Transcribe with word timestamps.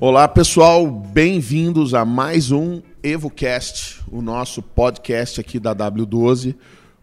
Olá 0.00 0.28
pessoal, 0.28 0.86
bem-vindos 0.86 1.92
a 1.92 2.04
mais 2.04 2.52
um 2.52 2.80
EvoCast, 3.02 4.00
o 4.12 4.22
nosso 4.22 4.62
podcast 4.62 5.40
aqui 5.40 5.58
da 5.58 5.74
W12. 5.74 6.54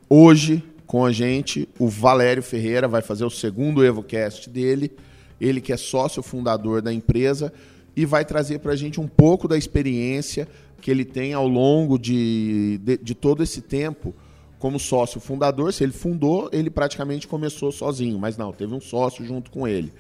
Hoje 0.09 0.63
com 0.85 1.03
a 1.03 1.11
gente 1.11 1.67
o 1.77 1.89
Valério 1.89 2.41
Ferreira 2.41 2.87
vai 2.87 3.01
fazer 3.01 3.25
o 3.25 3.29
segundo 3.29 3.83
EvoCast 3.83 4.49
dele, 4.49 4.93
ele 5.41 5.59
que 5.59 5.73
é 5.73 5.77
sócio 5.77 6.23
fundador 6.23 6.81
da 6.81 6.93
empresa 6.93 7.51
e 7.97 8.05
vai 8.05 8.23
trazer 8.23 8.59
para 8.59 8.73
a 8.73 8.75
gente 8.75 9.01
um 9.01 9.07
pouco 9.07 9.47
da 9.47 9.57
experiência 9.57 10.47
que 10.87 10.91
ele 10.91 11.03
tem 11.03 11.33
ao 11.33 11.45
longo 11.45 11.99
de, 11.99 12.79
de, 12.81 12.97
de 12.97 13.13
todo 13.13 13.43
esse 13.43 13.59
tempo 13.61 14.15
como 14.57 14.79
sócio 14.79 15.19
fundador. 15.19 15.73
Se 15.73 15.83
ele 15.83 15.91
fundou, 15.91 16.49
ele 16.53 16.69
praticamente 16.69 17.27
começou 17.27 17.73
sozinho, 17.73 18.17
mas 18.17 18.37
não, 18.37 18.53
teve 18.53 18.73
um 18.73 18.79
sócio 18.79 19.25
junto 19.25 19.51
com 19.51 19.67
ele. 19.67 19.91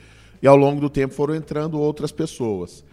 E 0.41 0.47
ao 0.47 0.55
longo 0.55 0.79
do 0.79 0.89
tempo 0.89 1.13
foram 1.13 1.35
entrando 1.35 1.77
outras 1.77 2.09
pessoas. 2.09 2.85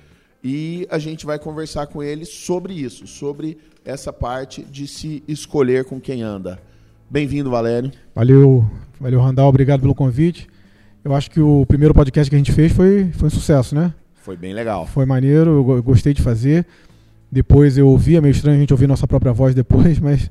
E 0.42 0.88
a 0.90 0.98
gente 0.98 1.24
vai 1.24 1.38
conversar 1.38 1.86
com 1.86 2.02
ele 2.02 2.24
sobre 2.24 2.74
isso, 2.74 3.06
sobre 3.06 3.58
essa 3.84 4.12
parte 4.12 4.64
de 4.64 4.88
se 4.88 5.22
escolher 5.28 5.84
com 5.84 6.00
quem 6.00 6.20
anda. 6.20 6.60
Bem-vindo, 7.08 7.48
Valério. 7.48 7.92
Valeu, 8.12 8.68
valeu, 8.98 9.20
Randall. 9.20 9.48
Obrigado 9.50 9.82
pelo 9.82 9.94
convite. 9.94 10.48
Eu 11.04 11.14
acho 11.14 11.30
que 11.30 11.38
o 11.38 11.64
primeiro 11.64 11.94
podcast 11.94 12.28
que 12.28 12.34
a 12.34 12.38
gente 12.38 12.50
fez 12.50 12.72
foi, 12.72 13.12
foi 13.12 13.28
um 13.28 13.30
sucesso, 13.30 13.72
né? 13.72 13.94
Foi 14.14 14.36
bem 14.36 14.52
legal. 14.52 14.84
Foi 14.84 15.06
maneiro, 15.06 15.64
eu 15.70 15.80
gostei 15.80 16.12
de 16.12 16.22
fazer. 16.22 16.66
Depois 17.34 17.76
eu 17.76 17.88
ouvi, 17.88 18.14
é 18.14 18.20
meio 18.20 18.30
estranho 18.30 18.56
a 18.56 18.60
gente 18.60 18.72
ouvir 18.72 18.86
nossa 18.86 19.08
própria 19.08 19.32
voz 19.32 19.56
depois, 19.56 19.98
mas 19.98 20.30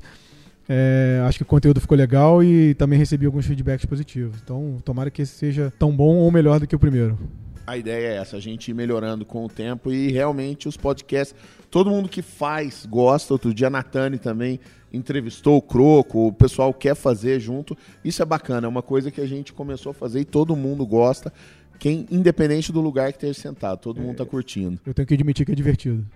é, 0.66 1.22
acho 1.26 1.36
que 1.36 1.42
o 1.42 1.46
conteúdo 1.46 1.78
ficou 1.78 1.98
legal 1.98 2.42
e 2.42 2.72
também 2.76 2.98
recebi 2.98 3.26
alguns 3.26 3.44
feedbacks 3.44 3.84
positivos. 3.84 4.38
Então, 4.42 4.78
tomara 4.82 5.10
que 5.10 5.20
esse 5.20 5.34
seja 5.34 5.70
tão 5.78 5.94
bom 5.94 6.16
ou 6.16 6.30
melhor 6.30 6.58
do 6.58 6.66
que 6.66 6.74
o 6.74 6.78
primeiro. 6.78 7.18
A 7.66 7.76
ideia 7.76 8.06
é 8.06 8.16
essa, 8.16 8.38
a 8.38 8.40
gente 8.40 8.70
ir 8.70 8.74
melhorando 8.74 9.22
com 9.26 9.44
o 9.44 9.48
tempo 9.50 9.92
e 9.92 10.10
realmente 10.10 10.66
os 10.66 10.78
podcasts, 10.78 11.36
todo 11.70 11.90
mundo 11.90 12.08
que 12.08 12.22
faz 12.22 12.86
gosta. 12.86 13.34
Outro 13.34 13.52
dia 13.52 13.66
a 13.66 13.70
Natane 13.70 14.16
também 14.16 14.58
entrevistou 14.90 15.58
o 15.58 15.62
Croco, 15.62 16.28
o 16.28 16.32
pessoal 16.32 16.72
quer 16.72 16.94
fazer 16.94 17.38
junto. 17.38 17.76
Isso 18.02 18.22
é 18.22 18.24
bacana, 18.24 18.66
é 18.66 18.70
uma 18.70 18.82
coisa 18.82 19.10
que 19.10 19.20
a 19.20 19.26
gente 19.26 19.52
começou 19.52 19.90
a 19.90 19.94
fazer 19.94 20.20
e 20.20 20.24
todo 20.24 20.56
mundo 20.56 20.86
gosta. 20.86 21.30
Quem, 21.78 22.06
independente 22.10 22.72
do 22.72 22.80
lugar 22.80 23.12
que 23.12 23.18
esteja 23.18 23.38
sentado, 23.38 23.78
todo 23.78 24.00
mundo 24.00 24.12
está 24.12 24.24
curtindo. 24.24 24.80
Eu 24.86 24.94
tenho 24.94 25.06
que 25.06 25.12
admitir 25.12 25.44
que 25.44 25.52
é 25.52 25.54
divertido. 25.54 26.06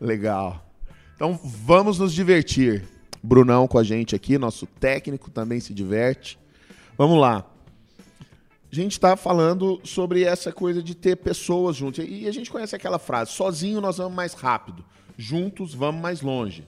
Legal. 0.00 0.64
Então 1.14 1.38
vamos 1.42 1.98
nos 1.98 2.12
divertir. 2.12 2.84
Brunão 3.22 3.66
com 3.66 3.78
a 3.78 3.82
gente 3.82 4.14
aqui, 4.14 4.38
nosso 4.38 4.66
técnico 4.66 5.30
também 5.30 5.58
se 5.58 5.74
diverte. 5.74 6.38
Vamos 6.96 7.18
lá. 7.18 7.44
A 8.70 8.74
gente 8.74 8.92
está 8.92 9.16
falando 9.16 9.80
sobre 9.82 10.22
essa 10.24 10.52
coisa 10.52 10.82
de 10.82 10.94
ter 10.94 11.16
pessoas 11.16 11.74
juntas. 11.74 12.04
E 12.08 12.28
a 12.28 12.32
gente 12.32 12.50
conhece 12.50 12.76
aquela 12.76 12.98
frase: 12.98 13.32
sozinho 13.32 13.80
nós 13.80 13.96
vamos 13.96 14.14
mais 14.14 14.34
rápido, 14.34 14.84
juntos 15.16 15.74
vamos 15.74 16.00
mais 16.00 16.20
longe. 16.20 16.64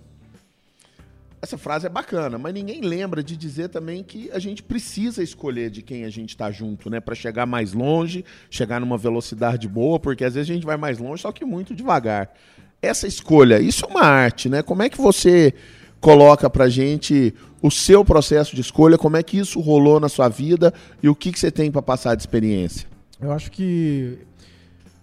Essa 1.42 1.56
frase 1.56 1.86
é 1.86 1.89
bacana, 1.89 2.36
mas 2.36 2.53
ninguém 2.53 2.83
lembra 2.83 3.23
de 3.23 3.34
dizer 3.34 3.69
também 3.69 4.03
que 4.03 4.31
a 4.31 4.39
gente 4.39 4.62
precisa 4.62 5.23
escolher 5.23 5.70
de 5.70 5.81
quem 5.81 6.05
a 6.05 6.11
gente 6.11 6.31
está 6.31 6.51
junto, 6.51 6.91
né? 6.91 7.01
Para 7.01 7.14
chegar 7.14 7.47
mais 7.47 7.73
longe, 7.73 8.25
chegar 8.51 8.78
numa 8.78 8.98
velocidade 8.98 9.67
boa, 9.67 9.98
porque 9.98 10.23
às 10.23 10.34
vezes 10.34 10.51
a 10.51 10.55
gente 10.55 10.67
vai 10.67 10.77
mais 10.77 10.98
longe, 10.98 11.23
só 11.23 11.33
que 11.33 11.45
muito 11.45 11.75
devagar. 11.75 12.34
Essa 12.83 13.06
escolha, 13.06 13.61
isso 13.61 13.84
é 13.84 13.89
uma 13.89 14.03
arte, 14.03 14.48
né? 14.48 14.62
Como 14.62 14.83
é 14.83 14.89
que 14.89 14.98
você 14.98 15.53
coloca 16.00 16.48
pra 16.48 16.69
gente 16.69 17.34
o 17.62 17.70
seu 17.70 18.05
processo 18.05 18.55
de 18.55 18.62
escolha, 18.62 18.97
como 18.97 19.17
é 19.17 19.23
que 19.23 19.39
isso 19.39 19.61
rolou 19.61 20.00
na 20.00 20.09
sua 20.09 20.28
vida 20.28 20.73
e 21.03 21.08
o 21.08 21.14
que, 21.14 21.31
que 21.31 21.39
você 21.39 21.51
tem 21.51 21.70
para 21.70 21.83
passar 21.83 22.14
de 22.14 22.23
experiência? 22.23 22.89
Eu 23.20 23.33
acho 23.33 23.51
que. 23.51 24.19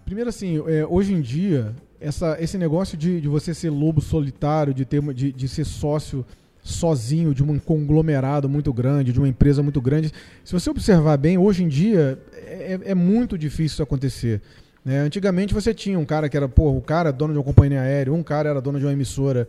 Primeiro, 0.04 0.28
assim, 0.28 0.60
é, 0.66 0.84
hoje 0.86 1.12
em 1.12 1.20
dia, 1.20 1.74
essa, 2.00 2.36
esse 2.40 2.58
negócio 2.58 2.96
de, 2.96 3.20
de 3.20 3.28
você 3.28 3.54
ser 3.54 3.70
lobo 3.70 4.00
solitário, 4.00 4.74
de, 4.74 4.84
ter, 4.84 5.00
de, 5.14 5.32
de 5.32 5.48
ser 5.48 5.64
sócio 5.64 6.24
sozinho 6.62 7.34
de 7.34 7.42
um 7.42 7.58
conglomerado 7.58 8.48
muito 8.48 8.72
grande, 8.72 9.12
de 9.12 9.18
uma 9.18 9.28
empresa 9.28 9.62
muito 9.62 9.80
grande. 9.80 10.12
Se 10.44 10.52
você 10.52 10.68
observar 10.68 11.16
bem, 11.16 11.38
hoje 11.38 11.62
em 11.62 11.68
dia 11.68 12.18
é, 12.34 12.80
é 12.86 12.94
muito 12.94 13.38
difícil 13.38 13.66
isso 13.66 13.82
acontecer. 13.82 14.42
Né? 14.88 15.00
Antigamente 15.00 15.52
você 15.52 15.74
tinha 15.74 15.98
um 15.98 16.04
cara 16.06 16.30
que 16.30 16.36
era, 16.38 16.48
pô, 16.48 16.70
o 16.70 16.80
cara 16.80 17.12
dono 17.12 17.34
de 17.34 17.38
uma 17.38 17.44
companhia 17.44 17.82
aérea, 17.82 18.10
um 18.10 18.22
cara 18.22 18.48
era 18.48 18.58
dono 18.58 18.78
de 18.78 18.86
uma 18.86 18.92
emissora, 18.94 19.46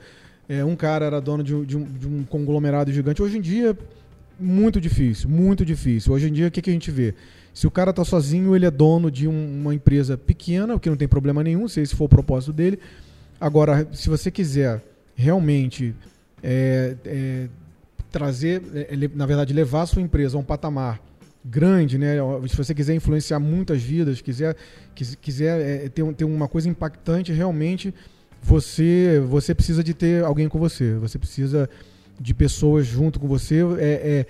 é, 0.49 0.65
um 0.65 0.75
cara 0.75 1.05
era 1.05 1.21
dono 1.21 1.41
de, 1.41 1.65
de, 1.65 1.77
um, 1.77 1.83
de, 1.85 2.05
um, 2.05 2.25
conglomerado 2.25 2.91
gigante. 2.91 3.21
Hoje 3.21 3.37
em 3.37 3.41
dia, 3.41 3.77
muito 4.37 4.81
difícil, 4.81 5.29
muito 5.29 5.63
difícil. 5.63 6.11
Hoje 6.11 6.27
em 6.27 6.33
dia, 6.33 6.49
o 6.49 6.51
que, 6.51 6.61
que 6.61 6.69
a 6.69 6.73
gente 6.73 6.91
vê? 6.91 7.15
Se 7.53 7.65
o 7.65 7.71
cara 7.71 7.91
está 7.91 8.03
sozinho, 8.03 8.53
ele 8.53 8.65
é 8.65 8.71
dono 8.71 9.09
de 9.09 9.29
um, 9.29 9.61
uma 9.61 9.73
empresa 9.73 10.17
pequena, 10.17 10.75
o 10.75 10.79
que 10.79 10.89
não 10.89 10.97
tem 10.97 11.07
problema 11.07 11.41
nenhum, 11.41 11.69
se 11.69 11.79
esse 11.79 11.95
for 11.95 12.03
o 12.03 12.09
propósito 12.09 12.51
dele. 12.51 12.77
Agora, 13.39 13.87
se 13.93 14.09
você 14.09 14.29
quiser 14.29 14.83
realmente 15.15 15.95
é, 16.43 16.97
é, 17.05 17.47
trazer, 18.11 18.61
é, 18.75 18.89
na 19.15 19.25
verdade, 19.25 19.53
levar 19.53 19.83
a 19.83 19.85
sua 19.85 20.01
empresa 20.01 20.35
a 20.35 20.39
um 20.41 20.43
patamar 20.43 20.99
grande, 21.49 21.97
né? 21.97 22.15
Se 22.47 22.55
você 22.55 22.73
quiser 22.73 22.93
influenciar 22.93 23.39
muitas 23.39 23.81
vidas, 23.81 24.21
quiser, 24.21 24.55
quiser 24.93 25.85
é, 25.85 25.89
ter, 25.89 26.13
ter 26.13 26.25
uma 26.25 26.47
coisa 26.47 26.69
impactante, 26.69 27.31
realmente 27.31 27.93
você 28.41 29.21
você 29.27 29.53
precisa 29.53 29.83
de 29.83 29.93
ter 29.93 30.23
alguém 30.23 30.47
com 30.47 30.59
você. 30.59 30.95
Você 30.95 31.17
precisa 31.17 31.69
de 32.19 32.33
pessoas 32.33 32.85
junto 32.85 33.19
com 33.19 33.27
você. 33.27 33.61
É, 33.79 33.79
é, 33.81 34.25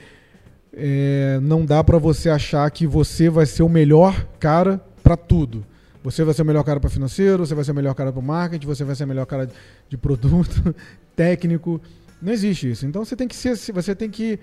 é 0.74 1.40
não 1.42 1.66
dá 1.66 1.84
para 1.84 1.98
você 1.98 2.30
achar 2.30 2.70
que 2.72 2.88
você 2.88 3.30
vai 3.30 3.46
ser 3.46 3.64
o 3.64 3.70
melhor 3.70 4.26
cara 4.40 4.82
para 5.04 5.18
tudo. 5.18 5.66
Você 6.02 6.24
vai 6.24 6.34
ser 6.34 6.44
o 6.44 6.46
melhor 6.46 6.64
cara 6.64 6.80
para 6.80 6.90
financeiro, 6.90 7.46
você 7.46 7.54
vai 7.54 7.64
ser 7.64 7.72
o 7.72 7.76
melhor 7.76 7.94
cara 7.94 8.12
para 8.14 8.22
marketing, 8.22 8.66
você 8.66 8.86
vai 8.86 8.96
ser 8.96 9.04
o 9.04 9.08
melhor 9.08 9.26
cara 9.26 9.50
de 9.90 9.98
produto, 9.98 10.74
técnico. 11.14 11.82
Não 12.22 12.32
existe 12.32 12.72
isso. 12.72 12.86
Então 12.86 13.04
você 13.04 13.16
tem 13.16 13.28
que 13.28 13.36
ser, 13.36 13.56
você 13.74 13.94
tem 13.94 14.10
que 14.10 14.40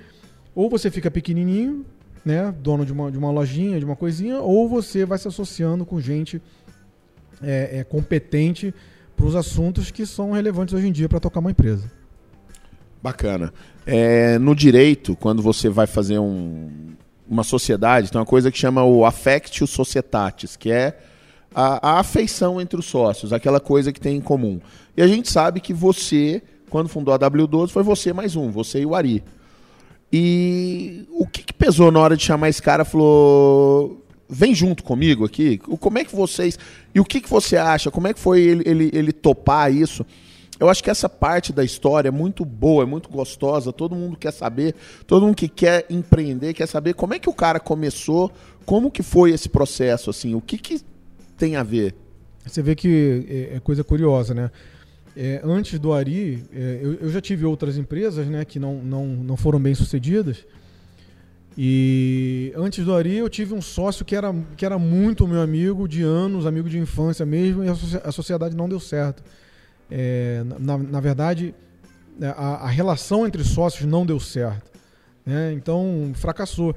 ou 0.54 0.70
você 0.70 0.90
fica 0.90 1.10
pequenininho, 1.10 1.84
né, 2.26 2.52
dono 2.60 2.84
de 2.84 2.92
uma, 2.92 3.08
de 3.08 3.16
uma 3.16 3.30
lojinha, 3.30 3.78
de 3.78 3.84
uma 3.84 3.94
coisinha, 3.94 4.40
ou 4.40 4.68
você 4.68 5.06
vai 5.06 5.16
se 5.16 5.28
associando 5.28 5.86
com 5.86 6.00
gente 6.00 6.42
é, 7.40 7.78
é 7.78 7.84
competente 7.84 8.74
para 9.16 9.26
os 9.26 9.36
assuntos 9.36 9.92
que 9.92 10.04
são 10.04 10.32
relevantes 10.32 10.74
hoje 10.74 10.88
em 10.88 10.92
dia 10.92 11.08
para 11.08 11.20
tocar 11.20 11.38
uma 11.38 11.52
empresa. 11.52 11.88
Bacana. 13.00 13.54
É, 13.86 14.40
no 14.40 14.56
direito, 14.56 15.14
quando 15.14 15.40
você 15.40 15.68
vai 15.68 15.86
fazer 15.86 16.18
um, 16.18 16.68
uma 17.28 17.44
sociedade, 17.44 18.10
tem 18.10 18.18
uma 18.20 18.26
coisa 18.26 18.50
que 18.50 18.58
chama 18.58 18.82
o 18.82 19.04
affectio 19.04 19.64
societatis, 19.64 20.56
que 20.56 20.72
é 20.72 20.98
a, 21.54 21.90
a 21.90 22.00
afeição 22.00 22.60
entre 22.60 22.76
os 22.76 22.86
sócios, 22.86 23.32
aquela 23.32 23.60
coisa 23.60 23.92
que 23.92 24.00
tem 24.00 24.16
em 24.16 24.20
comum. 24.20 24.60
E 24.96 25.02
a 25.02 25.06
gente 25.06 25.30
sabe 25.30 25.60
que 25.60 25.72
você, 25.72 26.42
quando 26.68 26.88
fundou 26.88 27.14
a 27.14 27.18
W12, 27.20 27.68
foi 27.68 27.84
você 27.84 28.12
mais 28.12 28.34
um, 28.34 28.50
você 28.50 28.80
e 28.80 28.86
o 28.86 28.96
Ari. 28.96 29.22
E 30.12 31.04
o 31.10 31.26
que, 31.26 31.42
que 31.42 31.52
pesou 31.52 31.90
na 31.90 32.00
hora 32.00 32.16
de 32.16 32.22
chamar 32.22 32.48
esse 32.48 32.62
cara? 32.62 32.84
Falou, 32.84 34.04
vem 34.28 34.54
junto 34.54 34.82
comigo 34.82 35.24
aqui. 35.24 35.58
Como 35.58 35.98
é 35.98 36.04
que 36.04 36.14
vocês. 36.14 36.58
E 36.94 37.00
o 37.00 37.04
que, 37.04 37.20
que 37.20 37.28
você 37.28 37.56
acha? 37.56 37.90
Como 37.90 38.08
é 38.08 38.14
que 38.14 38.20
foi 38.20 38.40
ele, 38.40 38.62
ele, 38.66 38.90
ele 38.92 39.12
topar 39.12 39.72
isso? 39.72 40.04
Eu 40.58 40.70
acho 40.70 40.82
que 40.82 40.88
essa 40.88 41.08
parte 41.08 41.52
da 41.52 41.62
história 41.62 42.08
é 42.08 42.10
muito 42.10 42.44
boa, 42.44 42.82
é 42.82 42.86
muito 42.86 43.10
gostosa. 43.10 43.72
Todo 43.72 43.94
mundo 43.94 44.16
quer 44.16 44.32
saber, 44.32 44.74
todo 45.06 45.26
mundo 45.26 45.36
que 45.36 45.48
quer 45.48 45.84
empreender 45.90 46.54
quer 46.54 46.66
saber 46.66 46.94
como 46.94 47.12
é 47.12 47.18
que 47.18 47.28
o 47.28 47.34
cara 47.34 47.60
começou, 47.60 48.32
como 48.64 48.90
que 48.90 49.02
foi 49.02 49.32
esse 49.32 49.48
processo, 49.48 50.08
assim, 50.08 50.34
o 50.34 50.40
que, 50.40 50.56
que 50.56 50.80
tem 51.36 51.56
a 51.56 51.62
ver? 51.62 51.94
Você 52.46 52.62
vê 52.62 52.74
que 52.74 53.26
é, 53.52 53.56
é 53.56 53.60
coisa 53.60 53.84
curiosa, 53.84 54.32
né? 54.32 54.50
É, 55.16 55.40
antes 55.42 55.78
do 55.78 55.94
Ari, 55.94 56.44
é, 56.52 56.80
eu, 56.82 56.94
eu, 56.94 57.08
já 57.08 57.22
tive 57.22 57.46
outras 57.46 57.78
empresas, 57.78 58.26
né, 58.26 58.44
que 58.44 58.58
não, 58.58 58.74
não, 58.74 59.06
não 59.06 59.36
foram 59.36 59.58
bem 59.58 59.74
sucedidas. 59.74 60.44
E 61.56 62.52
antes 62.54 62.84
do 62.84 62.94
Ari, 62.94 63.16
eu 63.16 63.30
tive 63.30 63.54
um 63.54 63.62
sócio 63.62 64.04
que 64.04 64.14
era, 64.14 64.34
que 64.58 64.66
era 64.66 64.78
muito 64.78 65.26
meu 65.26 65.40
amigo 65.40 65.88
de 65.88 66.02
anos, 66.02 66.44
amigo 66.44 66.68
de 66.68 66.78
infância 66.78 67.24
mesmo, 67.24 67.64
e 67.64 67.68
a, 67.68 68.12
sociedade 68.12 68.54
não 68.54 68.68
deu 68.68 68.78
certo. 68.78 69.22
É, 69.90 70.44
na, 70.60 70.76
na 70.76 71.00
verdade, 71.00 71.54
né, 72.18 72.34
a, 72.36 72.66
a, 72.66 72.68
relação 72.68 73.26
entre 73.26 73.42
sócios 73.42 73.88
não 73.88 74.04
deu 74.04 74.20
certo. 74.20 74.70
Né? 75.24 75.54
Então, 75.54 76.12
fracassou. 76.14 76.76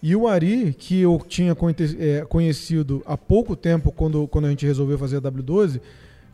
E 0.00 0.14
o 0.14 0.28
Ari, 0.28 0.74
que 0.78 1.00
eu 1.00 1.20
tinha 1.26 1.56
é, 1.98 2.24
conhecido 2.26 3.02
há 3.04 3.16
pouco 3.16 3.56
tempo, 3.56 3.90
quando, 3.90 4.28
quando 4.28 4.44
a 4.44 4.50
gente 4.50 4.64
resolveu 4.64 4.96
fazer 4.96 5.16
a 5.16 5.22
W12, 5.22 5.80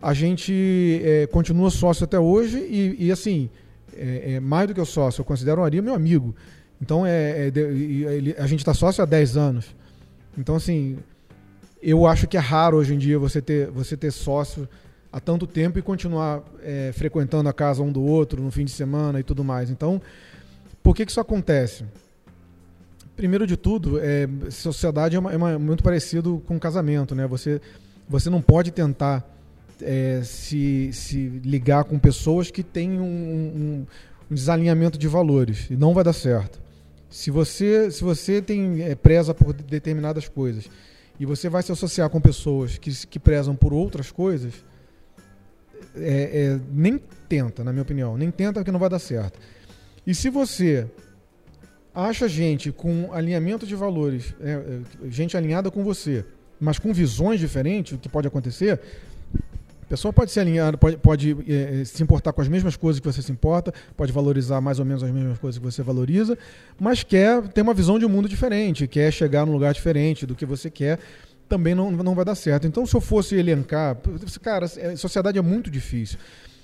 a 0.01 0.15
gente 0.15 1.01
é, 1.05 1.27
continua 1.27 1.71
sócio 1.71 2.05
até 2.05 2.19
hoje 2.19 2.59
e, 2.59 3.07
e 3.07 3.13
assim, 3.13 3.51
é, 3.95 4.35
é, 4.35 4.41
mais 4.41 4.69
do 4.69 4.75
que 4.75 4.81
o 4.81 4.87
sócio, 4.87 5.21
eu 5.21 5.25
considero 5.25 5.61
o 5.61 5.65
Ari 5.65 5.81
meu 5.81 5.95
amigo. 5.95 6.35
Então 6.81 7.05
é, 7.05 7.49
é 7.49 7.53
ele, 7.59 8.35
a 8.39 8.47
gente 8.47 8.61
está 8.61 8.73
sócio 8.73 9.03
há 9.03 9.07
10 9.07 9.37
anos. 9.37 9.77
Então, 10.39 10.55
assim, 10.55 10.99
eu 11.83 12.07
acho 12.07 12.27
que 12.27 12.37
é 12.37 12.41
raro 12.41 12.79
hoje 12.79 12.95
em 12.95 12.99
dia 12.99 13.19
você 13.19 13.43
ter, 13.43 13.71
você 13.71 13.97
ter 13.97 14.11
sócio 14.11 14.69
há 15.13 15.21
tanto 15.21 15.47
tempo 15.47 15.79
e 15.79 15.83
continuar 15.83 16.43
é, 16.63 16.93
frequentando 16.95 17.49
a 17.49 17.53
casa 17.53 17.83
um 17.83 17.93
do 17.93 18.03
outro 18.03 18.43
no 18.43 18.51
fim 18.51 18.65
de 18.65 18.71
semana 18.71 19.21
e 19.21 19.23
tudo 19.23 19.45
mais. 19.45 19.71
Então, 19.71 20.01
por 20.83 20.95
que, 20.95 21.05
que 21.05 21.11
isso 21.11 21.21
acontece? 21.21 21.85
Primeiro 23.17 23.47
de 23.47 23.57
tudo, 23.57 23.99
é, 23.99 24.27
sociedade 24.51 25.17
é, 25.17 25.19
uma, 25.19 25.33
é 25.33 25.37
uma, 25.37 25.59
muito 25.59 25.83
parecido 25.83 26.43
com 26.47 26.59
casamento, 26.59 27.15
né? 27.15 27.27
Você, 27.27 27.61
você 28.09 28.31
não 28.31 28.41
pode 28.41 28.71
tentar 28.71 29.29
é, 29.83 30.23
se, 30.23 30.91
se 30.93 31.29
ligar 31.45 31.85
com 31.85 31.99
pessoas 31.99 32.51
que 32.51 32.63
têm 32.63 33.01
um, 33.01 33.05
um, 33.05 33.87
um, 34.31 34.35
desalinhamento 34.35 34.99
de 34.99 35.09
valores 35.09 35.69
e 35.71 35.77
não 35.77 35.95
vai 35.95 36.05
dar 36.05 36.13
certo. 36.13 36.61
Se 37.09 37.31
você, 37.31 37.91
se 37.91 38.05
você 38.05 38.41
tem 38.41 38.83
é, 38.83 38.95
preza 38.95 39.35
por 39.35 39.53
determinadas 39.53 40.29
coisas 40.29 40.71
e 41.19 41.27
você 41.27 41.49
vai 41.49 41.63
se 41.63 41.73
associar 41.73 42.09
com 42.09 42.21
pessoas 42.21 42.79
que, 42.79 43.07
que 43.07 43.19
prezam 43.19 43.57
por 43.57 43.73
outras 43.73 44.11
coisas, 44.11 44.65
é, 45.97 46.55
é, 46.55 46.61
nem 46.73 47.01
tenta, 47.29 47.65
na 47.65 47.73
minha 47.73 47.83
opinião, 47.83 48.17
nem 48.17 48.31
tenta 48.31 48.61
porque 48.61 48.71
não 48.71 48.79
vai 48.79 48.89
dar 48.89 48.99
certo. 48.99 49.39
E 50.07 50.15
se 50.15 50.31
você 50.31 50.87
acha 51.95 52.29
gente 52.29 52.71
com 52.73 53.13
alinhamento 53.13 53.67
de 53.67 53.75
valores, 53.75 54.35
é, 54.41 54.51
é, 54.51 55.11
gente 55.11 55.37
alinhada 55.37 55.71
com 55.71 55.83
você, 55.83 56.25
mas 56.61 56.79
com 56.79 56.93
visões 56.93 57.41
diferentes, 57.41 57.93
o 57.93 57.99
que 57.99 58.09
pode 58.09 58.29
acontecer, 58.29 58.81
pessoa 59.91 60.13
pode 60.13 60.31
se 60.31 60.39
alinhar, 60.39 60.79
pode, 60.79 60.97
pode 60.99 61.37
é, 61.49 61.81
é, 61.81 61.85
se 61.85 62.01
importar 62.01 62.33
com 62.33 62.41
as 62.41 62.47
mesmas 62.47 62.77
coisas 62.77 63.01
que 63.01 63.07
você 63.07 63.21
se 63.21 63.33
importa, 63.33 63.75
pode 63.97 64.13
valorizar 64.13 64.61
mais 64.61 64.79
ou 64.79 64.85
menos 64.85 65.03
as 65.03 65.11
mesmas 65.11 65.37
coisas 65.37 65.59
que 65.59 65.65
você 65.65 65.83
valoriza, 65.83 66.39
mas 66.79 67.03
quer 67.03 67.43
ter 67.49 67.63
uma 67.63 67.75
visão 67.75 67.99
de 67.99 68.07
um 68.07 68.09
mundo 68.09 68.29
diferente, 68.29 68.87
quer 68.87 69.13
chegar 69.13 69.45
num 69.45 69.53
lugar 69.53 69.75
diferente 69.75 70.25
do 70.25 70.37
que 70.37 70.47
você 70.47 70.71
quer, 70.71 71.01
também 71.49 71.75
não, 71.75 71.91
não 71.91 72.15
vai 72.15 72.25
dar 72.25 72.37
certo. 72.37 72.69
Então, 72.69 72.87
se 72.87 72.95
eu 72.95 73.01
fosse 73.01 73.35
elencar, 73.35 73.97
cara, 74.41 74.69
sociedade 74.97 75.37
é 75.37 75.43
muito 75.43 75.69
difícil, 75.69 76.19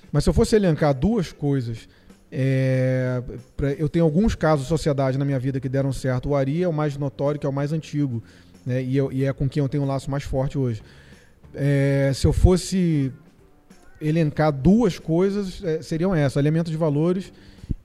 mas 0.09 0.23
se 0.23 0.29
eu 0.29 0.33
fosse 0.33 0.55
elencar 0.55 0.93
duas 0.93 1.33
coisas 1.33 1.89
é, 2.31 3.21
pra, 3.57 3.73
eu 3.73 3.89
tenho 3.89 4.05
alguns 4.05 4.35
casos 4.35 4.65
de 4.65 4.69
sociedade 4.69 5.17
na 5.17 5.25
minha 5.25 5.39
vida 5.39 5.59
que 5.59 5.67
deram 5.67 5.91
certo. 5.91 6.29
O 6.29 6.35
Ari 6.35 6.63
é 6.63 6.67
o 6.67 6.73
mais 6.73 6.97
notório, 6.97 7.37
que 7.39 7.45
é 7.45 7.49
o 7.49 7.53
mais 7.53 7.73
antigo, 7.73 8.23
né? 8.65 8.81
e, 8.81 8.95
eu, 8.95 9.11
e 9.11 9.25
é 9.25 9.33
com 9.33 9.49
quem 9.49 9.61
eu 9.61 9.67
tenho 9.67 9.83
um 9.83 9.87
laço 9.87 10.09
mais 10.09 10.23
forte 10.23 10.57
hoje. 10.57 10.81
É, 11.53 12.11
se 12.13 12.27
eu 12.27 12.33
fosse 12.33 13.11
elencar 14.01 14.51
duas 14.51 14.99
coisas, 14.99 15.63
é, 15.63 15.81
seriam 15.81 16.13
essas: 16.13 16.37
alinhamento 16.37 16.71
de 16.71 16.77
valores 16.77 17.31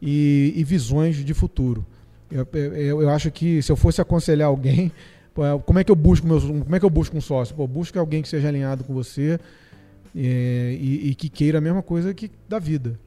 e, 0.01 0.53
e 0.57 0.65
visões 0.65 1.17
de 1.17 1.35
futuro. 1.35 1.85
Eu, 2.31 2.47
eu, 2.53 3.03
eu, 3.03 3.11
acho 3.11 3.31
que 3.31 3.63
se 3.63 3.71
eu 3.71 3.77
fosse 3.77 4.01
aconselhar 4.01 4.49
alguém, 4.49 4.91
como 5.67 5.79
é 5.79 5.85
que 5.85 5.91
eu 5.91 5.97
busco 5.97 6.27
meus, 6.27 6.45
como 6.45 6.75
é 6.75 6.79
que 6.79 6.85
eu 6.85 6.91
busco 6.91 7.17
um 7.17 7.21
sócio? 7.21 7.55
Pô, 7.55 7.67
busca 7.67 8.01
alguém 8.01 8.23
que 8.23 8.29
seja 8.29 8.49
alinhado 8.49 8.85
com 8.85 8.95
você 8.95 9.39
é, 10.17 10.77
e, 10.79 11.11
e, 11.11 11.15
que 11.15 11.29
queira 11.29 11.59
a 11.59 11.61
mesma 11.61 11.83
coisa 11.83 12.13
que 12.15 12.31
da 12.49 12.59
vida. 12.59 12.99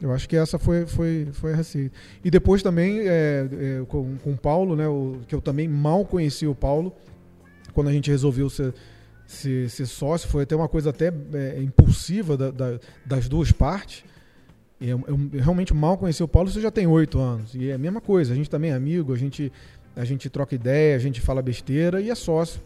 Eu 0.00 0.12
acho 0.12 0.26
que 0.28 0.34
essa 0.34 0.58
foi, 0.58 0.86
foi, 0.86 1.28
foi 1.32 1.52
a 1.52 1.56
receita. 1.56 1.94
E 2.24 2.30
depois 2.30 2.62
também, 2.62 3.00
é, 3.00 3.04
é, 3.06 3.82
com, 3.86 4.16
com 4.24 4.32
o 4.32 4.36
Paulo, 4.36 4.74
né, 4.74 4.88
o, 4.88 5.18
que 5.28 5.34
eu 5.34 5.42
também 5.42 5.68
mal 5.68 6.06
conheci 6.06 6.46
o 6.46 6.54
Paulo, 6.54 6.92
quando 7.74 7.88
a 7.88 7.92
gente 7.92 8.10
resolveu 8.10 8.48
ser, 8.48 8.72
ser, 9.30 9.70
ser 9.70 9.86
sócio, 9.86 10.28
foi 10.28 10.42
até 10.42 10.56
uma 10.56 10.68
coisa 10.68 10.90
até 10.90 11.12
é, 11.32 11.62
impulsiva 11.62 12.36
da, 12.36 12.50
da, 12.50 12.80
das 13.06 13.28
duas 13.28 13.52
partes. 13.52 14.04
Eu, 14.80 15.02
eu, 15.06 15.40
realmente 15.40 15.72
mal 15.72 15.96
conheci 15.96 16.22
o 16.22 16.28
Paulo, 16.28 16.48
isso 16.48 16.60
já 16.60 16.70
tem 16.70 16.86
oito 16.86 17.18
anos. 17.18 17.54
E 17.54 17.70
é 17.70 17.74
a 17.74 17.78
mesma 17.78 18.00
coisa, 18.00 18.32
a 18.32 18.36
gente 18.36 18.50
também 18.50 18.72
é 18.72 18.74
amigo, 18.74 19.12
a 19.12 19.16
gente, 19.16 19.52
a 19.94 20.04
gente 20.04 20.28
troca 20.28 20.54
ideia, 20.54 20.96
a 20.96 20.98
gente 20.98 21.20
fala 21.20 21.40
besteira 21.40 22.00
e 22.00 22.10
é 22.10 22.14
sócio 22.14 22.60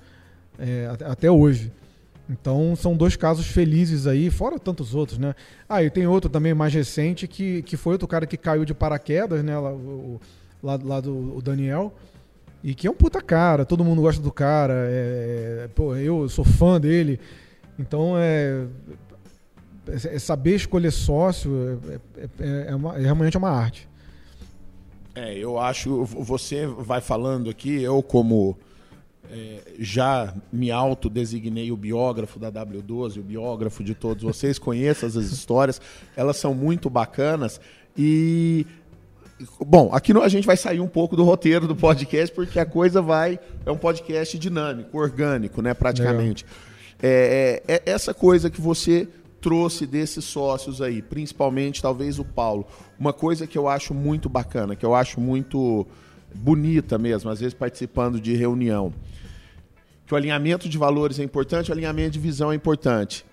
é, 0.59 0.89
até 1.05 1.31
hoje. 1.31 1.71
Então 2.31 2.75
são 2.75 2.97
dois 2.97 3.15
casos 3.15 3.47
felizes 3.47 4.07
aí, 4.07 4.31
fora 4.31 4.59
tantos 4.59 4.95
outros, 4.95 5.19
né? 5.19 5.35
Ah, 5.69 5.83
e 5.83 5.91
tem 5.91 6.07
outro 6.07 6.31
também 6.31 6.55
mais 6.55 6.73
recente 6.73 7.29
que, 7.29 7.61
que 7.63 7.77
foi 7.77 7.93
outro 7.93 8.09
cara 8.09 8.27
que 8.27 8.39
caiu 8.39 8.65
de 8.65 8.73
paraquedas, 8.73 9.45
né? 9.45 9.59
Lá, 9.59 9.71
o, 9.71 10.19
lá, 10.63 10.81
lá 10.83 11.01
do 11.01 11.43
Daniel. 11.43 11.95
E 12.65 12.75
que 12.75 12.87
é 12.87 12.91
um 12.91 12.95
puta 12.95 13.21
cara, 13.21 13.67
todo 13.67 13.85
mundo 13.85 14.01
gosta 14.01 14.23
do 14.23 14.33
cara. 14.33 14.73
É, 14.89 15.65
é 15.65 15.69
pô, 15.75 15.95
eu 15.95 16.27
sou 16.31 16.47
fã 16.47 16.81
dele. 16.81 17.21
Então 17.79 18.15
é, 18.17 18.65
é, 19.87 20.17
é 20.17 20.19
saber 20.19 20.55
escolher 20.55 20.91
sócio 20.91 21.79
é, 22.17 22.25
é, 22.41 22.67
é, 22.69 22.75
uma, 22.75 22.97
é 22.97 23.03
realmente 23.03 23.37
uma 23.37 23.51
arte. 23.51 23.87
É, 25.15 25.37
eu 25.37 25.61
acho. 25.61 26.05
Você 26.05 26.67
vai 26.67 27.03
falando 27.03 27.51
aqui, 27.51 27.83
eu 27.83 28.03
como 28.03 28.57
é, 29.31 29.61
já 29.79 30.35
me 30.51 30.71
autodesignei 30.71 31.71
o 31.71 31.77
biógrafo 31.77 32.39
da 32.39 32.51
W12, 32.51 33.19
o 33.19 33.23
biógrafo 33.23 33.85
de 33.85 33.95
todos 33.95 34.23
vocês, 34.23 34.57
conheço 34.61 35.05
as 35.05 35.17
histórias, 35.17 35.83
elas 36.17 36.39
são 36.39 36.55
muito 36.55 36.89
bacanas 36.89 37.61
e 37.95 38.67
Bom, 39.67 39.91
aqui 39.93 40.13
a 40.13 40.29
gente 40.29 40.47
vai 40.47 40.57
sair 40.57 40.81
um 40.81 40.87
pouco 40.87 41.17
do 41.17 41.25
roteiro 41.25 41.67
do 41.67 41.75
podcast, 41.75 42.35
porque 42.35 42.59
a 42.59 42.67
coisa 42.67 43.03
vai. 43.03 43.39
É 43.67 43.71
um 43.71 43.77
podcast 43.77 44.39
dinâmico, 44.39 44.97
orgânico, 44.97 45.61
né? 45.61 45.75
Praticamente. 45.75 46.47
É, 47.03 47.63
é, 47.67 47.75
é, 47.75 47.83
essa 47.91 48.15
coisa 48.15 48.49
que 48.49 48.61
você 48.61 49.09
trouxe 49.41 49.87
desses 49.87 50.25
sócios 50.25 50.81
aí, 50.81 51.03
principalmente 51.03 51.83
talvez 51.83 52.19
o 52.19 52.25
Paulo. 52.25 52.67
Uma 52.99 53.13
coisa 53.13 53.47
que 53.47 53.59
eu 53.59 53.69
acho 53.69 53.93
muito 53.93 54.29
bacana, 54.29 54.75
que 54.75 54.87
eu 54.87 54.95
acho 54.95 55.21
muito 55.21 55.87
bonita 56.35 56.97
mesmo, 56.97 57.31
às 57.31 57.41
vezes 57.41 57.55
participando 57.55 58.21
de 58.21 58.35
reunião 58.35 58.93
que 60.07 60.13
o 60.13 60.17
alinhamento 60.17 60.69
de 60.69 60.77
valores 60.77 61.19
é 61.19 61.23
importante, 61.23 61.71
o 61.71 61.73
alinhamento 61.73 62.13
de 62.13 62.19
visão 62.19 62.53
é 62.53 62.55
importante. 62.55 63.25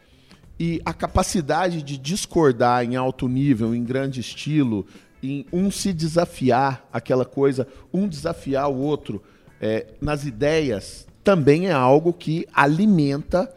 E 0.59 0.81
a 0.85 0.93
capacidade 0.93 1.81
de 1.81 1.97
discordar 1.97 2.83
em 2.83 2.95
alto 2.95 3.27
nível, 3.27 3.75
em 3.75 3.83
grande 3.83 4.19
estilo, 4.19 4.85
em 5.21 5.45
um 5.51 5.69
se 5.69 5.93
desafiar 5.93 6.87
aquela 6.91 7.25
coisa, 7.25 7.67
um 7.93 8.07
desafiar 8.07 8.69
o 8.69 8.77
outro 8.77 9.21
é, 9.61 9.85
nas 10.01 10.25
ideias, 10.25 11.07
também 11.23 11.67
é 11.67 11.71
algo 11.71 12.11
que 12.11 12.47
alimenta 12.53 13.51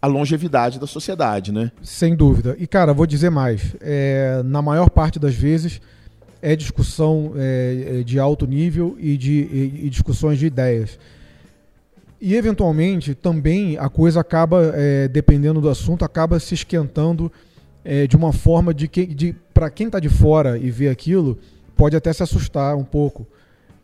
a 0.00 0.06
longevidade 0.06 0.78
da 0.78 0.86
sociedade, 0.86 1.52
né? 1.52 1.72
Sem 1.82 2.14
dúvida. 2.14 2.56
E, 2.58 2.66
cara, 2.66 2.92
vou 2.92 3.06
dizer 3.06 3.30
mais. 3.30 3.74
É, 3.80 4.42
na 4.44 4.60
maior 4.60 4.90
parte 4.90 5.18
das 5.18 5.34
vezes, 5.34 5.80
é 6.42 6.54
discussão 6.54 7.32
é, 7.36 8.02
de 8.04 8.18
alto 8.18 8.46
nível 8.46 8.96
e, 8.98 9.16
de, 9.16 9.32
e, 9.32 9.86
e 9.86 9.90
discussões 9.90 10.38
de 10.38 10.46
ideias. 10.46 10.98
E 12.20 12.34
eventualmente 12.34 13.14
também 13.14 13.76
a 13.78 13.88
coisa 13.88 14.20
acaba, 14.20 14.72
é, 14.74 15.08
dependendo 15.08 15.60
do 15.60 15.68
assunto, 15.68 16.04
acaba 16.04 16.38
se 16.40 16.54
esquentando 16.54 17.30
é, 17.88 18.04
de 18.04 18.16
uma 18.16 18.32
forma 18.32 18.74
de 18.74 18.88
que, 18.88 19.06
de, 19.06 19.32
para 19.54 19.70
quem 19.70 19.86
está 19.86 20.00
de 20.00 20.08
fora 20.08 20.58
e 20.58 20.72
vê 20.72 20.88
aquilo, 20.88 21.38
pode 21.76 21.94
até 21.96 22.12
se 22.12 22.20
assustar 22.20 22.76
um 22.76 22.82
pouco. 22.82 23.24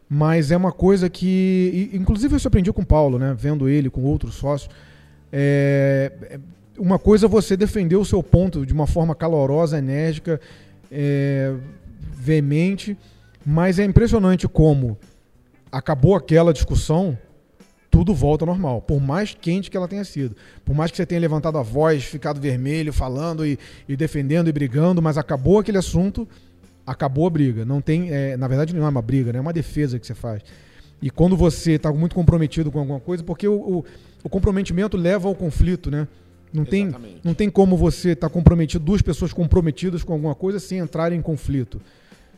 Mas 0.09 0.51
é 0.51 0.57
uma 0.57 0.73
coisa 0.73 1.09
que, 1.09 1.89
inclusive, 1.93 2.35
eu 2.35 2.41
aprendi 2.45 2.73
com 2.73 2.83
o 2.83 2.87
Paulo, 2.87 3.17
né, 3.17 3.35
vendo 3.39 3.69
ele 3.69 3.89
com 3.89 4.03
outros 4.03 4.35
sócios. 4.35 4.69
É, 5.33 6.13
é, 6.23 6.41
uma 6.77 6.99
coisa 6.99 7.27
é 7.27 7.29
você 7.29 7.57
defender 7.57 7.95
o 7.95 8.05
seu 8.05 8.23
ponto 8.25 8.67
de 8.67 8.73
uma 8.73 8.89
forma 8.89 9.15
calorosa, 9.15 9.79
enérgica, 9.79 10.41
é, 10.91 11.55
veemente, 12.13 12.99
mas 13.47 13.79
é 13.79 13.85
impressionante 13.85 14.49
como 14.49 14.99
acabou 15.71 16.17
aquela 16.17 16.53
discussão 16.53 17.17
tudo 17.93 18.15
volta 18.15 18.45
ao 18.45 18.47
normal. 18.47 18.81
Por 18.81 19.01
mais 19.01 19.37
quente 19.39 19.71
que 19.71 19.77
ela 19.77 19.87
tenha 19.87 20.03
sido. 20.03 20.35
Por 20.65 20.75
mais 20.75 20.91
que 20.91 20.97
você 20.97 21.05
tenha 21.05 21.21
levantado 21.21 21.59
a 21.59 21.63
voz, 21.63 22.03
ficado 22.03 22.41
vermelho, 22.41 22.91
falando 22.91 23.45
e, 23.45 23.59
e 23.87 23.95
defendendo 23.95 24.49
e 24.49 24.53
brigando, 24.53 25.03
mas 25.03 25.19
acabou 25.19 25.59
aquele 25.59 25.77
assunto, 25.77 26.27
acabou 26.87 27.27
a 27.27 27.31
briga. 27.31 27.67
Não 27.67 27.83
tem, 27.83 28.11
é, 28.11 28.35
na 28.35 28.49
verdade, 28.49 28.75
não 28.75 28.87
é 28.87 28.89
uma 28.89 29.03
briga, 29.03 29.31
né? 29.31 29.39
é 29.39 29.43
uma 29.43 29.53
defesa 29.53 29.99
que 29.99 30.07
você 30.07 30.15
faz. 30.15 30.43
E 31.03 31.11
quando 31.11 31.37
você 31.37 31.73
está 31.73 31.93
muito 31.93 32.15
comprometido 32.15 32.73
com 32.73 32.79
alguma 32.79 32.99
coisa, 32.99 33.23
porque 33.23 33.47
o, 33.47 33.55
o, 33.55 33.85
o 34.25 34.29
comprometimento 34.29 34.97
leva 34.97 35.29
ao 35.29 35.35
conflito, 35.35 35.91
né? 35.91 36.09
Não 36.51 36.65
tem, 36.65 36.95
não 37.23 37.35
tem 37.35 37.51
como 37.51 37.77
você 37.77 38.11
estar 38.11 38.29
tá 38.29 38.33
comprometido, 38.33 38.85
duas 38.85 39.03
pessoas 39.03 39.33
comprometidas 39.33 40.03
com 40.03 40.15
alguma 40.15 40.35
coisa 40.35 40.59
sem 40.59 40.79
entrar 40.79 41.13
em 41.13 41.21
conflito. 41.21 41.81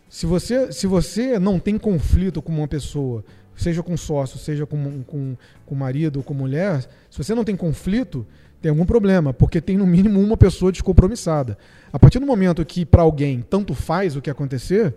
Se 0.08 0.26
você, 0.26 0.70
se 0.72 0.86
você 0.86 1.38
não 1.38 1.58
tem 1.58 1.78
conflito 1.78 2.40
com 2.40 2.52
uma 2.52 2.68
pessoa, 2.68 3.24
seja 3.56 3.82
com 3.82 3.96
sócio, 3.96 4.38
seja 4.38 4.66
com, 4.66 5.02
com, 5.02 5.36
com 5.66 5.74
marido 5.74 6.18
ou 6.18 6.22
com 6.22 6.34
mulher, 6.34 6.82
se 7.10 7.18
você 7.18 7.34
não 7.34 7.44
tem 7.44 7.56
conflito, 7.56 8.26
tem 8.60 8.70
algum 8.70 8.86
problema, 8.86 9.32
porque 9.32 9.60
tem 9.60 9.76
no 9.76 9.86
mínimo 9.86 10.20
uma 10.20 10.36
pessoa 10.36 10.72
descompromissada. 10.72 11.58
A 11.92 11.98
partir 11.98 12.18
do 12.18 12.26
momento 12.26 12.64
que 12.64 12.86
para 12.86 13.02
alguém 13.02 13.42
tanto 13.42 13.74
faz 13.74 14.16
o 14.16 14.22
que 14.22 14.30
acontecer, 14.30 14.94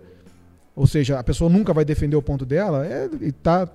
ou 0.74 0.86
seja, 0.86 1.18
a 1.18 1.24
pessoa 1.24 1.50
nunca 1.50 1.74
vai 1.74 1.84
defender 1.84 2.16
o 2.16 2.22
ponto 2.22 2.46
dela, 2.46 2.86
é, 2.86 3.08
tá, 3.42 3.68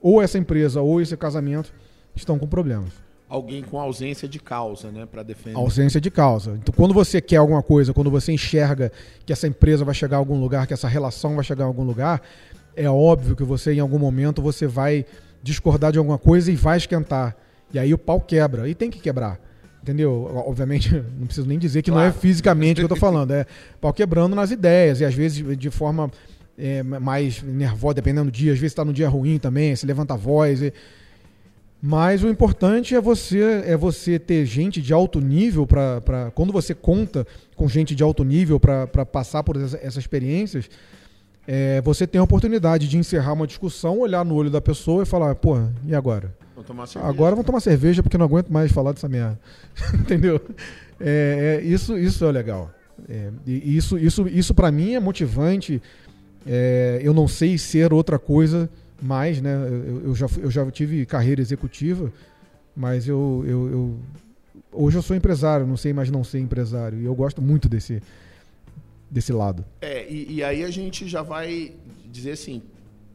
ou 0.00 0.22
essa 0.22 0.38
empresa 0.38 0.80
ou 0.80 1.00
esse 1.00 1.16
casamento 1.16 1.72
estão 2.14 2.38
com 2.38 2.46
problemas. 2.46 3.07
Alguém 3.28 3.62
com 3.62 3.78
ausência 3.78 4.26
de 4.26 4.38
causa, 4.38 4.90
né, 4.90 5.04
para 5.04 5.22
defender. 5.22 5.56
Ausência 5.56 6.00
de 6.00 6.10
causa. 6.10 6.52
Então, 6.52 6.74
quando 6.74 6.94
você 6.94 7.20
quer 7.20 7.36
alguma 7.36 7.62
coisa, 7.62 7.92
quando 7.92 8.10
você 8.10 8.32
enxerga 8.32 8.90
que 9.26 9.32
essa 9.32 9.46
empresa 9.46 9.84
vai 9.84 9.94
chegar 9.94 10.16
a 10.16 10.18
algum 10.18 10.40
lugar, 10.40 10.66
que 10.66 10.72
essa 10.72 10.88
relação 10.88 11.34
vai 11.34 11.44
chegar 11.44 11.64
a 11.64 11.66
algum 11.66 11.84
lugar, 11.84 12.22
é 12.74 12.88
óbvio 12.88 13.36
que 13.36 13.44
você 13.44 13.74
em 13.74 13.80
algum 13.80 13.98
momento 13.98 14.40
você 14.40 14.66
vai 14.66 15.04
discordar 15.42 15.92
de 15.92 15.98
alguma 15.98 16.16
coisa 16.16 16.50
e 16.50 16.56
vai 16.56 16.78
esquentar. 16.78 17.36
E 17.72 17.78
aí 17.78 17.92
o 17.92 17.98
pau 17.98 18.18
quebra. 18.18 18.66
E 18.66 18.74
tem 18.74 18.88
que 18.88 18.98
quebrar. 18.98 19.38
entendeu? 19.82 20.30
Obviamente, 20.46 20.90
não 21.18 21.26
preciso 21.26 21.46
nem 21.46 21.58
dizer 21.58 21.82
que 21.82 21.90
claro. 21.90 22.08
não 22.08 22.16
é 22.16 22.18
fisicamente 22.18 22.80
que 22.80 22.84
eu 22.84 22.88
tô 22.88 22.96
falando, 22.96 23.32
é 23.32 23.44
pau 23.78 23.92
quebrando 23.92 24.34
nas 24.34 24.50
ideias, 24.50 25.00
e 25.00 25.04
às 25.04 25.14
vezes 25.14 25.44
de 25.58 25.70
forma 25.70 26.10
é, 26.56 26.82
mais 26.82 27.42
nervosa, 27.42 27.94
dependendo 27.94 28.30
do 28.30 28.34
dia, 28.34 28.52
às 28.52 28.58
vezes 28.58 28.72
está 28.72 28.86
no 28.86 28.92
dia 28.92 29.08
ruim 29.08 29.38
também, 29.38 29.76
se 29.76 29.84
levanta 29.84 30.14
a 30.14 30.16
voz. 30.16 30.62
E... 30.62 30.72
Mas 31.80 32.24
o 32.24 32.28
importante 32.28 32.94
é 32.94 33.00
você 33.00 33.62
é 33.64 33.76
você 33.76 34.18
ter 34.18 34.44
gente 34.44 34.82
de 34.82 34.92
alto 34.92 35.20
nível 35.20 35.66
para. 35.66 36.32
Quando 36.34 36.52
você 36.52 36.74
conta 36.74 37.26
com 37.54 37.68
gente 37.68 37.94
de 37.94 38.02
alto 38.02 38.24
nível 38.24 38.58
para 38.58 39.06
passar 39.06 39.44
por 39.44 39.56
essa, 39.56 39.76
essas 39.76 39.98
experiências, 39.98 40.68
é, 41.46 41.80
você 41.80 42.06
tem 42.06 42.20
a 42.20 42.24
oportunidade 42.24 42.88
de 42.88 42.98
encerrar 42.98 43.32
uma 43.32 43.46
discussão, 43.46 44.00
olhar 44.00 44.24
no 44.24 44.34
olho 44.34 44.50
da 44.50 44.60
pessoa 44.60 45.04
e 45.04 45.06
falar, 45.06 45.34
pô, 45.36 45.56
e 45.86 45.94
agora? 45.94 46.34
Agora 47.08 47.30
vamos 47.30 47.46
tomar 47.46 47.60
cerveja 47.60 48.02
porque 48.02 48.18
não 48.18 48.26
aguento 48.26 48.48
mais 48.48 48.72
falar 48.72 48.92
dessa 48.92 49.08
merda. 49.08 49.38
Entendeu? 49.94 50.40
É, 51.00 51.60
é, 51.62 51.64
isso, 51.64 51.96
isso 51.96 52.24
é 52.24 52.32
legal. 52.32 52.70
É, 53.08 53.30
isso, 53.46 53.96
isso, 53.96 54.26
isso 54.26 54.52
para 54.52 54.72
mim 54.72 54.94
é 54.94 55.00
motivante. 55.00 55.80
É, 56.44 57.00
eu 57.02 57.14
não 57.14 57.28
sei 57.28 57.56
ser 57.56 57.92
outra 57.92 58.18
coisa 58.18 58.68
mais, 59.00 59.40
né? 59.40 59.54
Eu, 59.54 60.06
eu, 60.06 60.14
já, 60.14 60.26
eu 60.38 60.50
já 60.50 60.70
tive 60.70 61.04
carreira 61.06 61.40
executiva, 61.40 62.12
mas 62.76 63.06
eu, 63.08 63.44
eu, 63.46 63.70
eu, 63.70 63.98
hoje 64.72 64.96
eu 64.98 65.02
sou 65.02 65.16
empresário, 65.16 65.66
não 65.66 65.76
sei 65.76 65.92
mais 65.92 66.10
não 66.10 66.24
ser 66.24 66.40
empresário. 66.40 67.00
E 67.00 67.04
eu 67.04 67.14
gosto 67.14 67.40
muito 67.40 67.68
desse, 67.68 68.02
desse 69.10 69.32
lado. 69.32 69.64
É, 69.80 70.10
e, 70.10 70.34
e 70.34 70.44
aí 70.44 70.64
a 70.64 70.70
gente 70.70 71.06
já 71.08 71.22
vai 71.22 71.74
dizer 72.10 72.32
assim, 72.32 72.62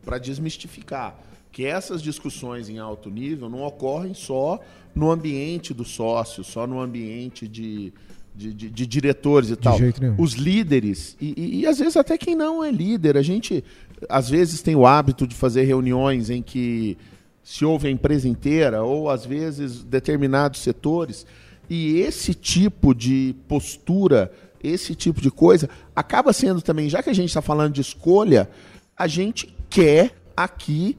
para 0.04 0.18
desmistificar, 0.18 1.20
que 1.52 1.66
essas 1.66 2.02
discussões 2.02 2.68
em 2.68 2.80
alto 2.80 3.10
nível 3.10 3.50
não 3.50 3.62
ocorrem 3.62 4.14
só 4.14 4.60
no 4.96 5.12
ambiente 5.12 5.74
do 5.74 5.86
sócio, 5.86 6.44
só 6.44 6.66
no 6.66 6.80
ambiente 6.80 7.48
de, 7.48 7.94
de, 8.36 8.54
de, 8.54 8.70
de 8.70 8.86
diretores 8.86 9.50
e 9.50 9.52
de 9.54 9.58
tal. 9.58 9.78
Os 10.18 10.34
líderes, 10.34 11.16
e, 11.22 11.34
e, 11.38 11.60
e, 11.62 11.68
às 11.68 11.78
vezes 11.78 11.96
até 11.96 12.18
quem 12.18 12.36
não 12.36 12.64
é 12.64 12.72
líder, 12.72 13.18
a 13.18 13.22
gente 13.22 13.64
às 14.10 14.30
vezes 14.30 14.62
tem 14.62 14.76
o 14.76 14.86
hábito 14.86 15.28
de 15.28 15.36
fazer 15.36 15.64
reuniões 15.64 16.30
em 16.30 16.42
que 16.42 16.98
se 17.44 17.66
ouve 17.66 17.88
a 17.88 17.92
empresa 17.92 18.28
inteira, 18.28 18.84
ou 18.84 19.10
às 19.10 19.26
vezes 19.26 19.84
determinados 19.84 20.62
setores, 20.62 21.26
e 21.70 22.00
esse 22.00 22.34
tipo 22.34 22.94
de 22.94 23.36
postura, 23.48 24.32
esse 24.64 24.96
tipo 24.96 25.22
de 25.22 25.30
coisa, 25.30 25.70
acaba 25.96 26.32
sendo 26.34 26.62
também, 26.62 26.90
já 26.90 27.04
que 27.04 27.10
a 27.10 27.14
gente 27.14 27.30
está 27.30 27.42
falando 27.42 27.74
de 27.74 27.82
escolha, 27.82 28.50
a 28.98 29.08
gente 29.08 29.54
quer 29.70 30.12
aqui 30.36 30.98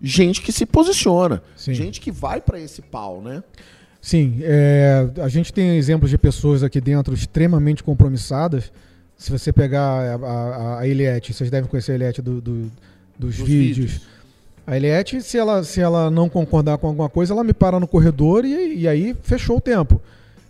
gente 0.00 0.42
que 0.42 0.52
se 0.52 0.66
posiciona, 0.66 1.42
Sim. 1.56 1.74
gente 1.74 2.00
que 2.00 2.10
vai 2.10 2.40
para 2.40 2.60
esse 2.60 2.82
pau, 2.82 3.22
né? 3.22 3.42
Sim, 4.04 4.40
é, 4.42 5.08
a 5.22 5.28
gente 5.28 5.50
tem 5.50 5.78
exemplos 5.78 6.10
de 6.10 6.18
pessoas 6.18 6.62
aqui 6.62 6.78
dentro 6.78 7.14
extremamente 7.14 7.82
compromissadas. 7.82 8.70
Se 9.16 9.32
você 9.32 9.50
pegar 9.50 9.80
a, 9.80 10.14
a, 10.16 10.78
a 10.80 10.86
Eliette, 10.86 11.32
vocês 11.32 11.50
devem 11.50 11.70
conhecer 11.70 11.92
a 11.92 11.94
Eliette 11.94 12.20
do, 12.20 12.38
do, 12.38 12.70
dos, 13.18 13.38
dos 13.38 13.38
vídeos. 13.38 13.92
vídeos. 13.92 14.02
A 14.66 14.76
Eliette, 14.76 15.22
se 15.22 15.38
ela, 15.38 15.64
se 15.64 15.80
ela 15.80 16.10
não 16.10 16.28
concordar 16.28 16.76
com 16.76 16.88
alguma 16.88 17.08
coisa, 17.08 17.32
ela 17.32 17.42
me 17.42 17.54
para 17.54 17.80
no 17.80 17.88
corredor 17.88 18.44
e, 18.44 18.80
e 18.80 18.86
aí 18.86 19.16
fechou 19.22 19.56
o 19.56 19.60
tempo. 19.60 19.98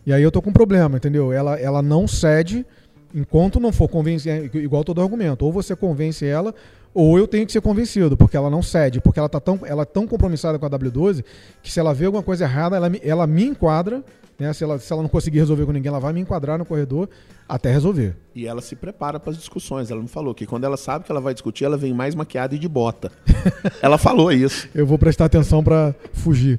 E 0.04 0.12
aí 0.12 0.20
eu 0.24 0.32
tô 0.32 0.42
com 0.42 0.50
um 0.50 0.52
problema, 0.52 0.96
entendeu? 0.96 1.32
Ela, 1.32 1.56
ela 1.56 1.80
não 1.80 2.08
cede 2.08 2.66
enquanto 3.14 3.60
não 3.60 3.70
for 3.70 3.86
convencer, 3.86 4.50
igual 4.56 4.82
todo 4.82 5.00
argumento. 5.00 5.44
Ou 5.44 5.52
você 5.52 5.76
convence 5.76 6.26
ela, 6.26 6.52
ou 6.94 7.18
eu 7.18 7.26
tenho 7.26 7.44
que 7.44 7.52
ser 7.52 7.60
convencido, 7.60 8.16
porque 8.16 8.36
ela 8.36 8.48
não 8.48 8.62
cede, 8.62 9.00
porque 9.00 9.18
ela 9.18 9.28
tá 9.28 9.40
tão, 9.40 9.58
ela 9.64 9.82
é 9.82 9.84
tão 9.84 10.06
compromissada 10.06 10.58
com 10.58 10.64
a 10.64 10.70
W12 10.70 11.24
que 11.60 11.70
se 11.70 11.80
ela 11.80 11.92
vê 11.92 12.06
alguma 12.06 12.22
coisa 12.22 12.44
errada, 12.44 12.76
ela, 12.76 12.90
ela 13.02 13.26
me 13.26 13.44
enquadra, 13.44 14.02
né? 14.38 14.52
Se 14.52 14.62
ela, 14.62 14.78
se 14.78 14.92
ela 14.92 15.02
não 15.02 15.08
conseguir 15.08 15.38
resolver 15.38 15.66
com 15.66 15.72
ninguém, 15.72 15.88
ela 15.88 15.98
vai 15.98 16.12
me 16.12 16.20
enquadrar 16.20 16.56
no 16.56 16.64
corredor 16.64 17.08
até 17.48 17.72
resolver. 17.72 18.16
E 18.34 18.46
ela 18.46 18.60
se 18.60 18.76
prepara 18.76 19.18
para 19.18 19.30
as 19.30 19.36
discussões. 19.36 19.90
Ela 19.90 20.00
me 20.00 20.08
falou 20.08 20.34
que 20.34 20.46
quando 20.46 20.64
ela 20.64 20.76
sabe 20.76 21.04
que 21.04 21.10
ela 21.10 21.20
vai 21.20 21.34
discutir, 21.34 21.64
ela 21.64 21.76
vem 21.76 21.92
mais 21.92 22.14
maquiada 22.14 22.54
e 22.54 22.58
de 22.58 22.68
bota. 22.68 23.10
ela 23.82 23.98
falou 23.98 24.32
isso. 24.32 24.68
Eu 24.74 24.86
vou 24.86 24.98
prestar 24.98 25.26
atenção 25.26 25.62
para 25.62 25.94
fugir. 26.12 26.58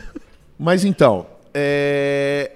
Mas 0.58 0.84
então, 0.84 1.26
é... 1.52 2.52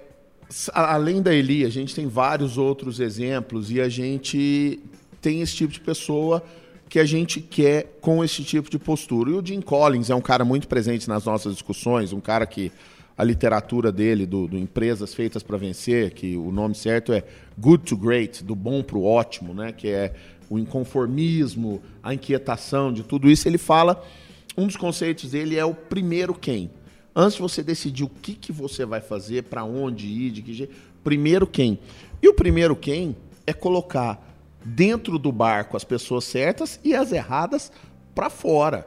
além 0.73 1.21
da 1.21 1.35
Eli, 1.35 1.65
a 1.65 1.71
gente 1.71 1.95
tem 1.95 2.07
vários 2.07 2.57
outros 2.57 3.01
exemplos 3.01 3.71
e 3.71 3.81
a 3.81 3.89
gente 3.89 4.81
tem 5.21 5.41
esse 5.41 5.57
tipo 5.57 5.73
de 5.73 5.81
pessoa 5.81 6.43
que 6.89 6.99
a 6.99 7.05
gente 7.05 7.41
quer 7.41 7.99
com 8.01 8.23
esse 8.23 8.45
tipo 8.45 8.71
de 8.71 8.79
postura. 8.79 9.31
E 9.31 9.35
o 9.35 9.45
Jim 9.45 9.61
Collins 9.61 10.11
é 10.11 10.15
um 10.15 10.21
cara 10.21 10.45
muito 10.45 10.69
presente 10.69 11.09
nas 11.09 11.25
nossas 11.25 11.55
discussões, 11.55 12.13
um 12.13 12.21
cara 12.21 12.47
que 12.47 12.71
a 13.17 13.25
literatura 13.25 13.91
dele, 13.91 14.27
do, 14.27 14.47
do 14.47 14.59
Empresas 14.59 15.15
Feitas 15.15 15.43
para 15.43 15.57
Vencer, 15.57 16.13
que 16.13 16.37
o 16.37 16.53
nome 16.53 16.75
certo 16.75 17.13
é 17.13 17.25
Good 17.59 17.85
to 17.85 17.97
Great, 17.97 18.45
do 18.45 18.55
bom 18.55 18.83
para 18.83 18.99
o 18.99 19.05
ótimo, 19.05 19.55
né? 19.55 19.73
que 19.73 19.89
é 19.89 20.13
o 20.51 20.59
inconformismo, 20.59 21.83
a 22.03 22.13
inquietação 22.13 22.93
de 22.93 23.03
tudo 23.03 23.29
isso, 23.31 23.49
ele 23.49 23.59
fala, 23.59 24.05
um 24.57 24.67
dos 24.67 24.77
conceitos 24.77 25.31
dele 25.31 25.57
é 25.57 25.65
o 25.65 25.75
primeiro 25.75 26.35
quem. 26.35 26.71
Antes 27.15 27.37
de 27.37 27.43
você 27.43 27.63
decidir 27.63 28.05
o 28.05 28.09
que, 28.09 28.35
que 28.35 28.53
você 28.53 28.85
vai 28.85 29.01
fazer, 29.01 29.45
para 29.45 29.65
onde 29.65 30.07
ir, 30.07 30.31
de 30.31 30.43
que 30.43 30.53
jeito, 30.53 30.75
primeiro 31.03 31.47
quem. 31.47 31.79
E 32.23 32.29
o 32.29 32.35
primeiro 32.35 32.77
quem 32.77 33.17
é 33.47 33.53
colocar 33.53 34.36
dentro 34.67 35.19
do 35.19 35.31
barco 35.31 35.77
as 35.77 35.85
pessoas 35.85 36.25
certas 36.25 36.81
e 36.83 36.95
as 36.95 37.13
erradas 37.13 37.71
para 38.15 38.29
fora. 38.29 38.87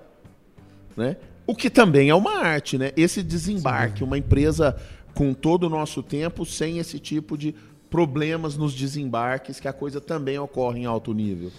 Né? 0.97 1.15
O 1.47 1.55
que 1.55 1.69
também 1.69 2.09
é 2.09 2.15
uma 2.15 2.39
arte, 2.39 2.77
né? 2.77 2.91
Esse 2.97 3.23
desembarque, 3.23 3.99
Sim. 3.99 4.05
uma 4.05 4.17
empresa 4.17 4.75
com 5.13 5.33
todo 5.33 5.63
o 5.63 5.69
nosso 5.69 6.03
tempo 6.03 6.45
sem 6.45 6.79
esse 6.79 6.99
tipo 6.99 7.37
de 7.37 7.55
problemas 7.89 8.55
nos 8.55 8.73
desembarques, 8.73 9.59
que 9.59 9.67
a 9.67 9.73
coisa 9.73 9.99
também 9.99 10.37
ocorre 10.37 10.81
em 10.81 10.85
alto 10.85 11.13
nível. 11.13 11.51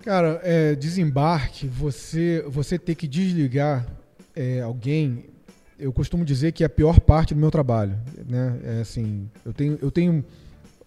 Cara, 0.00 0.40
é, 0.42 0.74
desembarque, 0.74 1.66
você, 1.66 2.44
você 2.48 2.78
ter 2.78 2.94
que 2.94 3.06
desligar 3.06 3.86
é, 4.34 4.60
alguém, 4.60 5.26
eu 5.78 5.92
costumo 5.92 6.24
dizer 6.24 6.52
que 6.52 6.62
é 6.62 6.66
a 6.66 6.70
pior 6.70 6.98
parte 6.98 7.34
do 7.34 7.40
meu 7.40 7.50
trabalho. 7.50 7.96
Né? 8.28 8.58
É 8.64 8.80
assim, 8.80 9.28
eu 9.44 9.52
tenho, 9.52 9.78
eu 9.80 9.90
tenho 9.90 10.24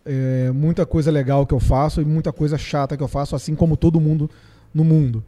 é, 0.06 0.52
muita 0.52 0.86
coisa 0.86 1.12
legal 1.12 1.46
que 1.46 1.54
eu 1.54 1.60
faço 1.60 2.02
e 2.02 2.06
muita 2.06 2.32
coisa 2.32 2.58
chata 2.58 2.98
que 2.98 3.04
eu 3.04 3.08
faço, 3.08 3.36
assim 3.36 3.56
como 3.56 3.78
todo 3.78 4.00
mundo 4.00 4.30
no 4.74 4.84
mundo. 4.84 5.24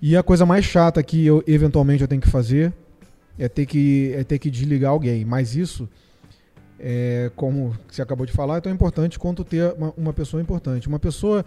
E 0.00 0.16
a 0.16 0.22
coisa 0.22 0.44
mais 0.44 0.64
chata 0.64 1.02
que 1.02 1.24
eu 1.24 1.42
eventualmente 1.46 2.02
eu 2.02 2.08
tenho 2.08 2.20
que 2.20 2.28
fazer 2.28 2.72
é 3.38 3.48
ter 3.48 3.66
que, 3.66 4.12
é 4.16 4.24
ter 4.24 4.38
que 4.38 4.50
desligar 4.50 4.90
alguém. 4.90 5.24
Mas 5.24 5.54
isso, 5.54 5.88
é, 6.78 7.30
como 7.36 7.76
você 7.88 8.02
acabou 8.02 8.26
de 8.26 8.32
falar, 8.32 8.58
é 8.58 8.60
tão 8.60 8.72
importante 8.72 9.18
quanto 9.18 9.44
ter 9.44 9.72
uma, 9.74 9.94
uma 9.96 10.12
pessoa 10.12 10.42
importante. 10.42 10.88
Uma 10.88 10.98
pessoa 10.98 11.44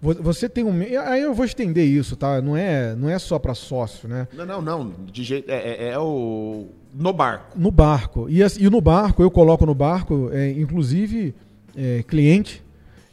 você 0.00 0.50
tem 0.50 0.64
um. 0.64 0.82
Aí 1.06 1.22
eu 1.22 1.32
vou 1.32 1.46
estender 1.46 1.86
isso, 1.86 2.14
tá? 2.14 2.42
Não 2.42 2.54
é, 2.54 2.94
não 2.94 3.08
é 3.08 3.18
só 3.18 3.38
para 3.38 3.54
sócio, 3.54 4.06
né? 4.06 4.28
Não, 4.34 4.44
não, 4.44 4.60
não. 4.60 4.92
De 5.10 5.24
jeito, 5.24 5.50
é, 5.50 5.56
é, 5.56 5.88
é, 5.92 5.98
o. 5.98 6.66
No 6.92 7.12
barco. 7.12 7.58
No 7.58 7.70
barco. 7.70 8.26
E, 8.28 8.40
e 8.42 8.68
no 8.68 8.80
barco, 8.82 9.22
eu 9.22 9.30
coloco 9.30 9.64
no 9.64 9.74
barco, 9.74 10.28
é, 10.30 10.50
inclusive, 10.50 11.34
é, 11.76 12.02
cliente, 12.02 12.62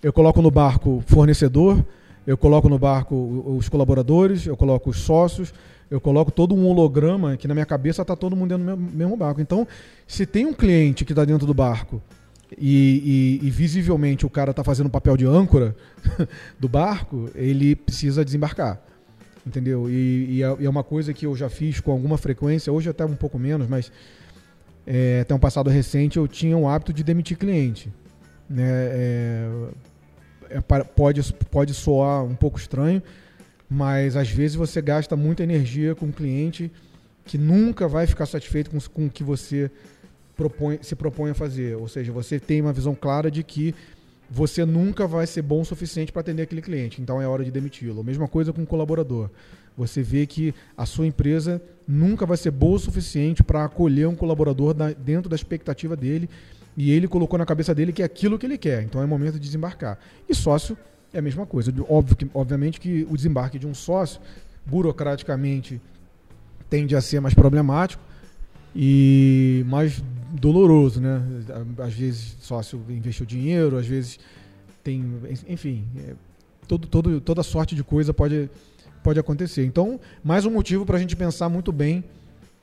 eu 0.01 0.11
coloco 0.11 0.41
no 0.41 0.49
barco 0.49 1.03
fornecedor, 1.07 1.83
eu 2.25 2.37
coloco 2.37 2.69
no 2.69 2.77
barco 2.77 3.15
os 3.57 3.69
colaboradores, 3.69 4.45
eu 4.45 4.55
coloco 4.55 4.89
os 4.89 4.99
sócios, 4.99 5.53
eu 5.89 5.99
coloco 5.99 6.31
todo 6.31 6.55
um 6.55 6.65
holograma 6.67 7.35
que 7.35 7.47
na 7.47 7.53
minha 7.53 7.65
cabeça 7.65 8.01
está 8.01 8.15
todo 8.15 8.35
mundo 8.35 8.57
dentro 8.57 8.75
do 8.75 8.97
mesmo 8.97 9.17
barco. 9.17 9.41
Então, 9.41 9.67
se 10.07 10.25
tem 10.25 10.45
um 10.45 10.53
cliente 10.53 11.03
que 11.03 11.11
está 11.11 11.25
dentro 11.25 11.45
do 11.45 11.53
barco 11.53 12.01
e, 12.57 13.39
e, 13.41 13.47
e 13.47 13.49
visivelmente 13.49 14.25
o 14.25 14.29
cara 14.29 14.51
está 14.51 14.63
fazendo 14.63 14.87
o 14.87 14.89
papel 14.89 15.17
de 15.17 15.25
âncora 15.25 15.75
do 16.59 16.69
barco, 16.69 17.29
ele 17.35 17.75
precisa 17.75 18.23
desembarcar. 18.23 18.81
Entendeu? 19.45 19.89
E, 19.89 20.37
e, 20.37 20.43
é, 20.43 20.65
é 20.65 20.69
uma 20.69 20.83
coisa 20.83 21.13
que 21.13 21.25
eu 21.25 21.35
já 21.35 21.49
fiz 21.49 21.79
com 21.79 21.91
alguma 21.91 22.17
frequência, 22.17 22.71
hoje 22.71 22.89
até 22.89 23.03
um 23.03 23.15
pouco 23.15 23.37
menos, 23.37 23.67
mas 23.67 23.91
é, 24.85 25.21
até 25.21 25.33
um 25.33 25.39
passado 25.39 25.69
recente 25.69 26.17
eu 26.17 26.27
tinha 26.27 26.55
o 26.57 26.67
hábito 26.67 26.93
de 26.93 27.03
demitir 27.03 27.37
cliente. 27.37 27.91
Né? 28.51 28.67
É, 28.67 29.49
é, 30.49 30.61
pode, 30.61 31.33
pode 31.49 31.73
soar 31.73 32.23
um 32.23 32.35
pouco 32.35 32.59
estranho, 32.59 33.01
mas 33.69 34.17
às 34.17 34.29
vezes 34.29 34.55
você 34.55 34.81
gasta 34.81 35.15
muita 35.15 35.43
energia 35.43 35.95
com 35.95 36.07
um 36.07 36.11
cliente 36.11 36.69
que 37.23 37.37
nunca 37.37 37.87
vai 37.87 38.05
ficar 38.05 38.25
satisfeito 38.25 38.69
com, 38.69 38.79
com 38.79 39.05
o 39.05 39.09
que 39.09 39.23
você 39.23 39.71
propõe, 40.35 40.79
se 40.81 40.95
propõe 40.95 41.31
a 41.31 41.33
fazer. 41.33 41.77
Ou 41.77 41.87
seja, 41.87 42.11
você 42.11 42.39
tem 42.39 42.61
uma 42.61 42.73
visão 42.73 42.93
clara 42.93 43.31
de 43.31 43.43
que 43.43 43.73
você 44.29 44.65
nunca 44.65 45.07
vai 45.07 45.25
ser 45.27 45.41
bom 45.41 45.61
o 45.61 45.65
suficiente 45.65 46.11
para 46.11 46.21
atender 46.21 46.43
aquele 46.43 46.61
cliente, 46.61 47.01
então 47.01 47.21
é 47.21 47.27
hora 47.27 47.43
de 47.43 47.51
demiti-lo. 47.51 48.03
Mesma 48.03 48.27
coisa 48.27 48.51
com 48.51 48.61
um 48.61 48.65
colaborador. 48.65 49.29
Você 49.77 50.01
vê 50.01 50.25
que 50.25 50.53
a 50.75 50.85
sua 50.85 51.07
empresa 51.07 51.61
nunca 51.87 52.25
vai 52.25 52.37
ser 52.37 52.51
boa 52.51 52.75
o 52.75 52.79
suficiente 52.79 53.43
para 53.43 53.65
acolher 53.65 54.07
um 54.07 54.15
colaborador 54.15 54.73
dentro 54.73 55.29
da 55.29 55.35
expectativa 55.35 55.95
dele 55.95 56.29
e 56.75 56.91
ele 56.91 57.07
colocou 57.07 57.37
na 57.37 57.45
cabeça 57.45 57.75
dele 57.75 57.91
que 57.91 58.01
é 58.01 58.05
aquilo 58.05 58.37
que 58.37 58.45
ele 58.45 58.57
quer. 58.57 58.83
Então 58.83 59.01
é 59.01 59.05
momento 59.05 59.33
de 59.33 59.39
desembarcar. 59.39 59.97
E 60.27 60.33
sócio 60.33 60.77
é 61.13 61.19
a 61.19 61.21
mesma 61.21 61.45
coisa. 61.45 61.73
Óbvio 61.89 62.15
que, 62.15 62.29
obviamente 62.33 62.79
que 62.79 63.05
o 63.09 63.15
desembarque 63.15 63.59
de 63.59 63.67
um 63.67 63.73
sócio, 63.73 64.21
burocraticamente, 64.65 65.81
tende 66.69 66.95
a 66.95 67.01
ser 67.01 67.19
mais 67.19 67.33
problemático. 67.33 68.01
E 68.75 69.65
mas 69.67 70.01
doloroso, 70.31 71.01
né? 71.01 71.21
Às 71.77 71.93
vezes 71.93 72.37
sócio 72.39 72.81
investiu 72.89 73.25
dinheiro, 73.25 73.77
às 73.77 73.85
vezes 73.85 74.17
tem, 74.83 75.03
enfim, 75.47 75.85
é, 75.97 76.13
todo, 76.67 76.87
todo, 76.87 77.21
toda 77.21 77.43
sorte 77.43 77.75
de 77.75 77.83
coisa 77.83 78.13
pode, 78.13 78.49
pode 79.03 79.19
acontecer. 79.19 79.65
Então, 79.65 79.99
mais 80.23 80.45
um 80.45 80.51
motivo 80.51 80.85
para 80.85 80.97
a 80.97 80.99
gente 80.99 81.15
pensar 81.15 81.49
muito 81.49 81.71
bem. 81.71 82.03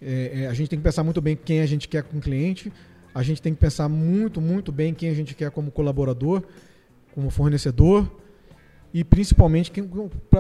É, 0.01 0.43
é, 0.43 0.47
a 0.47 0.55
gente 0.55 0.69
tem 0.69 0.79
que 0.79 0.83
pensar 0.83 1.05
muito 1.05 1.21
bem 1.21 1.37
quem 1.37 1.61
a 1.61 1.67
gente 1.67 1.87
quer 1.89 2.03
com 2.03 2.19
o 2.19 2.21
cliente. 2.21 2.73
A 3.19 3.23
gente 3.25 3.43
tem 3.43 3.53
que 3.53 3.59
pensar 3.59 3.89
muito, 3.89 4.41
muito 4.41 4.71
bem 4.71 4.95
quem 4.95 5.11
a 5.11 5.13
gente 5.13 5.35
quer 5.35 5.51
como 5.51 5.73
colaborador, 5.73 6.41
como 7.13 7.31
fornecedor 7.31 8.09
e 8.95 9.03
principalmente 9.03 9.73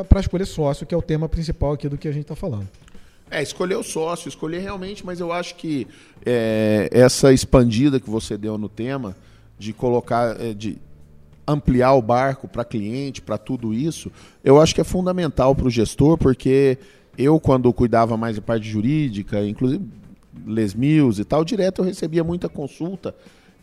para 0.08 0.20
escolher 0.20 0.46
sócio, 0.46 0.86
que 0.86 0.94
é 0.94 0.96
o 0.96 1.02
tema 1.02 1.28
principal 1.28 1.72
aqui 1.72 1.88
do 1.88 1.98
que 1.98 2.06
a 2.06 2.12
gente 2.12 2.22
está 2.22 2.36
falando. 2.36 2.68
É, 3.28 3.42
escolher 3.42 3.74
o 3.74 3.82
sócio, 3.82 4.28
escolher 4.28 4.60
realmente, 4.60 5.04
mas 5.04 5.18
eu 5.18 5.32
acho 5.32 5.56
que 5.56 5.88
é, 6.24 6.88
essa 6.92 7.32
expandida 7.32 7.98
que 7.98 8.08
você 8.08 8.38
deu 8.38 8.56
no 8.56 8.68
tema, 8.68 9.16
de 9.58 9.72
colocar, 9.72 10.40
é, 10.40 10.54
de 10.54 10.78
ampliar 11.48 11.94
o 11.94 12.00
barco 12.00 12.46
para 12.46 12.64
cliente, 12.64 13.20
para 13.20 13.36
tudo 13.36 13.74
isso, 13.74 14.08
eu 14.44 14.60
acho 14.60 14.72
que 14.72 14.80
é 14.80 14.84
fundamental 14.84 15.52
para 15.52 15.66
o 15.66 15.70
gestor, 15.70 16.16
porque 16.16 16.78
eu, 17.18 17.40
quando 17.40 17.72
cuidava 17.72 18.16
mais 18.16 18.36
da 18.36 18.42
parte 18.42 18.68
jurídica, 18.68 19.44
inclusive 19.44 19.84
Les 20.46 20.74
Mills 20.74 21.20
e 21.20 21.24
tal, 21.24 21.44
direto 21.44 21.80
eu 21.80 21.84
recebia 21.84 22.24
muita 22.24 22.48
consulta 22.48 23.14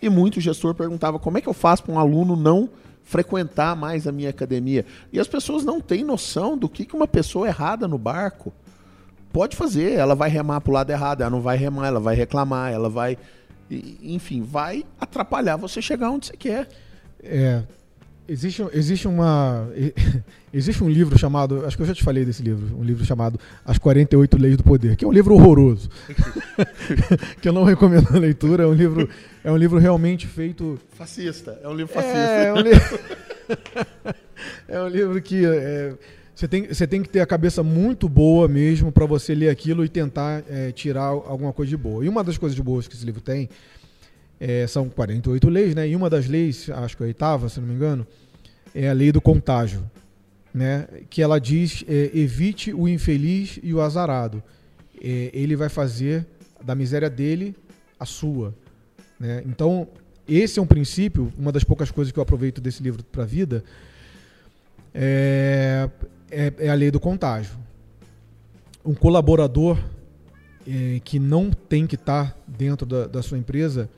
e 0.02 0.10
muito 0.10 0.40
gestor 0.40 0.74
perguntava 0.74 1.20
como 1.20 1.38
é 1.38 1.42
que 1.42 1.48
eu 1.48 1.54
faço 1.54 1.84
para 1.84 1.94
um 1.94 2.00
aluno 2.00 2.36
não 2.36 2.70
frequentar 3.04 3.76
mais 3.76 4.08
a 4.08 4.12
minha 4.12 4.30
academia. 4.30 4.86
E 5.14 5.20
as 5.20 5.28
pessoas 5.28 5.64
não 5.64 5.80
têm 5.80 6.04
noção 6.04 6.58
do 6.58 6.68
que, 6.68 6.86
que 6.86 6.96
uma 6.96 7.08
pessoa 7.08 7.48
errada 7.48 7.88
no 7.88 7.98
barco 7.98 8.52
pode 9.32 9.56
fazer. 9.56 9.94
Ela 9.94 10.16
vai 10.16 10.30
remar 10.30 10.62
para 10.62 10.72
o 10.72 10.74
lado 10.74 10.90
errado, 10.90 11.22
ela 11.22 11.30
não 11.30 11.42
vai 11.42 11.58
remar, 11.58 11.88
ela 11.88 12.00
vai 12.00 12.16
reclamar, 12.16 12.72
ela 12.72 12.90
vai. 12.90 13.18
Enfim, 13.70 14.42
vai 14.42 14.86
atrapalhar 15.00 15.56
você 15.56 15.82
chegar 15.82 16.10
onde 16.10 16.28
você 16.28 16.38
quer. 16.38 16.68
É, 17.24 17.64
existe, 18.28 18.64
existe 18.74 19.08
uma. 19.08 19.68
Existe 20.54 20.82
um 20.82 20.90
livro 20.90 21.20
chamado. 21.20 21.66
Acho 21.66 21.76
que 21.76 21.84
eu 21.84 21.88
já 21.88 21.94
te 21.94 22.02
falei 22.02 22.24
desse 22.24 22.42
livro. 22.42 22.78
Um 22.78 22.84
livro 22.84 23.04
chamado 23.04 23.38
As 23.66 23.78
48 23.78 24.38
Leis 24.38 24.56
do 24.56 24.64
Poder, 24.64 24.96
que 24.96 25.04
é 25.04 25.08
um 25.08 25.12
livro 25.12 25.34
horroroso. 25.34 25.90
que 27.42 27.50
eu 27.50 27.52
não 27.52 27.66
recomendo 27.66 28.08
a 28.16 28.18
leitura. 28.18 28.64
É 28.64 28.66
um 28.68 28.74
livro, 28.74 29.10
é 29.44 29.52
um 29.52 29.58
livro 29.58 29.78
realmente 29.78 30.28
feito. 30.28 30.80
Fascista. 30.94 31.60
É 31.62 31.68
um 31.68 31.74
livro 31.74 31.94
fascista. 31.94 32.18
É, 32.18 32.46
é 32.46 32.54
um, 32.54 32.62
livro... 32.62 33.00
é 34.70 34.82
um 34.82 34.88
livro 34.88 35.22
que. 35.22 35.46
É, 35.46 35.94
você 36.34 36.48
tem, 36.48 36.68
você 36.68 36.88
tem 36.88 37.02
que 37.02 37.10
ter 37.10 37.20
a 37.20 37.26
cabeça 37.26 37.62
muito 37.62 38.08
boa 38.08 38.48
mesmo 38.48 38.94
para 38.94 39.06
você 39.06 39.36
ler 39.36 39.50
aquilo 39.50 39.84
e 39.84 39.90
tentar 39.90 40.42
é, 40.50 40.72
tirar 40.72 41.08
alguma 41.08 41.52
coisa 41.52 41.70
de 41.70 41.78
boa. 41.78 42.04
E 42.06 42.08
uma 42.08 42.24
das 42.24 42.38
coisas 42.38 42.56
de 42.56 42.64
boas 42.64 42.88
que 42.88 42.96
esse 42.96 43.06
livro 43.06 43.22
tem 43.22 43.50
é, 44.40 44.68
são 44.68 44.90
48 44.90 45.50
leis, 45.50 45.76
né? 45.76 45.88
E 45.88 45.96
uma 45.96 46.10
das 46.10 46.28
leis, 46.28 46.70
acho 46.70 46.98
que 46.98 47.04
a 47.04 47.06
oitava, 47.06 47.50
se 47.50 47.60
não 47.60 47.68
me 47.68 47.74
engano, 47.74 48.06
é 48.74 48.90
a 48.90 48.94
lei 48.94 49.12
do 49.12 49.22
contágio, 49.22 49.84
né? 50.54 50.88
Que 51.10 51.22
ela 51.22 51.40
diz: 51.40 51.84
é, 51.88 52.12
evite 52.14 52.74
o 52.74 52.88
infeliz 52.88 53.60
e 53.64 53.74
o 53.74 53.82
azarado. 53.82 54.44
É, 55.02 55.30
ele 55.34 55.56
vai 55.56 55.70
fazer 55.70 56.26
da 56.64 56.76
miséria 56.76 57.10
dele 57.10 57.56
a 58.00 58.06
sua. 58.06 58.54
Né? 59.20 59.44
Então, 59.46 59.88
esse 60.28 60.60
é 60.60 60.62
um 60.62 60.66
princípio, 60.66 61.32
uma 61.38 61.52
das 61.52 61.64
poucas 61.64 61.92
coisas 61.92 62.12
que 62.12 62.20
eu 62.20 62.24
aproveito 62.24 62.60
desse 62.60 62.82
livro 62.82 63.04
para 63.04 63.24
a 63.24 63.26
vida. 63.26 63.64
É, 64.94 65.90
é, 66.32 66.54
é 66.58 66.70
a 66.70 66.74
lei 66.74 66.90
do 66.90 67.00
contágio. 67.00 67.56
Um 68.84 68.94
colaborador 68.94 69.78
é, 70.68 71.00
que 71.04 71.20
não 71.20 71.52
tem 71.52 71.86
que 71.86 71.96
estar 71.96 72.32
tá 72.32 72.38
dentro 72.48 72.86
da, 72.86 73.08
da 73.08 73.22
sua 73.22 73.38
empresa, 73.38 73.90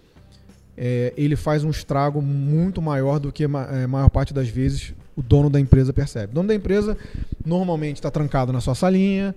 é, 0.77 1.13
ele 1.17 1.35
faz 1.35 1.63
um 1.63 1.69
estrago 1.69 2.21
muito 2.21 2.81
maior 2.81 3.19
do 3.19 3.31
que 3.31 3.43
a 3.43 3.47
é, 3.71 3.87
maior 3.87 4.09
parte 4.09 4.33
das 4.33 4.47
vezes 4.47 4.93
o 5.15 5.21
dono 5.21 5.49
da 5.49 5.59
empresa 5.59 5.91
percebe. 5.91 6.31
O 6.31 6.35
dono 6.35 6.47
da 6.47 6.55
empresa 6.55 6.95
normalmente 7.43 7.95
está 7.95 8.11
trancado 8.11 8.53
na 8.53 8.61
sua 8.61 8.75
salinha, 8.75 9.33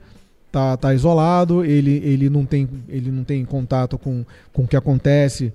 está 0.46 0.76
tá 0.76 0.92
isolado, 0.92 1.64
ele, 1.64 2.02
ele, 2.04 2.28
não 2.28 2.44
tem, 2.44 2.68
ele 2.88 3.10
não 3.10 3.24
tem 3.24 3.44
contato 3.44 3.96
com, 3.96 4.24
com 4.52 4.64
o 4.64 4.68
que 4.68 4.76
acontece 4.76 5.52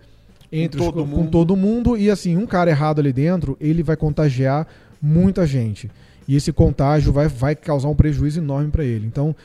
entre 0.51 0.79
com, 0.79 0.85
todo 0.85 1.03
os, 1.03 1.09
com 1.09 1.27
todo 1.27 1.55
mundo 1.55 1.97
e 1.97 2.09
assim 2.09 2.37
um 2.37 2.45
cara 2.45 2.69
errado 2.69 2.99
ali 2.99 3.11
dentro 3.11 3.57
ele 3.59 3.83
vai 3.83 3.97
contagiar 3.97 4.67
muita 5.01 5.45
gente 5.45 5.89
e 6.27 6.35
esse 6.35 6.51
contágio 6.51 7.11
vai, 7.11 7.27
vai 7.27 7.55
causar 7.55 7.89
um 7.89 7.95
prejuízo 7.95 8.39
enorme 8.39 8.71
para 8.71 8.83
ele. 8.83 9.05
Então, 9.05 9.35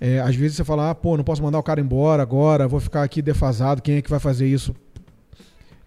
é, 0.00 0.20
às 0.20 0.34
vezes 0.34 0.56
você 0.56 0.64
fala, 0.64 0.90
ah, 0.90 0.94
pô, 0.94 1.16
não 1.16 1.24
posso 1.24 1.42
mandar 1.42 1.58
o 1.58 1.62
cara 1.62 1.80
embora 1.80 2.22
agora, 2.22 2.68
vou 2.68 2.80
ficar 2.80 3.02
aqui 3.02 3.20
defasado, 3.20 3.82
quem 3.82 3.96
é 3.96 4.02
que 4.02 4.08
vai 4.08 4.20
fazer 4.20 4.46
isso? 4.46 4.74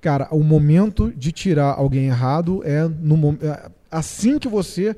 Cara, 0.02 0.28
o 0.32 0.44
momento 0.44 1.14
de 1.16 1.32
tirar 1.32 1.76
alguém 1.76 2.08
errado 2.08 2.64
é 2.66 2.88
no 2.88 3.38
é, 3.42 3.70
assim 3.90 4.40
que 4.40 4.48
você 4.48 4.96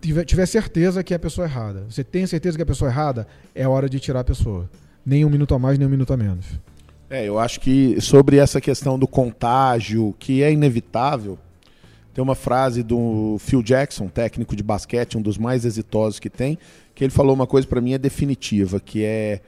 tiver, 0.00 0.24
tiver 0.24 0.46
certeza 0.46 1.04
que 1.04 1.12
é 1.12 1.16
a 1.16 1.20
pessoa 1.20 1.46
errada. 1.46 1.84
Você 1.88 2.02
tem 2.02 2.26
certeza 2.26 2.56
que 2.56 2.62
é 2.62 2.64
a 2.64 2.66
pessoa 2.66 2.90
errada, 2.90 3.26
é 3.54 3.68
hora 3.68 3.88
de 3.88 4.00
tirar 4.00 4.20
a 4.20 4.24
pessoa. 4.24 4.68
Nem 5.04 5.26
um 5.26 5.30
minuto 5.30 5.54
a 5.54 5.58
mais, 5.58 5.78
nem 5.78 5.86
um 5.86 5.90
minuto 5.90 6.12
a 6.12 6.16
menos. 6.16 6.46
É, 7.10 7.26
eu 7.26 7.38
acho 7.38 7.60
que 7.60 8.00
sobre 8.00 8.38
essa 8.38 8.60
questão 8.60 8.98
do 8.98 9.06
contágio, 9.06 10.14
que 10.18 10.42
é 10.42 10.50
inevitável, 10.50 11.38
tem 12.14 12.22
uma 12.22 12.34
frase 12.34 12.82
do 12.82 13.36
Phil 13.40 13.62
Jackson, 13.62 14.08
técnico 14.08 14.56
de 14.56 14.62
basquete, 14.62 15.18
um 15.18 15.22
dos 15.22 15.36
mais 15.36 15.64
exitosos 15.64 16.18
que 16.18 16.30
tem, 16.30 16.58
que 16.94 17.04
ele 17.04 17.12
falou 17.12 17.34
uma 17.34 17.46
coisa 17.46 17.66
para 17.66 17.80
mim 17.80 17.92
é 17.92 17.98
definitiva, 17.98 18.80
que 18.80 19.04
é 19.04 19.40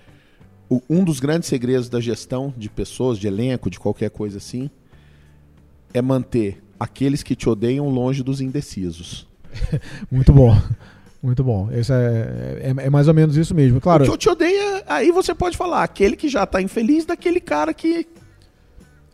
o, 0.73 0.83
um 0.89 1.05
dos 1.05 1.21
grandes 1.21 1.49
segredos 1.49 1.89
da 1.89 2.01
gestão 2.01 2.53
de 2.57 2.71
pessoas, 2.71 3.19
de 3.19 3.27
elenco, 3.27 3.69
de 3.69 3.79
qualquer 3.79 4.11
coisa 4.11 4.39
assim, 4.39 4.71
é 5.93 6.01
manter 6.01 6.63
aqueles 6.81 7.23
que 7.23 7.37
te 7.37 7.49
odeiam 7.49 7.89
longe 7.91 8.23
dos 8.23 8.41
indecisos. 8.41 9.27
Muito 10.11 10.33
bom. 10.33 10.57
Muito 11.23 11.45
bom. 11.45 11.71
Esse 11.71 11.93
é, 11.93 12.75
é, 12.77 12.87
é, 12.87 12.91
mais 12.91 13.07
ou 13.07 13.15
menos 13.15 13.37
isso 13.37 13.55
mesmo. 13.55 13.81
Claro. 13.81 14.05
O 14.05 14.13
que 14.13 14.19
te 14.19 14.29
odeia, 14.29 14.83
aí 14.87 15.13
você 15.13 15.35
pode 15.35 15.57
falar, 15.57 15.85
aquele 15.85 16.17
que 16.17 16.29
já 16.29 16.45
está 16.45 16.61
infeliz 16.61 17.05
daquele 17.05 17.39
cara 17.39 17.75
que 17.75 18.07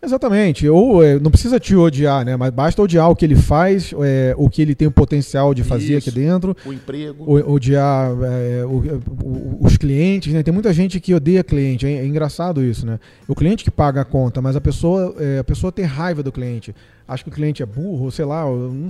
Exatamente. 0.00 0.68
Ou 0.68 1.02
é, 1.02 1.18
não 1.18 1.30
precisa 1.30 1.58
te 1.58 1.74
odiar, 1.74 2.24
né? 2.24 2.36
Mas 2.36 2.50
basta 2.50 2.80
odiar 2.80 3.10
o 3.10 3.16
que 3.16 3.24
ele 3.24 3.34
faz, 3.34 3.92
é, 4.02 4.34
o 4.36 4.48
que 4.48 4.62
ele 4.62 4.74
tem 4.74 4.86
o 4.86 4.90
potencial 4.90 5.52
de 5.52 5.64
fazer 5.64 5.98
Isso, 5.98 6.08
aqui 6.08 6.18
dentro. 6.18 6.56
O 6.64 6.72
emprego. 6.72 7.24
O, 7.24 7.52
odiar 7.52 8.10
é, 8.22 8.64
o, 8.64 9.02
o, 9.22 9.58
os 9.60 9.76
clientes, 9.76 10.32
né? 10.32 10.42
Tem 10.42 10.54
muita 10.54 10.72
gente 10.72 11.00
que 11.00 11.14
odeia 11.14 11.42
cliente. 11.42 11.86
É, 11.86 12.04
engraçado 12.04 12.62
isso, 12.62 12.86
né? 12.86 13.00
O 13.26 13.34
cliente 13.34 13.64
que 13.64 13.70
paga 13.70 14.02
a 14.02 14.04
conta, 14.04 14.40
mas 14.40 14.54
a 14.54 14.60
pessoa, 14.60 15.14
é, 15.18 15.38
a 15.38 15.44
pessoa 15.44 15.72
tem 15.72 15.84
raiva 15.84 16.22
do 16.22 16.30
cliente. 16.30 16.74
Acha 17.06 17.24
que 17.24 17.30
o 17.30 17.32
cliente 17.32 17.62
é 17.62 17.66
burro, 17.66 18.10
sei 18.10 18.24
lá. 18.24 18.44
Não, 18.44 18.88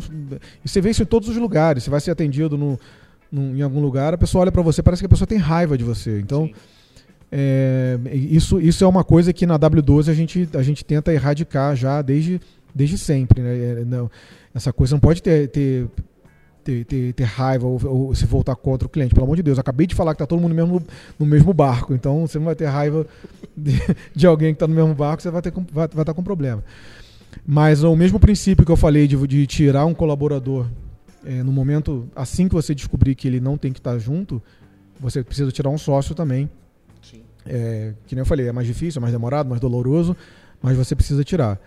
e 0.65 0.69
você 0.69 0.81
vê 0.81 0.91
isso 0.91 1.03
em 1.03 1.07
todos 1.07 1.29
os 1.29 1.37
lugares. 1.37 1.85
Você 1.85 1.91
vai 1.91 2.01
ser 2.01 2.11
atendido 2.11 2.59
no, 2.59 2.79
no 3.33 3.57
em 3.57 3.63
algum 3.63 3.81
lugar, 3.81 4.13
a 4.13 4.19
pessoa 4.19 4.43
olha 4.43 4.53
para 4.53 4.63
você, 4.63 4.83
parece 4.83 5.01
que 5.01 5.07
a 5.07 5.09
pessoa 5.09 5.27
tem 5.27 5.39
raiva 5.39 5.79
de 5.79 5.85
você. 5.85 6.21
Então. 6.21 6.47
Sim 6.47 6.55
é, 7.31 7.99
isso, 8.13 8.61
isso 8.61 8.85
é 8.85 8.87
uma 8.87 9.05
coisa 9.05 9.33
que 9.33 9.47
na 9.47 9.59
W12 9.59 10.09
a 10.09 10.15
gente, 10.15 10.49
a 10.55 10.63
gente 10.63 10.85
tenta 10.85 11.13
erradicar 11.13 11.77
já 11.77 12.01
desde, 12.01 12.41
desde 12.75 12.97
sempre. 12.97 13.43
Né? 13.43 13.57
É, 13.57 13.85
não, 13.85 14.11
essa 14.55 14.73
coisa 14.73 14.95
não 14.95 15.01
pode 15.01 15.23
ter, 15.23 15.49
ter, 15.49 15.87
ter, 16.65 16.85
ter, 16.85 17.13
ter 17.13 17.25
raiva 17.25 17.67
ou, 17.67 17.81
ou, 17.85 18.15
se 18.15 18.25
voltar 18.25 18.57
contra 18.57 18.87
o 18.87 18.91
cliente. 18.91 19.15
Pelo 19.15 19.25
amor 19.25 19.37
de 19.37 19.43
Deus, 19.43 19.59
acabei 19.59 19.87
de 19.87 19.95
falar 19.95 20.15
que 20.15 20.17
está 20.17 20.27
todo 20.27 20.41
mundo 20.41 20.55
mesmo, 20.55 20.83
no 21.19 21.27
mesmo 21.27 21.53
barco, 21.53 21.93
então 21.93 22.27
você 22.27 22.39
não 22.39 22.47
vai 22.47 22.55
ter 22.55 22.67
raiva 22.67 23.07
de, 23.57 23.73
de 24.15 24.27
alguém 24.27 24.55
que 24.55 24.57
está 24.57 24.67
no 24.67 24.75
mesmo 24.75 24.95
barco, 24.95 25.23
você 25.23 25.31
vai, 25.31 25.43
ter, 25.43 25.53
vai, 25.53 25.87
vai 25.89 26.03
estar 26.03 26.15
com 26.15 26.23
problema. 26.23 26.65
Mas 27.47 27.85
o 27.85 27.95
mesmo 27.95 28.19
princípio 28.19 28.65
que 28.65 28.73
eu 28.73 28.77
falei 28.77 29.07
de, 29.07 29.17
de 29.27 29.47
tirar 29.47 29.85
um 29.85 29.93
colaborador 29.93 30.67
é, 31.27 31.43
no 31.43 31.53
momento, 31.53 32.09
assim 32.17 32.49
que 32.49 32.55
você 32.55 32.75
descobrir 32.75 33.15
que 33.15 33.29
ele 33.29 33.39
não 33.39 33.59
tem 33.59 33.71
que 33.71 33.81
estar 33.81 33.93
tá 33.93 33.99
junto, 33.99 34.43
você 34.99 35.23
precisa 35.23 35.53
tirar 35.53 35.69
um 35.69 35.79
sócio 35.79 36.15
também 36.15 36.49
é, 37.49 37.95
que 38.07 38.15
nem 38.15 38.21
eu 38.21 38.27
falei, 38.27 38.49
é 38.49 38.53
mais 38.53 38.67
difícil, 38.67 39.01
é 39.01 39.03
mais 39.03 39.13
demorado, 39.13 39.49
mais 39.49 39.61
doloroso, 39.61 40.17
mas 40.63 40.77
você 40.77 40.95
precisa 40.95 41.25
tirar. 41.25 41.59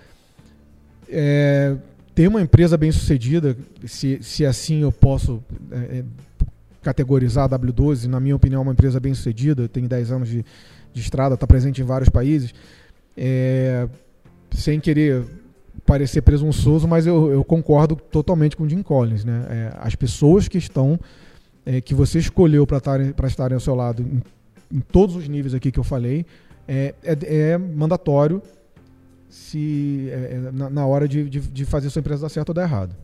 É, 1.10 1.76
ter 2.14 2.28
uma 2.28 2.42
empresa 2.42 2.78
bem 2.78 2.92
sucedida, 2.92 3.58
se, 3.86 4.20
se 4.22 4.46
assim 4.46 4.82
eu 4.82 4.92
posso 4.92 5.44
é, 5.72 6.00
é 6.00 6.04
categorizar 6.82 7.46
a 7.46 7.60
W12, 7.60 8.08
na 8.08 8.20
minha 8.20 8.36
opinião, 8.36 8.62
é 8.62 8.64
uma 8.64 8.74
empresa 8.74 9.00
bem 9.00 9.14
sucedida, 9.14 9.68
tem 9.68 9.86
10 9.86 10.12
anos 10.12 10.30
de, 10.30 10.46
de 10.94 11.02
estrada, 11.02 11.36
está 11.36 11.46
presente 11.46 11.82
em 11.82 11.86
vários 11.86 12.10
países. 12.10 12.54
É, 13.16 13.88
sem 14.52 14.80
querer 14.80 15.24
parecer 15.86 16.22
presunçoso, 16.22 16.88
mas 16.88 17.06
eu, 17.06 17.32
eu, 17.32 17.44
concordo 17.44 17.96
totalmente 17.96 18.56
com 18.56 18.64
o 18.64 18.70
Jim 18.70 18.82
Collins. 18.82 19.24
Né? 19.24 19.46
É, 19.50 19.74
as 19.80 19.96
pessoas 19.96 20.48
que 20.48 20.58
estão, 20.58 21.00
é, 21.66 21.82
que 21.82 21.94
você 21.94 22.20
escolheu 22.20 22.66
para 22.66 23.28
estarem 23.28 23.56
ao 23.56 23.60
seu 23.60 23.76
lado 23.76 24.02
em 24.02 24.22
em 24.72 24.80
todos 24.80 25.16
os 25.16 25.28
níveis 25.28 25.54
aqui 25.54 25.72
que 25.72 25.80
eu 25.80 25.84
falei, 25.84 26.26
é, 26.68 26.94
é, 27.04 27.52
é 27.52 27.58
mandatório 27.58 28.42
se 29.30 30.10
é, 30.12 30.34
é, 30.34 30.52
na, 30.52 30.70
na, 30.70 30.86
hora 30.86 31.08
de, 31.08 31.30
de, 31.30 31.40
de, 31.40 31.66
fazer 31.66 31.90
sua 31.90 32.02
empresa 32.02 32.24
dar 32.24 32.30
certo 32.30 32.50
ou 32.50 32.56
dar 32.56 32.64
errado. 32.64 32.96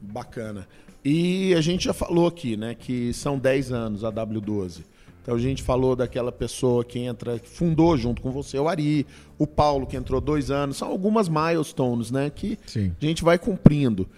Bacana. 0.00 0.66
E 1.04 1.54
a 1.54 1.60
gente 1.60 1.84
já 1.84 1.92
falou 1.92 2.26
aqui, 2.26 2.56
né, 2.56 2.74
que 2.74 3.12
são 3.12 3.38
10 3.38 3.72
anos 3.72 4.04
a 4.04 4.12
W12. 4.12 4.80
Então 5.22 5.34
a 5.34 5.38
gente 5.38 5.62
falou 5.62 5.94
daquela 5.94 6.32
pessoa 6.32 6.84
que 6.84 6.98
entra, 6.98 7.38
que 7.38 7.48
fundou 7.48 7.96
junto 7.96 8.20
com 8.20 8.30
você 8.30 8.58
o 8.58 8.68
Ari, 8.68 9.06
o 9.38 9.46
Paulo 9.46 9.86
que 9.86 9.96
entrou 9.96 10.20
dois 10.20 10.50
anos, 10.50 10.76
são 10.76 10.88
algumas 10.88 11.28
milestones, 11.28 12.10
né, 12.10 12.30
que 12.30 12.58
Sim. 12.66 12.92
a 13.00 13.04
gente 13.04 13.22
vai 13.22 13.38
cumprindo. 13.38 14.08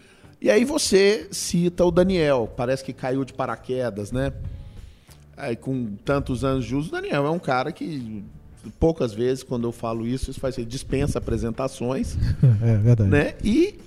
E 0.40 0.50
aí 0.50 0.64
você 0.64 1.28
cita 1.30 1.84
o 1.84 1.90
Daniel, 1.90 2.52
parece 2.56 2.82
que 2.82 2.92
caiu 2.92 3.24
de 3.24 3.32
paraquedas, 3.32 4.10
né? 4.10 4.32
Aí 5.36 5.56
com 5.56 5.94
tantos 6.04 6.44
anos 6.44 6.64
de 6.64 6.74
uso, 6.74 6.88
o 6.88 6.92
Daniel 6.92 7.26
é 7.26 7.30
um 7.30 7.38
cara 7.38 7.72
que 7.72 8.22
poucas 8.78 9.12
vezes 9.12 9.42
quando 9.42 9.66
eu 9.66 9.72
falo 9.72 10.06
isso, 10.06 10.30
isso 10.30 10.38
faz 10.38 10.54
dispensa 10.66 11.18
apresentações, 11.18 12.16
É 12.62 12.76
verdade. 12.76 13.10
né? 13.10 13.34
E 13.42 13.78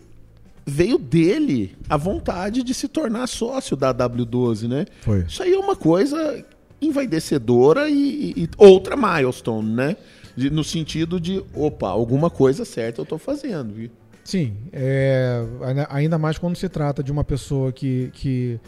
veio 0.66 0.98
dele 0.98 1.76
a 1.88 1.96
vontade 1.98 2.64
de 2.64 2.74
se 2.74 2.88
tornar 2.88 3.28
sócio 3.28 3.78
da 3.78 3.94
W12, 3.94 4.68
né? 4.68 4.86
Foi. 5.02 5.20
Isso 5.28 5.44
aí 5.44 5.54
é 5.54 5.58
uma 5.60 5.76
coisa 5.76 6.44
envaidecedora 6.82 7.90
e, 7.90 8.34
e 8.36 8.50
outra 8.58 8.96
milestone, 8.98 9.70
né? 9.72 9.98
De- 10.36 10.50
no 10.50 10.64
sentido 10.64 11.20
de, 11.20 11.44
opa, 11.54 11.88
alguma 11.88 12.30
coisa 12.30 12.66
certa 12.66 13.02
eu 13.02 13.04
estou 13.04 13.18
fazendo. 13.18 13.74
viu? 13.74 13.90
Sim, 14.24 14.56
é, 14.74 15.46
ainda- 15.62 15.88
ainda 15.90 16.18
mais 16.18 16.38
quando 16.38 16.56
se 16.56 16.68
trata 16.68 17.04
de 17.04 17.12
uma 17.12 17.24
pessoa 17.24 17.72
que. 17.72 18.10
que 18.14 18.60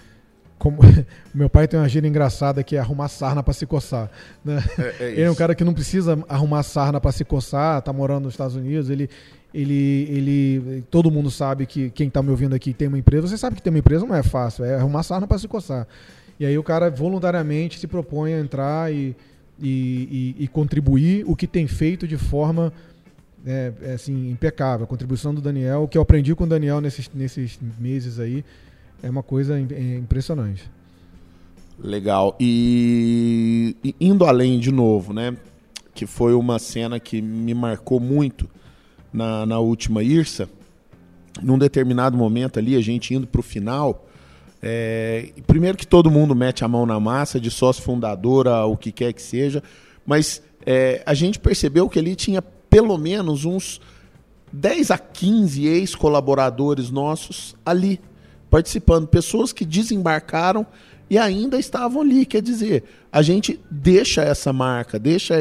como, 0.57 0.79
meu 1.33 1.49
pai 1.49 1.67
tem 1.67 1.79
uma 1.79 1.87
gíria 1.89 2.07
engraçada 2.07 2.63
que 2.63 2.75
é 2.75 2.79
arrumar 2.79 3.07
sarna 3.07 3.41
para 3.43 3.53
se 3.53 3.65
coçar. 3.65 4.09
Né? 4.43 4.63
Ele 4.99 5.21
é 5.21 5.31
um 5.31 5.35
cara 5.35 5.53
que 5.55 5.63
não 5.63 5.73
precisa 5.73 6.17
arrumar 6.27 6.63
sarna 6.63 6.99
para 6.99 7.11
se 7.11 7.23
coçar, 7.23 7.81
tá 7.81 7.91
morando 7.93 8.25
nos 8.25 8.33
Estados 8.33 8.55
Unidos, 8.55 8.89
ele. 8.89 9.09
Ele, 9.53 10.07
ele, 10.11 10.83
todo 10.91 11.09
mundo 11.09 11.31
sabe 11.31 11.65
que 11.65 11.89
quem 11.89 12.09
tá 12.09 12.21
me 12.21 12.29
ouvindo 12.29 12.53
aqui 12.53 12.73
tem 12.73 12.89
uma 12.89 12.97
empresa. 12.99 13.27
Você 13.27 13.37
sabe 13.37 13.55
que 13.55 13.61
tem 13.61 13.71
uma 13.71 13.79
empresa 13.79 14.05
não 14.05 14.13
é 14.13 14.21
fácil, 14.21 14.65
é 14.65 14.75
arrumar 14.75 15.01
sarna 15.03 15.25
para 15.25 15.37
se 15.39 15.47
coçar. 15.47 15.87
E 16.39 16.45
aí 16.45 16.55
o 16.57 16.61
cara 16.61 16.91
voluntariamente 16.91 17.79
se 17.79 17.87
propõe 17.87 18.33
a 18.33 18.39
entrar 18.39 18.93
e, 18.93 19.15
e, 19.59 20.35
e- 20.39 20.43
e 20.43 20.47
contribuir 20.49 21.23
o 21.25 21.35
que 21.35 21.47
tem 21.47 21.65
feito 21.65 22.05
de 22.07 22.17
forma 22.17 22.71
é, 23.45 23.71
é, 23.83 23.93
assim, 23.93 24.29
impecável. 24.29 24.83
A 24.83 24.87
contribuição 24.87 25.33
do 25.33 25.41
Daniel, 25.41 25.83
o 25.83 25.87
que 25.87 25.97
eu 25.97 26.01
aprendi 26.01 26.35
com 26.35 26.43
o 26.43 26.47
Daniel 26.47 26.81
nesses, 26.81 27.09
nesses 27.13 27.57
meses 27.79 28.19
aí, 28.19 28.43
é 29.01 29.09
uma 29.09 29.23
coisa 29.23 29.59
é 29.59 29.97
impressionante. 29.97 30.69
Legal. 31.79 32.35
E, 32.39 33.75
e 33.83 33.95
indo 34.01 34.25
além 34.25 34.59
de 34.59 34.71
novo, 34.71 35.13
né? 35.13 35.35
Que 35.93 36.05
foi 36.05 36.33
uma 36.33 36.59
cena 36.59 36.99
que 36.99 37.21
me 37.21 37.53
marcou 37.53 37.99
muito 37.99 38.49
na, 39.13 39.45
na 39.45 39.59
última 39.59 40.03
IRSA. 40.03 40.49
Num 41.41 41.57
determinado 41.57 42.17
momento 42.17 42.57
ali, 42.57 42.75
a 42.75 42.81
gente 42.81 43.13
indo 43.13 43.27
para 43.27 43.39
o 43.39 43.43
final. 43.43 44.05
é, 44.61 45.29
primeiro 45.45 45.77
que 45.77 45.85
todo 45.85 46.09
mundo 46.09 46.35
mete 46.35 46.65
a 46.65 46.67
mão 46.67 46.85
na 46.85 46.99
massa, 46.99 47.39
de 47.39 47.51
sócio 47.51 47.83
fundadora, 47.83 48.65
o 48.65 48.75
que 48.75 48.91
quer 48.91 49.13
que 49.13 49.21
seja, 49.21 49.61
mas 50.05 50.41
é, 50.65 51.03
a 51.05 51.13
gente 51.13 51.37
percebeu 51.37 51.87
que 51.87 51.99
ali 51.99 52.15
tinha 52.15 52.41
pelo 52.41 52.97
menos 52.97 53.45
uns 53.45 53.79
10 54.51 54.91
a 54.91 54.97
15 54.97 55.65
ex-colaboradores 55.65 56.89
nossos 56.89 57.55
ali, 57.65 57.99
participando, 58.49 59.07
pessoas 59.07 59.51
que 59.51 59.65
desembarcaram 59.65 60.65
e 61.09 61.17
ainda 61.17 61.57
estavam 61.59 62.01
ali. 62.01 62.25
Quer 62.25 62.41
dizer, 62.41 62.83
a 63.11 63.21
gente 63.21 63.59
deixa 63.69 64.21
essa 64.21 64.51
marca, 64.51 64.99
deixa 64.99 65.35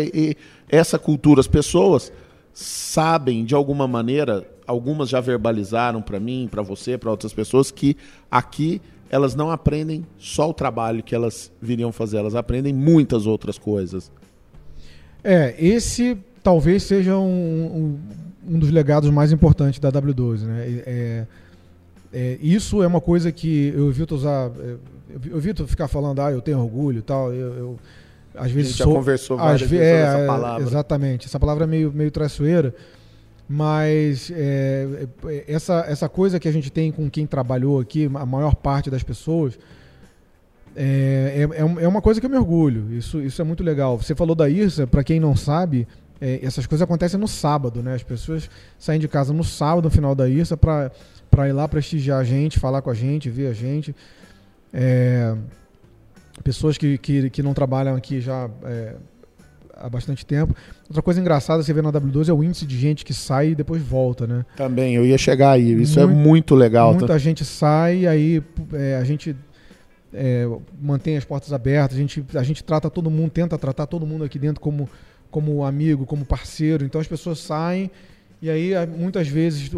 essa 0.69 0.99
cultura. 0.99 1.41
As 1.41 1.47
pessoas 1.47 2.13
sabem, 2.53 3.45
de 3.45 3.55
alguma 3.55 3.87
maneira, 3.87 4.47
algumas 4.67 5.09
já 5.09 5.21
verbalizaram 5.21 6.01
para 6.01 6.19
mim, 6.19 6.49
para 6.51 6.63
você, 6.63 6.97
para 6.97 7.11
outras 7.11 7.33
pessoas, 7.33 7.71
que 7.71 7.97
aqui 8.31 8.81
elas 9.09 9.35
não 9.35 9.51
aprendem 9.51 10.05
só 10.19 10.51
o 10.51 10.55
trabalho 10.55 11.03
que 11.03 11.15
elas 11.15 11.53
viriam 11.61 11.93
fazer, 11.93 12.19
elas 12.19 12.35
aprendem 12.35 12.73
muitas 12.73 13.27
outras 13.27 13.59
coisas. 13.59 14.11
É, 15.23 15.55
esse 15.59 16.17
talvez 16.43 16.85
seja 16.85 17.17
um, 17.17 17.99
um, 18.49 18.55
um 18.55 18.59
dos 18.59 18.71
legados 18.71 19.11
mais 19.11 19.33
importantes 19.33 19.79
da 19.81 19.91
W12, 19.91 20.41
né? 20.43 20.83
É, 20.87 21.27
é, 22.19 22.39
isso 22.41 22.83
é 22.83 22.87
uma 22.87 23.01
coisa 23.01 23.31
que 23.31 23.73
eu 23.77 23.89
evito 23.91 24.15
usar, 24.15 24.51
é, 24.59 24.77
eu 25.31 25.37
evito 25.37 25.67
ficar 25.67 25.87
falando, 25.89 26.21
ah, 26.23 26.31
eu 26.33 26.41
tenho 26.41 26.59
orgulho 26.59 27.01
e 27.01 27.03
tal, 27.03 27.33
eu, 27.33 27.55
eu 27.55 27.79
às 28.35 28.45
A 28.45 28.49
vezes 28.49 28.69
gente 28.71 28.79
já 28.79 28.85
sou, 28.85 28.95
conversou 28.95 29.37
às 29.39 29.43
várias 29.45 29.61
ve- 29.63 29.79
vezes 29.79 29.93
é, 29.93 30.03
essa 30.03 30.27
palavra. 30.27 30.63
Exatamente, 30.63 31.27
essa 31.27 31.39
palavra 31.41 31.65
é 31.65 31.67
meio, 31.67 31.93
meio 31.93 32.11
traiçoeira, 32.11 32.75
mas 33.49 34.31
é, 34.35 35.07
é, 35.27 35.45
essa, 35.47 35.85
essa 35.89 36.09
coisa 36.09 36.41
que 36.41 36.49
a 36.49 36.53
gente 36.53 36.71
tem 36.71 36.91
com 36.91 37.09
quem 37.11 37.27
trabalhou 37.27 37.81
aqui, 37.81 38.07
a 38.15 38.27
maior 38.27 38.55
parte 38.55 38.91
das 38.91 39.03
pessoas, 39.03 39.59
é, 40.75 41.47
é, 41.51 41.57
é 41.57 41.85
é 41.85 41.89
uma 41.89 42.03
coisa 42.03 42.21
que 42.21 42.27
eu 42.27 42.31
me 42.31 42.37
orgulho. 42.37 42.93
Isso, 42.93 43.21
isso 43.23 43.41
é 43.41 43.45
muito 43.45 43.63
legal. 43.63 43.97
Você 43.97 44.15
falou 44.15 44.35
da 44.35 44.49
IRSA, 44.49 44.87
para 44.87 45.03
quem 45.05 45.19
não 45.21 45.35
sabe, 45.37 45.87
é, 46.21 46.41
essas 46.43 46.67
coisas 46.67 46.83
acontecem 46.83 47.19
no 47.19 47.29
sábado, 47.29 47.83
né? 47.83 47.95
As 47.95 48.03
pessoas 48.03 48.51
saem 48.79 49.01
de 49.01 49.09
casa 49.09 49.33
no 49.33 49.45
sábado, 49.45 49.85
no 49.85 49.91
final 49.91 50.15
da 50.15 50.29
IRSA, 50.29 50.57
para 50.57 50.91
ir 51.49 51.53
lá 51.53 51.67
prestigiar 51.69 52.21
a 52.21 52.25
gente, 52.25 52.59
falar 52.59 52.83
com 52.83 52.91
a 52.91 52.95
gente, 52.95 53.29
ver 53.29 53.49
a 53.49 53.53
gente. 53.53 53.95
É, 54.73 55.35
pessoas 56.43 56.77
que, 56.79 56.99
que, 56.99 57.31
que 57.31 57.43
não 57.43 57.55
trabalham 57.55 57.97
aqui 57.97 58.21
já 58.21 58.49
é, 58.65 58.95
há 59.75 59.89
bastante 59.89 60.25
tempo. 60.25 60.55
Outra 60.89 61.03
coisa 61.03 61.21
engraçada 61.21 61.63
você 61.63 61.73
vê 61.73 61.83
na 61.83 61.93
W12 61.93 62.29
é 62.29 62.33
o 62.33 62.43
índice 62.43 62.67
de 62.67 62.79
gente 62.79 63.05
que 63.05 63.13
sai 63.15 63.51
e 63.51 63.55
depois 63.55 63.83
volta, 63.83 64.27
né? 64.27 64.45
Também, 64.57 64.95
eu 64.95 65.05
ia 65.05 65.19
chegar 65.19 65.53
aí. 65.53 65.81
Isso 65.81 65.99
é 66.01 66.07
Muito- 66.07 66.19
muito 66.19 66.55
legal. 66.55 66.93
tá? 66.93 66.99
Muita 67.01 67.19
gente 67.19 67.45
sai, 67.45 68.07
aí 68.07 68.43
é, 68.73 68.97
a 68.97 69.05
gente 69.05 69.37
é, 70.13 70.47
mantém 70.81 71.17
as 71.17 71.25
portas 71.25 71.53
abertas, 71.53 71.97
a 71.97 72.01
gente, 72.01 72.25
a 72.35 72.43
gente 72.43 72.65
trata 72.65 72.89
todo 72.89 73.11
mundo, 73.11 73.31
tenta 73.31 73.59
tratar 73.59 73.87
todo 73.87 74.07
mundo 74.07 74.25
aqui 74.25 74.39
dentro 74.39 74.61
como, 74.61 74.89
como 75.31 75.65
amigo, 75.65 76.07
como 76.07 76.25
parceiro. 76.25 76.85
Então 76.85 77.01
as 77.01 77.07
pessoas 77.07 77.39
saem 77.39 77.91
e 78.43 78.51
aí 78.51 78.73
muitas 78.87 79.27
vezes 79.29 79.71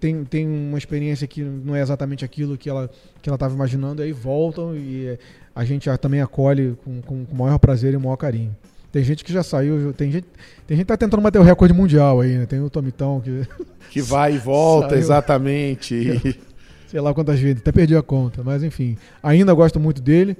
tem, 0.00 0.24
tem 0.24 0.46
uma 0.46 0.78
experiência 0.78 1.26
que 1.26 1.42
não 1.42 1.74
é 1.76 1.80
exatamente 1.80 2.24
aquilo 2.24 2.56
que 2.58 2.68
ela 2.68 2.90
que 3.22 3.28
ela 3.28 3.36
estava 3.36 3.54
imaginando, 3.54 4.02
aí 4.02 4.12
voltam 4.12 4.76
e 4.76 5.06
é, 5.06 5.18
a 5.54 5.64
gente 5.64 5.88
a- 5.88 5.96
também 5.96 6.20
acolhe 6.20 6.76
com, 6.84 7.00
com, 7.02 7.24
com 7.24 7.34
o 7.34 7.38
maior 7.38 7.58
prazer 7.58 7.92
e 7.94 7.96
o 7.96 8.00
maior 8.00 8.16
carinho. 8.16 8.54
Tem 8.92 9.02
gente 9.02 9.24
que 9.24 9.32
já 9.32 9.42
saiu, 9.42 9.92
tem 9.92 10.10
gente, 10.12 10.26
tem 10.66 10.76
gente 10.76 10.84
que 10.86 10.88
tá 10.88 10.96
tentando 10.96 11.20
bater 11.20 11.38
o 11.40 11.42
recorde 11.42 11.74
mundial 11.74 12.20
aí, 12.20 12.36
né? 12.38 12.46
Tem 12.46 12.60
o 12.60 12.70
Tomitão 12.70 13.20
que 13.20 13.46
Que 13.90 14.00
vai 14.02 14.34
e 14.34 14.38
volta, 14.38 14.90
Saiu. 14.90 15.00
exatamente. 15.00 15.94
E- 15.94 16.40
sei 16.88 17.00
lá 17.00 17.12
quantas 17.14 17.40
vezes, 17.40 17.58
até 17.60 17.72
perdi 17.72 17.96
a 17.96 18.02
conta, 18.02 18.42
mas 18.44 18.62
enfim, 18.62 18.96
ainda 19.22 19.52
gosto 19.52 19.80
muito 19.80 20.00
dele. 20.02 20.36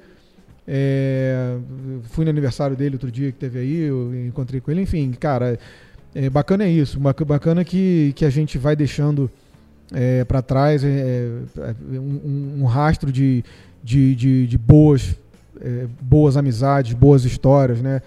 É, 0.66 1.56
fui 2.10 2.24
no 2.24 2.30
aniversário 2.30 2.74
dele 2.76 2.94
outro 2.94 3.10
dia 3.10 3.30
que 3.30 3.38
teve 3.38 3.58
aí, 3.58 3.80
eu 3.82 4.14
encontrei 4.26 4.60
com 4.60 4.70
ele, 4.70 4.80
enfim, 4.80 5.10
cara, 5.12 5.58
é, 6.14 6.30
bacana 6.30 6.64
é 6.64 6.70
isso, 6.70 6.98
bac- 7.00 7.24
bacana 7.24 7.64
que, 7.64 8.12
que 8.16 8.24
a 8.24 8.30
gente 8.30 8.56
vai 8.58 8.74
deixando 8.76 9.30
é, 9.92 10.24
para 10.24 10.40
trás 10.42 10.82
é, 10.84 10.88
é, 11.58 11.74
um, 11.98 12.60
um 12.60 12.64
rastro 12.64 13.10
de, 13.12 13.44
de, 13.82 14.14
de, 14.14 14.46
de 14.46 14.58
boas, 14.58 15.14
é, 15.60 15.86
boas 16.00 16.36
amizades, 16.36 16.92
boas 16.94 17.24
histórias, 17.24 17.80
né? 17.80 18.00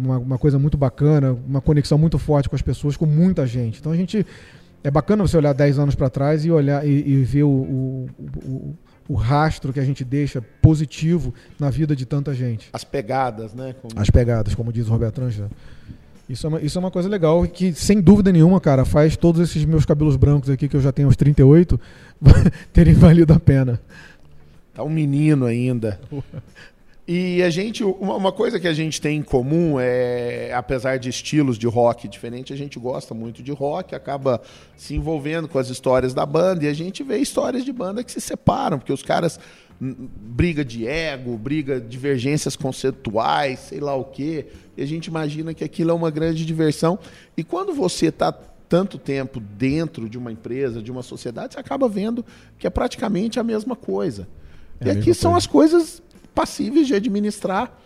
Uma, 0.00 0.18
uma 0.18 0.38
coisa 0.38 0.58
muito 0.58 0.78
bacana, 0.78 1.36
uma 1.46 1.60
conexão 1.60 1.98
muito 1.98 2.16
forte 2.18 2.48
com 2.48 2.56
as 2.56 2.62
pessoas, 2.62 2.96
com 2.96 3.04
muita 3.04 3.46
gente. 3.46 3.80
Então 3.80 3.92
a 3.92 3.96
gente 3.96 4.24
é 4.82 4.90
bacana 4.90 5.26
você 5.26 5.36
olhar 5.36 5.52
10 5.52 5.78
anos 5.78 5.94
para 5.94 6.08
trás 6.08 6.44
e 6.44 6.50
olhar 6.50 6.86
e, 6.86 6.90
e 7.06 7.22
ver 7.24 7.42
o, 7.42 7.48
o, 7.50 8.08
o, 8.46 8.74
o 9.08 9.14
rastro 9.14 9.70
que 9.72 9.80
a 9.80 9.84
gente 9.84 10.04
deixa 10.04 10.40
positivo 10.62 11.34
na 11.60 11.68
vida 11.68 11.94
de 11.94 12.06
tanta 12.06 12.32
gente. 12.32 12.70
As 12.72 12.84
pegadas, 12.84 13.52
né? 13.52 13.74
Como- 13.82 14.00
As 14.00 14.08
pegadas, 14.08 14.54
como 14.54 14.72
diz 14.72 14.86
o 14.88 14.90
Roberto 14.90 15.20
Angela. 15.20 15.50
Isso 16.28 16.46
é, 16.46 16.48
uma, 16.48 16.60
isso 16.60 16.76
é 16.76 16.80
uma 16.80 16.90
coisa 16.90 17.08
legal 17.08 17.42
que, 17.46 17.72
sem 17.72 18.00
dúvida 18.00 18.30
nenhuma, 18.30 18.60
cara, 18.60 18.84
faz 18.84 19.16
todos 19.16 19.40
esses 19.40 19.64
meus 19.64 19.86
cabelos 19.86 20.14
brancos 20.14 20.50
aqui, 20.50 20.68
que 20.68 20.76
eu 20.76 20.80
já 20.80 20.92
tenho 20.92 21.08
aos 21.08 21.16
38, 21.16 21.80
terem 22.70 22.92
valido 22.92 23.32
a 23.32 23.40
pena. 23.40 23.80
Tá 24.74 24.82
um 24.82 24.90
menino 24.90 25.46
ainda. 25.46 25.98
E 27.10 27.42
a 27.42 27.48
gente, 27.48 27.82
uma, 27.82 28.30
coisa 28.30 28.60
que 28.60 28.68
a 28.68 28.72
gente 28.74 29.00
tem 29.00 29.16
em 29.16 29.22
comum 29.22 29.80
é, 29.80 30.52
apesar 30.52 30.98
de 30.98 31.08
estilos 31.08 31.56
de 31.56 31.66
rock 31.66 32.06
diferentes, 32.06 32.52
a 32.52 32.58
gente 32.58 32.78
gosta 32.78 33.14
muito 33.14 33.42
de 33.42 33.50
rock, 33.50 33.94
acaba 33.94 34.42
se 34.76 34.94
envolvendo 34.94 35.48
com 35.48 35.58
as 35.58 35.70
histórias 35.70 36.12
da 36.12 36.26
banda 36.26 36.66
e 36.66 36.68
a 36.68 36.74
gente 36.74 37.02
vê 37.02 37.16
histórias 37.16 37.64
de 37.64 37.72
banda 37.72 38.04
que 38.04 38.12
se 38.12 38.20
separam, 38.20 38.78
porque 38.78 38.92
os 38.92 39.02
caras 39.02 39.40
briga 39.80 40.64
de 40.64 40.86
ego, 40.86 41.36
briga 41.36 41.80
divergências 41.80 42.56
conceituais, 42.56 43.60
sei 43.60 43.80
lá 43.80 43.94
o 43.94 44.04
quê. 44.04 44.46
E 44.76 44.82
a 44.82 44.86
gente 44.86 45.06
imagina 45.06 45.54
que 45.54 45.62
aquilo 45.62 45.90
é 45.90 45.94
uma 45.94 46.10
grande 46.10 46.44
diversão. 46.44 46.98
E 47.36 47.44
quando 47.44 47.72
você 47.72 48.06
está 48.06 48.32
tanto 48.32 48.98
tempo 48.98 49.40
dentro 49.40 50.08
de 50.08 50.18
uma 50.18 50.30
empresa, 50.30 50.82
de 50.82 50.90
uma 50.90 51.02
sociedade, 51.02 51.54
você 51.54 51.60
acaba 51.60 51.88
vendo 51.88 52.24
que 52.58 52.66
é 52.66 52.70
praticamente 52.70 53.40
a 53.40 53.44
mesma 53.44 53.74
coisa. 53.74 54.28
É 54.80 54.88
e 54.88 54.90
aqui 54.90 55.14
são 55.14 55.32
coisa. 55.32 55.38
as 55.38 55.46
coisas 55.46 56.02
passíveis 56.34 56.86
de 56.86 56.94
administrar 56.94 57.80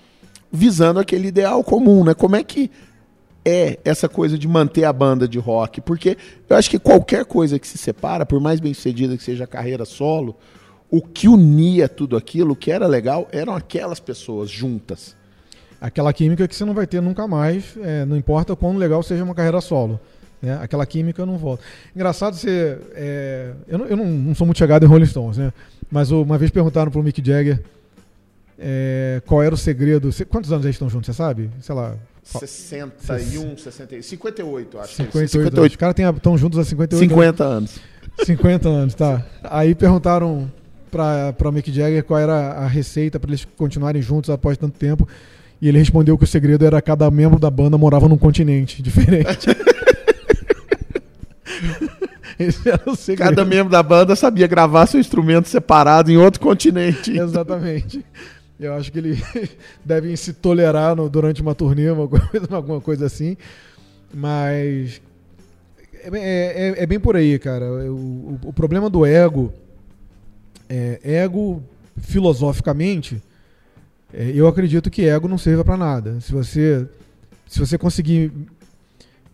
visando 0.50 1.00
aquele 1.00 1.28
ideal 1.28 1.62
comum, 1.62 2.04
né? 2.04 2.14
Como 2.14 2.36
é 2.36 2.42
que 2.42 2.70
é 3.44 3.78
essa 3.84 4.08
coisa 4.08 4.36
de 4.36 4.46
manter 4.46 4.84
a 4.84 4.92
banda 4.92 5.26
de 5.26 5.38
rock? 5.38 5.80
Porque 5.80 6.16
eu 6.48 6.56
acho 6.56 6.68
que 6.68 6.78
qualquer 6.78 7.24
coisa 7.24 7.58
que 7.58 7.66
se 7.66 7.78
separa, 7.78 8.26
por 8.26 8.40
mais 8.40 8.60
bem 8.60 8.74
sucedida 8.74 9.16
que 9.16 9.22
seja 9.22 9.44
a 9.44 9.46
carreira 9.46 9.84
solo, 9.84 10.36
o 10.92 11.00
que 11.00 11.26
unia 11.26 11.88
tudo 11.88 12.18
aquilo, 12.18 12.52
o 12.52 12.56
que 12.56 12.70
era 12.70 12.86
legal, 12.86 13.26
eram 13.32 13.56
aquelas 13.56 13.98
pessoas 13.98 14.50
juntas. 14.50 15.16
Aquela 15.80 16.12
química 16.12 16.46
que 16.46 16.54
você 16.54 16.66
não 16.66 16.74
vai 16.74 16.86
ter 16.86 17.00
nunca 17.00 17.26
mais, 17.26 17.74
é, 17.82 18.04
não 18.04 18.14
importa 18.14 18.54
quão 18.54 18.76
legal 18.76 19.02
seja 19.02 19.24
uma 19.24 19.34
carreira 19.34 19.62
solo. 19.62 19.98
Né? 20.42 20.58
Aquela 20.60 20.84
química 20.84 21.24
não 21.24 21.38
volta. 21.38 21.64
Engraçado 21.96 22.36
você. 22.36 22.78
É, 22.92 23.52
eu 23.66 23.78
não, 23.78 23.86
eu 23.86 23.96
não, 23.96 24.34
sou 24.34 24.46
muito 24.46 24.58
chegado 24.58 24.84
em 24.84 24.86
Rolling 24.86 25.06
Stones, 25.06 25.38
né? 25.38 25.50
Mas 25.90 26.10
uma 26.10 26.36
vez 26.36 26.50
perguntaram 26.50 26.92
pro 26.92 27.02
Mick 27.02 27.24
Jagger 27.24 27.62
é, 28.58 29.22
qual 29.24 29.42
era 29.42 29.54
o 29.54 29.58
segredo. 29.58 30.10
Quantos 30.28 30.52
anos 30.52 30.66
eles 30.66 30.74
estão 30.74 30.90
juntos, 30.90 31.06
você 31.06 31.14
sabe? 31.14 31.48
Sei 31.62 31.74
lá. 31.74 31.96
61, 32.22 33.56
60, 33.56 34.02
58, 34.02 34.78
acho. 34.78 34.94
58. 34.96 35.30
58. 35.30 35.70
Os 35.72 35.76
caras 35.76 36.16
estão 36.16 36.36
juntos 36.36 36.58
há 36.58 36.64
58 36.64 37.08
50 37.08 37.44
anos. 37.44 37.80
50 38.24 38.68
anos, 38.68 38.94
tá. 38.94 39.24
Aí 39.42 39.74
perguntaram 39.74 40.50
para 40.92 41.50
Mick 41.50 41.72
Jagger 41.72 42.04
qual 42.04 42.20
era 42.20 42.52
a 42.52 42.66
receita 42.66 43.18
para 43.18 43.30
eles 43.30 43.46
continuarem 43.56 44.02
juntos 44.02 44.28
após 44.28 44.58
tanto 44.58 44.78
tempo. 44.78 45.08
E 45.60 45.68
ele 45.68 45.78
respondeu 45.78 46.18
que 46.18 46.24
o 46.24 46.26
segredo 46.26 46.66
era 46.66 46.82
cada 46.82 47.10
membro 47.10 47.38
da 47.38 47.50
banda 47.50 47.78
morava 47.78 48.08
num 48.08 48.18
continente 48.18 48.82
diferente. 48.82 49.48
Esse 52.38 52.68
era 52.68 52.82
o 52.86 52.96
segredo. 52.96 53.28
Cada 53.28 53.44
membro 53.44 53.70
da 53.70 53.82
banda 53.82 54.16
sabia 54.16 54.46
gravar 54.46 54.86
seu 54.86 55.00
instrumento 55.00 55.48
separado 55.48 56.10
em 56.10 56.16
outro 56.16 56.40
continente. 56.40 57.12
Exatamente. 57.16 58.04
Eu 58.58 58.74
acho 58.74 58.92
que 58.92 58.98
ele 58.98 59.22
devem 59.84 60.14
se 60.16 60.32
tolerar 60.32 60.94
no, 60.94 61.08
durante 61.08 61.40
uma 61.40 61.54
turnê, 61.54 61.90
uma 61.90 62.08
coisa, 62.08 62.46
alguma 62.50 62.80
coisa 62.80 63.06
assim. 63.06 63.36
Mas 64.12 65.00
é, 66.02 66.10
é, 66.12 66.68
é, 66.68 66.82
é 66.82 66.86
bem 66.86 66.98
por 66.98 67.16
aí, 67.16 67.38
cara. 67.38 67.64
O, 67.64 68.38
o, 68.42 68.48
o 68.48 68.52
problema 68.52 68.90
do 68.90 69.06
ego, 69.06 69.52
é, 70.72 71.00
ego 71.02 71.62
filosoficamente, 71.98 73.22
é, 74.12 74.32
eu 74.34 74.46
acredito 74.46 74.90
que 74.90 75.06
ego 75.06 75.28
não 75.28 75.36
serve 75.36 75.62
para 75.62 75.76
nada. 75.76 76.18
Se 76.20 76.32
você, 76.32 76.86
se 77.46 77.58
você 77.58 77.76
conseguir 77.76 78.32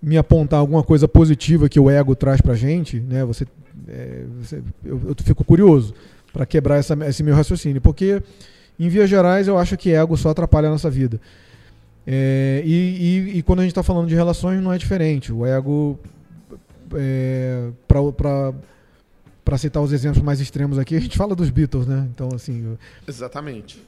me 0.02 0.16
apontar 0.16 0.58
alguma 0.58 0.82
coisa 0.82 1.06
positiva 1.06 1.68
que 1.68 1.78
o 1.78 1.88
ego 1.88 2.16
traz 2.16 2.40
pra 2.40 2.54
gente, 2.54 2.98
né? 2.98 3.24
Você, 3.24 3.46
é, 3.86 4.24
você 4.40 4.62
eu, 4.84 5.00
eu, 5.06 5.14
fico 5.22 5.44
curioso 5.44 5.94
para 6.32 6.44
quebrar 6.44 6.76
essa, 6.76 6.94
esse 7.06 7.22
meu 7.22 7.34
raciocínio, 7.34 7.80
porque 7.80 8.20
em 8.78 8.88
vias 8.88 9.08
gerais 9.08 9.46
eu 9.46 9.56
acho 9.56 9.76
que 9.76 9.92
ego 9.92 10.16
só 10.16 10.30
atrapalha 10.30 10.66
a 10.66 10.72
nossa 10.72 10.90
vida. 10.90 11.20
É, 12.04 12.62
e, 12.64 12.72
e, 12.72 13.38
e, 13.38 13.42
quando 13.42 13.60
a 13.60 13.62
gente 13.62 13.72
está 13.72 13.82
falando 13.82 14.08
de 14.08 14.14
relações 14.14 14.60
não 14.60 14.72
é 14.72 14.78
diferente. 14.78 15.32
O 15.32 15.46
ego, 15.46 15.98
é, 16.94 17.68
para 17.86 18.54
para 19.48 19.56
citar 19.56 19.82
os 19.82 19.94
exemplos 19.94 20.22
mais 20.22 20.42
extremos 20.42 20.78
aqui, 20.78 20.94
a 20.94 21.00
gente 21.00 21.16
fala 21.16 21.34
dos 21.34 21.48
Beatles, 21.48 21.86
né? 21.86 22.06
Então, 22.14 22.28
assim. 22.34 22.76
Exatamente. 23.08 23.82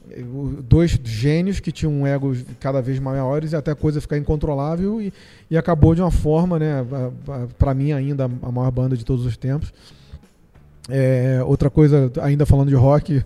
Dois 0.66 0.98
gênios 1.04 1.60
que 1.60 1.70
tinham 1.70 1.92
um 1.92 2.06
ego 2.06 2.34
cada 2.58 2.80
vez 2.80 2.98
maiores 2.98 3.52
e 3.52 3.56
até 3.56 3.72
a 3.72 3.74
coisa 3.74 4.00
ficar 4.00 4.16
incontrolável 4.16 5.02
e, 5.02 5.12
e 5.50 5.58
acabou 5.58 5.94
de 5.94 6.00
uma 6.00 6.10
forma, 6.10 6.58
né? 6.58 6.82
Para 7.58 7.74
mim, 7.74 7.92
ainda 7.92 8.24
a 8.24 8.50
maior 8.50 8.70
banda 8.70 8.96
de 8.96 9.04
todos 9.04 9.26
os 9.26 9.36
tempos. 9.36 9.70
É, 10.88 11.42
outra 11.44 11.68
coisa, 11.68 12.10
ainda 12.22 12.46
falando 12.46 12.70
de 12.70 12.74
rock, 12.74 13.22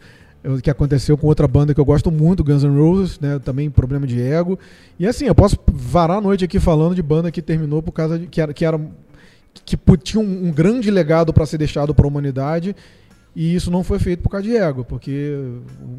que 0.60 0.70
aconteceu 0.70 1.16
com 1.16 1.28
outra 1.28 1.46
banda 1.46 1.72
que 1.72 1.80
eu 1.80 1.84
gosto 1.84 2.10
muito, 2.10 2.42
Guns 2.42 2.64
N' 2.64 2.76
Roses, 2.76 3.20
né? 3.20 3.38
Também 3.38 3.70
problema 3.70 4.08
de 4.08 4.20
ego. 4.20 4.58
E 4.98 5.06
assim, 5.06 5.26
eu 5.26 5.36
posso 5.36 5.56
varar 5.72 6.18
a 6.18 6.20
noite 6.20 6.44
aqui 6.44 6.58
falando 6.58 6.96
de 6.96 7.02
banda 7.02 7.30
que 7.30 7.40
terminou 7.40 7.80
por 7.80 7.92
causa 7.92 8.18
de 8.18 8.26
que 8.26 8.40
era, 8.40 8.52
que 8.52 8.64
era 8.64 8.80
que 9.64 9.78
tinha 10.02 10.20
um, 10.22 10.48
um 10.48 10.52
grande 10.52 10.90
legado 10.90 11.32
para 11.32 11.46
ser 11.46 11.58
deixado 11.58 11.94
para 11.94 12.06
a 12.06 12.08
humanidade 12.08 12.74
e 13.34 13.54
isso 13.54 13.70
não 13.70 13.82
foi 13.82 13.98
feito 13.98 14.22
por 14.22 14.30
causa 14.30 14.46
de 14.46 14.56
ego, 14.56 14.84
porque, 14.84 15.36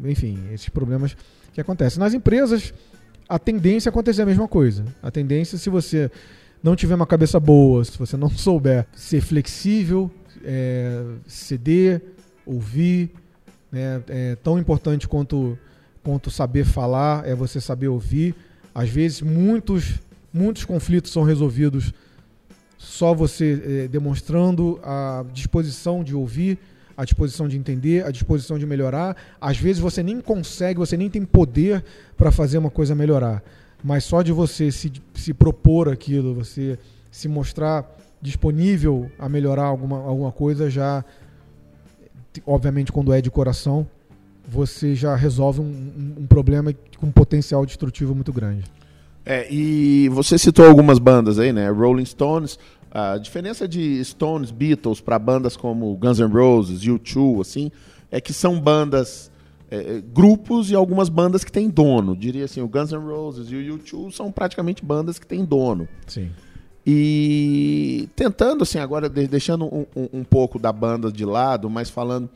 enfim, 0.04 0.38
esses 0.52 0.68
problemas 0.68 1.16
que 1.52 1.60
acontecem. 1.60 2.00
Nas 2.00 2.14
empresas, 2.14 2.72
a 3.28 3.38
tendência 3.38 3.88
é 3.88 3.90
acontecer 3.90 4.22
a 4.22 4.26
mesma 4.26 4.48
coisa. 4.48 4.84
A 5.02 5.10
tendência, 5.10 5.58
se 5.58 5.68
você 5.68 6.10
não 6.62 6.74
tiver 6.74 6.94
uma 6.94 7.06
cabeça 7.06 7.38
boa, 7.38 7.84
se 7.84 7.98
você 7.98 8.16
não 8.16 8.30
souber 8.32 8.86
ser 8.94 9.20
flexível, 9.20 10.10
é, 10.42 11.02
ceder, 11.26 12.02
ouvir, 12.46 13.10
né, 13.70 14.02
é 14.08 14.36
tão 14.36 14.58
importante 14.58 15.06
quanto, 15.06 15.58
quanto 16.02 16.30
saber 16.30 16.64
falar, 16.64 17.28
é 17.28 17.34
você 17.34 17.60
saber 17.60 17.88
ouvir. 17.88 18.34
Às 18.74 18.88
vezes, 18.88 19.20
muitos, 19.20 20.00
muitos 20.32 20.64
conflitos 20.64 21.12
são 21.12 21.22
resolvidos 21.22 21.92
só 22.78 23.14
você 23.14 23.84
eh, 23.84 23.88
demonstrando 23.88 24.78
a 24.82 25.24
disposição 25.32 26.04
de 26.04 26.14
ouvir, 26.14 26.58
a 26.96 27.04
disposição 27.04 27.46
de 27.46 27.56
entender, 27.56 28.04
a 28.04 28.10
disposição 28.10 28.58
de 28.58 28.66
melhorar. 28.66 29.16
Às 29.40 29.58
vezes 29.58 29.80
você 29.80 30.02
nem 30.02 30.20
consegue, 30.20 30.78
você 30.78 30.96
nem 30.96 31.10
tem 31.10 31.24
poder 31.24 31.84
para 32.16 32.30
fazer 32.30 32.58
uma 32.58 32.70
coisa 32.70 32.94
melhorar. 32.94 33.42
Mas 33.84 34.04
só 34.04 34.22
de 34.22 34.32
você 34.32 34.72
se, 34.72 34.92
se 35.14 35.34
propor 35.34 35.88
aquilo, 35.88 36.34
você 36.34 36.78
se 37.10 37.28
mostrar 37.28 37.84
disponível 38.20 39.10
a 39.18 39.28
melhorar 39.28 39.64
alguma, 39.64 39.98
alguma 39.98 40.32
coisa, 40.32 40.70
já, 40.70 41.04
obviamente, 42.46 42.90
quando 42.90 43.12
é 43.12 43.20
de 43.20 43.30
coração, 43.30 43.86
você 44.48 44.94
já 44.94 45.14
resolve 45.14 45.60
um, 45.60 45.64
um, 45.64 46.22
um 46.22 46.26
problema 46.26 46.74
com 46.98 47.06
um 47.06 47.12
potencial 47.12 47.64
destrutivo 47.66 48.14
muito 48.14 48.32
grande. 48.32 48.64
É, 49.26 49.52
e 49.52 50.08
você 50.10 50.38
citou 50.38 50.64
algumas 50.64 51.00
bandas 51.00 51.40
aí, 51.40 51.52
né? 51.52 51.68
Rolling 51.68 52.04
Stones. 52.04 52.56
A 52.92 53.18
diferença 53.18 53.66
de 53.66 54.02
Stones, 54.04 54.52
Beatles 54.52 55.00
para 55.00 55.18
bandas 55.18 55.56
como 55.56 55.94
Guns 55.96 56.20
N' 56.20 56.32
Roses, 56.32 56.82
U2, 56.82 57.40
assim, 57.40 57.72
é 58.10 58.20
que 58.20 58.32
são 58.32 58.60
bandas, 58.60 59.30
é, 59.68 60.00
grupos 60.00 60.70
e 60.70 60.76
algumas 60.76 61.08
bandas 61.08 61.42
que 61.42 61.50
têm 61.50 61.68
dono. 61.68 62.16
Diria 62.16 62.44
assim, 62.44 62.62
o 62.62 62.68
Guns 62.68 62.92
N' 62.92 63.04
Roses 63.04 63.50
e 63.50 63.56
o 63.56 63.78
U2 63.78 64.12
são 64.12 64.30
praticamente 64.30 64.84
bandas 64.84 65.18
que 65.18 65.26
têm 65.26 65.44
dono. 65.44 65.88
Sim. 66.06 66.30
E 66.86 68.08
tentando, 68.14 68.62
assim, 68.62 68.78
agora 68.78 69.08
deixando 69.08 69.64
um, 69.64 69.84
um, 69.94 70.08
um 70.20 70.24
pouco 70.24 70.56
da 70.56 70.72
banda 70.72 71.10
de 71.10 71.24
lado, 71.24 71.68
mas 71.68 71.90
falando 71.90 72.30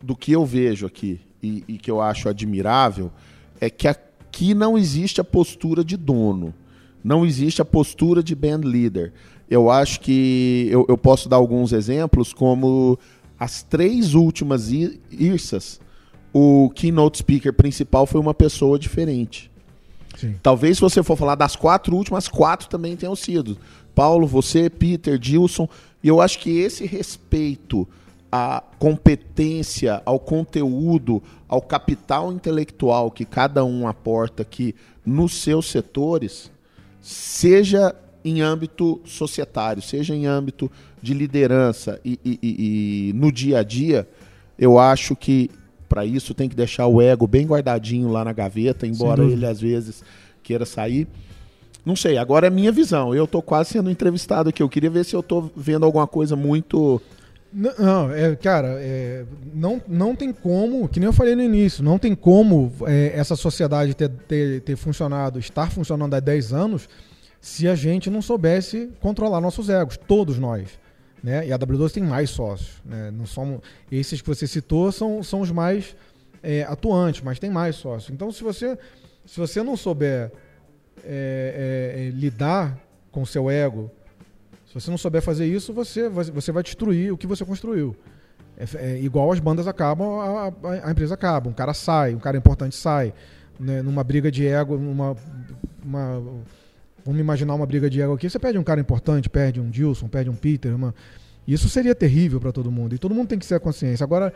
do 0.00 0.14
que 0.14 0.30
eu 0.30 0.44
vejo 0.44 0.86
aqui 0.86 1.18
e, 1.42 1.64
e 1.66 1.78
que 1.78 1.90
eu 1.90 2.02
acho 2.02 2.28
admirável, 2.28 3.10
é 3.58 3.70
que 3.70 3.88
a 3.88 3.96
Aqui 4.30 4.54
não 4.54 4.78
existe 4.78 5.20
a 5.20 5.24
postura 5.24 5.82
de 5.82 5.96
dono, 5.96 6.54
não 7.02 7.26
existe 7.26 7.60
a 7.60 7.64
postura 7.64 8.22
de 8.22 8.32
band 8.36 8.60
leader. 8.62 9.12
Eu 9.50 9.68
acho 9.68 10.00
que 10.00 10.68
eu, 10.70 10.86
eu 10.88 10.96
posso 10.96 11.28
dar 11.28 11.34
alguns 11.34 11.72
exemplos, 11.72 12.32
como 12.32 12.96
as 13.38 13.64
três 13.64 14.14
últimas 14.14 14.70
IRSAs, 14.70 15.80
o 16.32 16.70
keynote 16.76 17.18
speaker 17.18 17.52
principal 17.52 18.06
foi 18.06 18.20
uma 18.20 18.32
pessoa 18.32 18.78
diferente. 18.78 19.50
Sim. 20.16 20.36
Talvez 20.40 20.76
se 20.76 20.80
você 20.80 21.02
for 21.02 21.16
falar 21.16 21.34
das 21.34 21.56
quatro 21.56 21.96
últimas, 21.96 22.28
quatro 22.28 22.68
também 22.68 22.94
tenham 22.94 23.16
sido. 23.16 23.58
Paulo, 23.96 24.28
você, 24.28 24.70
Peter, 24.70 25.18
Dilson. 25.18 25.68
E 26.04 26.06
eu 26.06 26.20
acho 26.20 26.38
que 26.38 26.50
esse 26.60 26.86
respeito 26.86 27.86
à 28.30 28.62
competência, 28.78 30.00
ao 30.04 30.18
conteúdo, 30.18 31.22
ao 31.48 31.60
capital 31.60 32.32
intelectual 32.32 33.10
que 33.10 33.24
cada 33.24 33.64
um 33.64 33.88
aporta 33.88 34.42
aqui 34.42 34.74
nos 35.04 35.34
seus 35.34 35.66
setores, 35.66 36.50
seja 37.00 37.94
em 38.24 38.40
âmbito 38.40 39.00
societário, 39.04 39.82
seja 39.82 40.14
em 40.14 40.26
âmbito 40.26 40.70
de 41.02 41.14
liderança 41.14 42.00
e, 42.04 42.18
e, 42.24 42.38
e, 42.42 43.08
e 43.08 43.12
no 43.14 43.32
dia 43.32 43.58
a 43.58 43.62
dia, 43.62 44.06
eu 44.58 44.78
acho 44.78 45.16
que 45.16 45.50
para 45.88 46.04
isso 46.04 46.34
tem 46.34 46.48
que 46.48 46.54
deixar 46.54 46.86
o 46.86 47.02
ego 47.02 47.26
bem 47.26 47.46
guardadinho 47.46 48.10
lá 48.10 48.24
na 48.24 48.32
gaveta, 48.32 48.86
embora 48.86 49.24
ele 49.24 49.44
às 49.44 49.60
vezes 49.60 50.04
queira 50.42 50.64
sair. 50.64 51.08
Não 51.84 51.96
sei, 51.96 52.18
agora 52.18 52.46
é 52.46 52.50
minha 52.50 52.70
visão. 52.70 53.14
Eu 53.14 53.24
estou 53.24 53.42
quase 53.42 53.70
sendo 53.70 53.90
entrevistado 53.90 54.50
aqui. 54.50 54.62
Eu 54.62 54.68
queria 54.68 54.90
ver 54.90 55.04
se 55.04 55.16
eu 55.16 55.20
estou 55.20 55.50
vendo 55.56 55.84
alguma 55.84 56.06
coisa 56.06 56.36
muito 56.36 57.00
não, 57.52 58.12
é, 58.12 58.36
cara, 58.36 58.76
é, 58.80 59.24
não, 59.52 59.82
não 59.88 60.14
tem 60.14 60.32
como, 60.32 60.88
que 60.88 61.00
nem 61.00 61.06
eu 61.06 61.12
falei 61.12 61.34
no 61.34 61.42
início, 61.42 61.82
não 61.82 61.98
tem 61.98 62.14
como 62.14 62.72
é, 62.86 63.12
essa 63.14 63.34
sociedade 63.34 63.94
ter, 63.94 64.08
ter, 64.08 64.60
ter, 64.60 64.76
funcionado, 64.76 65.38
estar 65.38 65.70
funcionando 65.70 66.14
há 66.14 66.20
10 66.20 66.52
anos, 66.52 66.88
se 67.40 67.66
a 67.66 67.74
gente 67.74 68.08
não 68.08 68.22
soubesse 68.22 68.90
controlar 69.00 69.40
nossos 69.40 69.68
egos, 69.68 69.96
todos 69.96 70.38
nós. 70.38 70.78
Né? 71.22 71.48
E 71.48 71.52
a 71.52 71.58
W12 71.58 71.92
tem 71.92 72.02
mais 72.02 72.30
sócios. 72.30 72.80
Né? 72.84 73.10
Não 73.10 73.26
somos, 73.26 73.60
esses 73.90 74.20
que 74.20 74.28
você 74.28 74.46
citou 74.46 74.92
são, 74.92 75.22
são 75.22 75.40
os 75.40 75.50
mais 75.50 75.96
é, 76.42 76.62
atuantes, 76.62 77.20
mas 77.20 77.38
tem 77.38 77.50
mais 77.50 77.76
sócios. 77.76 78.10
Então, 78.10 78.30
se 78.30 78.42
você, 78.42 78.78
se 79.26 79.38
você 79.38 79.62
não 79.62 79.76
souber 79.76 80.30
é, 81.04 81.94
é, 81.96 82.10
lidar 82.10 82.78
com 83.10 83.24
seu 83.26 83.50
ego, 83.50 83.90
se 84.70 84.74
você 84.74 84.88
não 84.88 84.96
souber 84.96 85.20
fazer 85.20 85.46
isso, 85.46 85.72
você, 85.72 86.08
você 86.08 86.52
vai 86.52 86.62
destruir 86.62 87.12
o 87.12 87.16
que 87.18 87.26
você 87.26 87.44
construiu. 87.44 87.96
É, 88.56 88.92
é 88.92 89.00
igual 89.00 89.32
as 89.32 89.40
bandas 89.40 89.66
acabam, 89.66 90.20
a, 90.20 90.52
a, 90.86 90.90
empresa 90.92 91.14
acaba. 91.14 91.50
Um 91.50 91.52
cara 91.52 91.74
sai, 91.74 92.14
um 92.14 92.20
cara 92.20 92.36
importante 92.36 92.76
sai. 92.76 93.12
Né, 93.58 93.82
numa 93.82 94.04
briga 94.04 94.30
de 94.30 94.46
ego, 94.46 94.78
numa. 94.78 95.16
Uma, 95.84 96.22
vamos 97.04 97.20
imaginar 97.20 97.54
uma 97.54 97.66
briga 97.66 97.90
de 97.90 98.00
ego 98.00 98.12
aqui. 98.14 98.30
Você 98.30 98.38
perde 98.38 98.58
um 98.58 98.62
cara 98.62 98.80
importante, 98.80 99.28
perde 99.28 99.60
um 99.60 99.68
Dilson, 99.68 100.06
perde 100.06 100.30
um 100.30 100.36
Peter. 100.36 100.72
Uma, 100.72 100.94
isso 101.48 101.68
seria 101.68 101.94
terrível 101.94 102.38
para 102.40 102.52
todo 102.52 102.70
mundo. 102.70 102.94
E 102.94 102.98
todo 102.98 103.12
mundo 103.12 103.26
tem 103.26 103.38
que 103.40 103.44
ser 103.46 103.56
a 103.56 103.60
consciência. 103.60 104.04
Agora, 104.04 104.32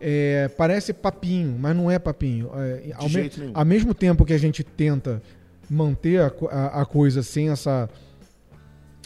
é, 0.00 0.48
parece 0.56 0.94
papinho, 0.94 1.58
mas 1.58 1.76
não 1.76 1.90
é 1.90 1.98
papinho. 1.98 2.50
É, 2.54 2.92
ao, 2.94 3.06
De 3.06 3.18
me- 3.18 3.30
ao 3.52 3.64
mesmo 3.66 3.92
tempo 3.92 4.24
que 4.24 4.32
a 4.32 4.38
gente 4.38 4.64
tenta 4.64 5.20
manter 5.68 6.20
a, 6.22 6.32
a- 6.50 6.80
a 6.82 6.86
coisa 6.86 7.22
sem 7.22 7.50
essa 7.50 7.88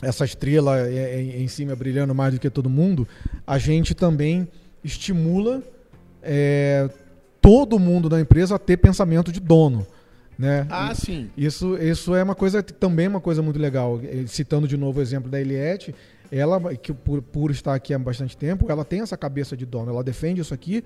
essa 0.03 0.25
estrela 0.25 0.79
é, 0.81 0.95
é, 0.95 1.41
em 1.41 1.49
cima 1.49 1.75
brilhando 1.77 2.15
mais 2.15 2.35
do 2.35 2.41
que 2.41 2.51
todo 2.51 2.69
mundo, 2.69 3.07
a 3.47 3.57
gente 3.57 3.95
também 3.95 4.49
estimula 4.83 5.63
é, 6.23 6.91
todo 7.41 7.79
mundo 7.79 8.09
da 8.09 8.21
empresa 8.21 8.57
a 8.57 8.59
ter 8.59 8.77
pensamento 8.77 9.31
de 9.31 9.41
dono, 9.41 9.87
né? 10.39 10.67
Ah, 10.69 10.95
sim. 10.95 11.31
Isso, 11.37 11.77
isso 11.79 12.15
é 12.15 12.23
uma 12.23 12.35
coisa 12.35 12.63
também 12.63 13.07
é 13.07 13.09
uma 13.09 13.21
coisa 13.21 13.41
muito 13.41 13.59
legal. 13.59 14.01
Citando 14.27 14.67
de 14.67 14.77
novo 14.77 14.99
o 14.99 15.03
exemplo 15.03 15.31
da 15.31 15.41
Eliette, 15.41 15.95
ela 16.31 16.75
que 16.75 16.93
por, 16.93 17.23
por 17.23 17.51
estar 17.51 17.75
aqui 17.75 17.95
há 17.95 17.99
bastante 17.99 18.37
tempo, 18.37 18.71
ela 18.71 18.85
tem 18.85 19.01
essa 19.01 19.17
cabeça 19.17 19.57
de 19.57 19.65
dono, 19.65 19.91
ela 19.91 20.03
defende 20.03 20.41
isso 20.41 20.53
aqui 20.53 20.83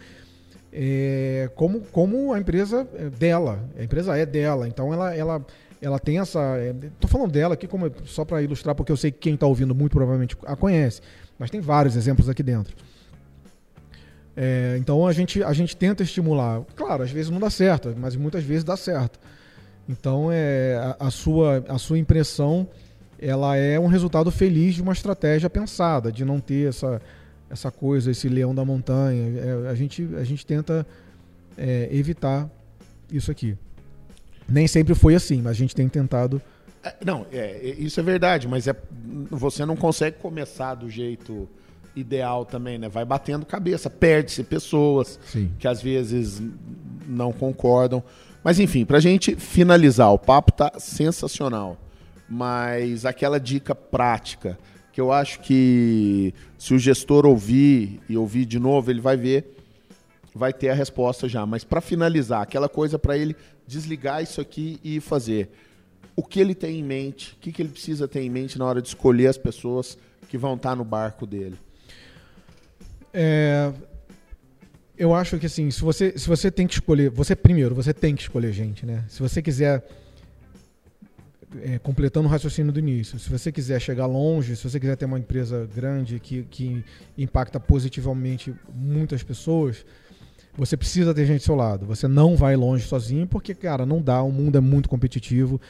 eh, 0.78 1.48
como, 1.54 1.80
como 1.80 2.34
a 2.34 2.38
empresa 2.38 2.86
é 2.94 3.08
dela, 3.08 3.64
a 3.78 3.82
empresa 3.82 4.16
é 4.18 4.26
dela, 4.26 4.68
então 4.68 4.92
ela, 4.92 5.14
ela, 5.14 5.46
ela 5.80 5.98
tem 5.98 6.18
essa. 6.18 6.40
Estou 6.94 7.08
falando 7.08 7.32
dela 7.32 7.54
aqui 7.54 7.66
como 7.66 7.90
só 8.04 8.24
para 8.24 8.42
ilustrar, 8.42 8.74
porque 8.74 8.90
eu 8.90 8.96
sei 8.96 9.10
que 9.10 9.18
quem 9.18 9.34
está 9.34 9.46
ouvindo 9.46 9.74
muito 9.74 9.92
provavelmente 9.92 10.36
a 10.44 10.56
conhece, 10.56 11.00
mas 11.38 11.50
tem 11.50 11.60
vários 11.60 11.96
exemplos 11.96 12.28
aqui 12.28 12.42
dentro. 12.42 12.74
É, 14.36 14.76
então 14.78 15.06
a 15.06 15.12
gente, 15.12 15.42
a 15.42 15.52
gente 15.52 15.76
tenta 15.76 16.02
estimular. 16.02 16.62
Claro, 16.74 17.02
às 17.02 17.10
vezes 17.10 17.30
não 17.30 17.40
dá 17.40 17.50
certo, 17.50 17.94
mas 17.96 18.16
muitas 18.16 18.44
vezes 18.44 18.64
dá 18.64 18.76
certo. 18.76 19.18
Então 19.88 20.28
é, 20.30 20.76
a, 20.98 21.06
a 21.06 21.10
sua, 21.10 21.64
a 21.68 21.78
sua 21.78 21.98
impressão 21.98 22.68
ela 23.18 23.56
é 23.56 23.80
um 23.80 23.86
resultado 23.86 24.30
feliz 24.30 24.74
de 24.74 24.82
uma 24.82 24.92
estratégia 24.92 25.48
pensada, 25.48 26.12
de 26.12 26.24
não 26.24 26.38
ter 26.38 26.68
essa, 26.68 27.00
essa 27.48 27.70
coisa, 27.70 28.10
esse 28.10 28.28
leão 28.28 28.54
da 28.54 28.64
montanha. 28.64 29.38
É, 29.38 29.70
a, 29.70 29.74
gente, 29.74 30.06
a 30.16 30.24
gente 30.24 30.44
tenta 30.44 30.86
é, 31.56 31.88
evitar 31.90 32.48
isso 33.10 33.30
aqui. 33.30 33.56
Nem 34.48 34.66
sempre 34.66 34.94
foi 34.94 35.14
assim, 35.14 35.42
mas 35.42 35.52
a 35.52 35.54
gente 35.54 35.74
tem 35.74 35.88
tentado. 35.88 36.40
É, 36.82 36.94
Não, 37.04 37.26
é, 37.32 37.38
é, 37.38 37.74
isso 37.78 37.98
é 37.98 38.02
verdade, 38.02 38.46
mas 38.46 38.68
é, 38.68 38.76
você 39.30 39.64
não 39.64 39.76
consegue 39.76 40.18
começar 40.18 40.74
do 40.74 40.88
jeito 40.88 41.48
ideal 41.94 42.44
também, 42.44 42.78
né? 42.78 42.88
Vai 42.88 43.04
batendo 43.04 43.46
cabeça, 43.46 43.88
perde-se 43.88 44.44
pessoas 44.44 45.18
Sim. 45.26 45.50
que 45.58 45.66
às 45.66 45.82
vezes 45.82 46.42
não 47.06 47.32
concordam. 47.32 48.02
Mas 48.44 48.60
enfim, 48.60 48.84
pra 48.84 49.00
gente 49.00 49.34
finalizar, 49.34 50.12
o 50.12 50.18
papo 50.18 50.52
tá 50.52 50.72
sensacional. 50.78 51.76
Mas 52.28 53.04
aquela 53.04 53.40
dica 53.40 53.74
prática, 53.74 54.58
que 54.92 55.00
eu 55.00 55.12
acho 55.12 55.40
que 55.40 56.32
se 56.58 56.74
o 56.74 56.78
gestor 56.78 57.26
ouvir 57.26 58.00
e 58.08 58.16
ouvir 58.16 58.44
de 58.44 58.58
novo, 58.58 58.90
ele 58.90 59.00
vai 59.00 59.16
ver, 59.16 59.55
vai 60.36 60.52
ter 60.52 60.68
a 60.68 60.74
resposta 60.74 61.28
já. 61.28 61.44
Mas 61.46 61.64
para 61.64 61.80
finalizar, 61.80 62.42
aquela 62.42 62.68
coisa 62.68 62.98
para 62.98 63.16
ele 63.16 63.34
desligar 63.66 64.22
isso 64.22 64.40
aqui 64.40 64.78
e 64.84 65.00
fazer. 65.00 65.50
O 66.14 66.22
que 66.22 66.40
ele 66.40 66.54
tem 66.54 66.78
em 66.78 66.82
mente, 66.82 67.32
o 67.32 67.36
que, 67.40 67.52
que 67.52 67.62
ele 67.62 67.70
precisa 67.70 68.06
ter 68.06 68.20
em 68.20 68.30
mente 68.30 68.58
na 68.58 68.64
hora 68.64 68.80
de 68.80 68.88
escolher 68.88 69.26
as 69.26 69.38
pessoas 69.38 69.98
que 70.28 70.38
vão 70.38 70.54
estar 70.54 70.76
no 70.76 70.84
barco 70.84 71.26
dele. 71.26 71.56
É, 73.12 73.72
eu 74.98 75.14
acho 75.14 75.38
que 75.38 75.46
assim, 75.46 75.70
se 75.70 75.80
você, 75.80 76.18
se 76.18 76.28
você 76.28 76.50
tem 76.50 76.66
que 76.66 76.74
escolher, 76.74 77.10
você 77.10 77.34
primeiro, 77.34 77.74
você 77.74 77.92
tem 77.92 78.14
que 78.14 78.22
escolher 78.22 78.52
gente, 78.52 78.84
né? 78.84 79.04
Se 79.08 79.20
você 79.20 79.40
quiser 79.42 79.86
é, 81.62 81.78
completando 81.78 82.28
o 82.28 82.30
raciocínio 82.30 82.72
do 82.72 82.78
início, 82.78 83.18
se 83.18 83.30
você 83.30 83.52
quiser 83.52 83.80
chegar 83.80 84.06
longe, 84.06 84.56
se 84.56 84.68
você 84.68 84.80
quiser 84.80 84.96
ter 84.96 85.04
uma 85.04 85.18
empresa 85.18 85.68
grande 85.74 86.18
que, 86.18 86.42
que 86.44 86.84
impacta 87.16 87.60
positivamente 87.60 88.54
muitas 88.74 89.22
pessoas, 89.22 89.84
você 90.56 90.76
precisa 90.76 91.14
ter 91.14 91.26
gente 91.26 91.40
ao 91.42 91.44
seu 91.46 91.54
lado. 91.54 91.86
Você 91.86 92.08
não 92.08 92.36
vai 92.36 92.56
longe 92.56 92.86
sozinho, 92.86 93.26
porque, 93.26 93.54
cara, 93.54 93.84
não 93.84 94.00
dá, 94.00 94.22
o 94.22 94.32
mundo 94.32 94.56
é 94.56 94.60
muito 94.60 94.88
competitivo. 94.88 95.60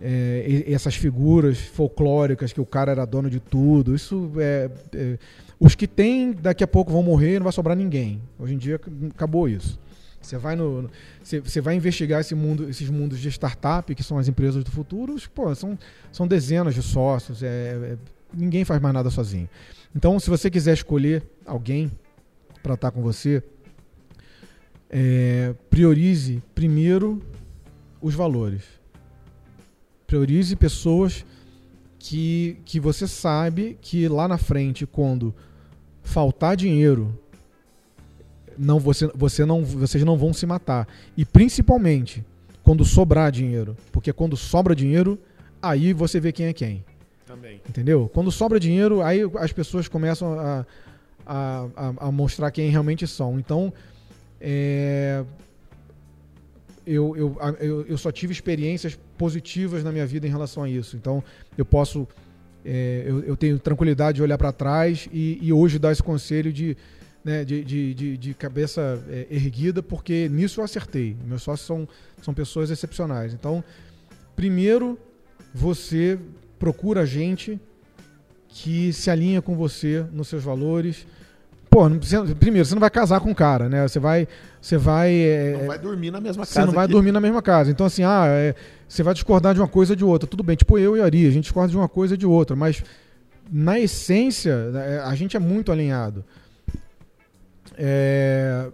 É, 0.00 0.64
essas 0.66 0.94
figuras 0.96 1.58
folclóricas 1.58 2.52
que 2.52 2.60
o 2.60 2.66
cara 2.66 2.90
era 2.92 3.04
dono 3.04 3.30
de 3.30 3.38
tudo, 3.38 3.94
isso 3.94 4.32
é, 4.38 4.70
é- 4.94 5.18
os 5.60 5.74
que 5.74 5.86
tem 5.86 6.32
daqui 6.32 6.64
a 6.64 6.66
pouco 6.66 6.90
vão 6.90 7.02
morrer, 7.02 7.38
não 7.38 7.44
vai 7.44 7.52
sobrar 7.52 7.76
ninguém. 7.76 8.20
Hoje 8.38 8.54
em 8.54 8.58
dia 8.58 8.80
acabou 9.10 9.48
isso. 9.48 9.78
Você 10.20 10.36
vai 10.38 10.56
no, 10.56 10.88
você, 11.22 11.60
vai 11.60 11.74
investigar 11.74 12.20
esse 12.20 12.34
mundo, 12.34 12.68
esses 12.68 12.88
mundos 12.88 13.18
de 13.18 13.28
startup 13.28 13.94
que 13.94 14.02
são 14.02 14.18
as 14.18 14.28
empresas 14.28 14.62
do 14.64 14.70
futuro, 14.70 15.16
pô, 15.34 15.54
são, 15.54 15.78
são 16.12 16.26
dezenas 16.26 16.74
de 16.74 16.82
sócios, 16.82 17.42
é, 17.42 17.46
é- 17.46 17.96
ninguém 18.32 18.64
faz 18.64 18.80
mais 18.80 18.94
nada 18.94 19.10
sozinho. 19.10 19.48
Então, 19.94 20.18
se 20.18 20.30
você 20.30 20.50
quiser 20.50 20.72
escolher 20.74 21.22
alguém 21.44 21.90
para 22.62 22.74
estar 22.74 22.90
com 22.90 23.02
você, 23.02 23.42
é, 24.92 25.54
priorize 25.70 26.42
primeiro 26.54 27.22
os 28.00 28.14
valores. 28.14 28.62
Priorize 30.06 30.54
pessoas 30.54 31.24
que, 31.98 32.58
que 32.66 32.78
você 32.78 33.08
sabe 33.08 33.78
que 33.80 34.06
lá 34.06 34.28
na 34.28 34.36
frente, 34.36 34.86
quando 34.86 35.34
faltar 36.02 36.54
dinheiro, 36.56 37.18
não 38.58 38.78
você, 38.78 39.10
você 39.14 39.46
não, 39.46 39.64
vocês 39.64 40.04
não 40.04 40.18
vão 40.18 40.34
se 40.34 40.44
matar. 40.44 40.86
E 41.16 41.24
principalmente 41.24 42.22
quando 42.62 42.84
sobrar 42.84 43.32
dinheiro. 43.32 43.76
Porque 43.90 44.12
quando 44.12 44.36
sobra 44.36 44.74
dinheiro, 44.74 45.18
aí 45.60 45.92
você 45.92 46.20
vê 46.20 46.32
quem 46.32 46.46
é 46.46 46.52
quem. 46.52 46.84
Também. 47.26 47.60
Entendeu? 47.68 48.10
Quando 48.12 48.30
sobra 48.30 48.60
dinheiro, 48.60 49.00
aí 49.00 49.20
as 49.38 49.52
pessoas 49.52 49.88
começam 49.88 50.38
a, 50.38 50.66
a, 51.26 51.68
a, 51.76 51.94
a 52.08 52.12
mostrar 52.12 52.50
quem 52.50 52.70
realmente 52.70 53.06
são. 53.06 53.38
Então, 53.38 53.72
é, 54.42 55.24
eu, 56.84 57.16
eu, 57.16 57.36
eu, 57.60 57.86
eu 57.86 57.98
só 57.98 58.10
tive 58.10 58.32
experiências 58.32 58.98
positivas 59.16 59.84
na 59.84 59.92
minha 59.92 60.04
vida 60.06 60.26
em 60.26 60.30
relação 60.30 60.64
a 60.64 60.68
isso. 60.68 60.96
Então, 60.96 61.22
eu 61.56 61.64
posso. 61.64 62.08
é, 62.64 63.04
eu, 63.06 63.20
eu 63.20 63.36
tenho 63.36 63.58
tranquilidade 63.58 64.16
de 64.16 64.22
olhar 64.22 64.36
para 64.36 64.52
trás 64.52 65.08
e, 65.12 65.38
e 65.40 65.52
hoje 65.52 65.78
dar 65.78 65.92
esse 65.92 66.02
conselho 66.02 66.52
de, 66.52 66.76
né, 67.24 67.44
de, 67.44 67.64
de, 67.64 67.94
de, 67.94 68.16
de 68.18 68.34
cabeça 68.34 69.02
é, 69.08 69.28
erguida, 69.30 69.82
porque 69.82 70.28
nisso 70.28 70.60
eu 70.60 70.64
acertei. 70.64 71.16
Meus 71.24 71.42
sócios 71.42 71.66
são, 71.66 71.88
são 72.20 72.34
pessoas 72.34 72.70
excepcionais. 72.70 73.32
Então, 73.32 73.62
primeiro, 74.34 74.98
você 75.54 76.18
procura 76.58 77.06
gente 77.06 77.60
que 78.48 78.92
se 78.92 79.08
alinha 79.08 79.40
com 79.40 79.54
você 79.56 80.04
nos 80.12 80.28
seus 80.28 80.42
valores. 80.42 81.06
Pô, 81.72 81.88
não 81.88 81.98
primeiro, 82.38 82.66
você 82.66 82.74
não 82.74 82.80
vai 82.80 82.90
casar 82.90 83.18
com 83.20 83.30
o 83.30 83.34
cara, 83.34 83.66
né? 83.66 83.88
Você 83.88 83.98
vai. 83.98 84.28
Você 84.60 84.76
vai. 84.76 85.10
é, 85.10 85.56
Não 85.58 85.66
vai 85.68 85.78
dormir 85.78 86.10
na 86.10 86.20
mesma 86.20 86.42
casa. 86.44 86.52
você 86.60 86.66
não 86.66 86.72
vai 86.74 86.86
que- 86.86 86.92
dormir 86.92 87.12
na 87.12 87.20
mesma 87.20 87.40
casa. 87.40 87.70
Então, 87.70 87.86
assim, 87.86 88.02
ah, 88.04 88.26
é, 88.26 88.54
você 88.86 89.02
vai 89.02 89.14
discordar 89.14 89.54
de 89.54 89.60
uma 89.60 89.66
coisa 89.68 89.94
ou 89.94 89.96
de 89.96 90.04
outra. 90.04 90.28
Tudo 90.28 90.42
bem, 90.42 90.54
tipo 90.54 90.78
eu 90.78 90.98
e 90.98 91.00
a 91.00 91.04
Ari, 91.06 91.26
a 91.26 91.30
gente 91.30 91.44
discorda 91.44 91.70
de 91.70 91.76
uma 91.78 91.88
coisa 91.88 92.12
ou 92.12 92.18
de 92.18 92.26
outra, 92.26 92.54
mas 92.54 92.84
na 93.50 93.80
essência, 93.80 94.52
é, 94.74 94.98
a 94.98 95.14
gente 95.14 95.34
é 95.34 95.40
muito 95.40 95.72
alinhado. 95.72 96.22
É, 97.78 98.66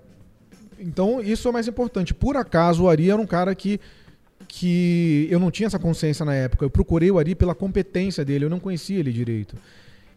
então, 0.79 1.21
isso 1.21 1.49
é 1.49 1.53
mais 1.53 1.69
importante. 1.69 2.13
Por 2.13 2.37
acaso, 2.37 2.83
o 2.83 2.89
Ari 2.89 3.11
era 3.11 3.21
um 3.21 3.27
cara 3.27 3.55
que, 3.55 3.81
que 4.49 5.29
eu 5.31 5.39
não 5.39 5.51
tinha 5.53 5.69
essa 5.69 5.79
consciência 5.79 6.25
na 6.25 6.35
época. 6.35 6.65
Eu 6.65 6.71
procurei 6.71 7.11
o 7.13 7.19
Ari 7.19 7.37
pela 7.37 7.55
competência 7.55 8.25
dele, 8.25 8.45
eu 8.45 8.51
não 8.51 8.59
conhecia 8.61 8.99
ele 8.99 9.13
direito. 9.13 9.55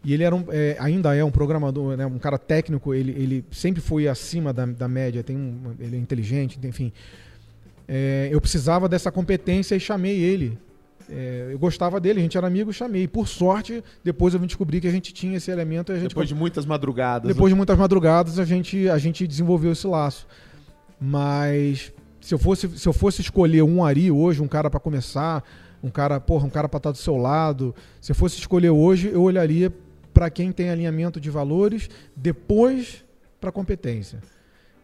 E 0.04 0.14
ele 0.14 0.24
era 0.24 0.36
um, 0.36 0.44
é, 0.50 0.76
ainda 0.80 1.16
é 1.16 1.24
um 1.24 1.30
programador, 1.30 1.96
né, 1.96 2.06
um 2.06 2.18
cara 2.18 2.38
técnico, 2.38 2.94
ele, 2.94 3.12
ele 3.12 3.46
sempre 3.52 3.82
foi 3.82 4.08
acima 4.08 4.52
da, 4.52 4.66
da 4.66 4.88
média, 4.88 5.22
tem 5.22 5.38
um, 5.38 5.76
ele 5.80 5.96
é 5.96 6.00
inteligente, 6.00 6.60
enfim. 6.64 6.92
É, 7.88 8.30
eu 8.32 8.42
precisava 8.42 8.90
dessa 8.90 9.12
competência 9.12 9.76
e 9.76 9.80
chamei 9.80 10.18
ele. 10.18 10.58
É, 11.10 11.50
eu 11.52 11.60
gostava 11.60 12.00
dele, 12.00 12.20
a 12.20 12.24
gente 12.24 12.38
era 12.38 12.48
amigo, 12.48 12.72
chamei. 12.72 13.08
Por 13.08 13.28
sorte, 13.28 13.84
depois 14.04 14.34
eu 14.34 14.40
vim 14.40 14.48
descobrir 14.48 14.80
que 14.80 14.88
a 14.88 14.92
gente 14.92 15.14
tinha 15.14 15.38
esse 15.38 15.52
elemento 15.52 15.92
e 15.92 15.96
a 15.96 16.00
gente 16.00 16.10
Depois 16.10 16.28
de 16.28 16.34
muitas 16.34 16.66
madrugadas. 16.66 17.28
né? 17.28 17.34
depois 17.34 17.52
de 17.52 17.56
muitas 17.56 17.78
madrugadas, 17.78 18.40
a 18.40 18.46
gente, 18.46 18.90
a 18.90 18.98
gente 18.98 19.28
desenvolveu 19.28 19.74
esse 19.74 19.86
laço. 19.86 20.26
Mas 21.00 21.92
se 22.22 22.34
eu 22.34 22.40
fosse, 22.40 22.70
se 22.78 22.88
eu 22.88 22.94
fosse 22.94 23.22
escolher 23.22 23.62
um 23.64 23.84
Ari 23.84 24.10
hoje, 24.10 24.42
um 24.42 24.48
cara 24.48 24.70
para 24.70 24.80
começar, 24.80 25.44
um 25.84 25.90
cara, 25.90 26.20
porra, 26.20 26.46
um 26.46 26.50
cara 26.50 26.70
para 26.70 26.78
estar 26.78 26.92
do 26.92 26.98
seu 26.98 27.18
lado, 27.18 27.76
se 28.00 28.12
eu 28.12 28.16
fosse 28.16 28.38
escolher 28.38 28.70
hoje, 28.70 29.10
eu 29.10 29.22
olharia 29.22 29.74
para 30.14 30.30
quem 30.30 30.52
tem 30.52 30.70
alinhamento 30.70 31.20
de 31.20 31.30
valores, 31.30 31.90
depois 32.16 33.04
para 33.40 33.52
competência. 33.52 34.20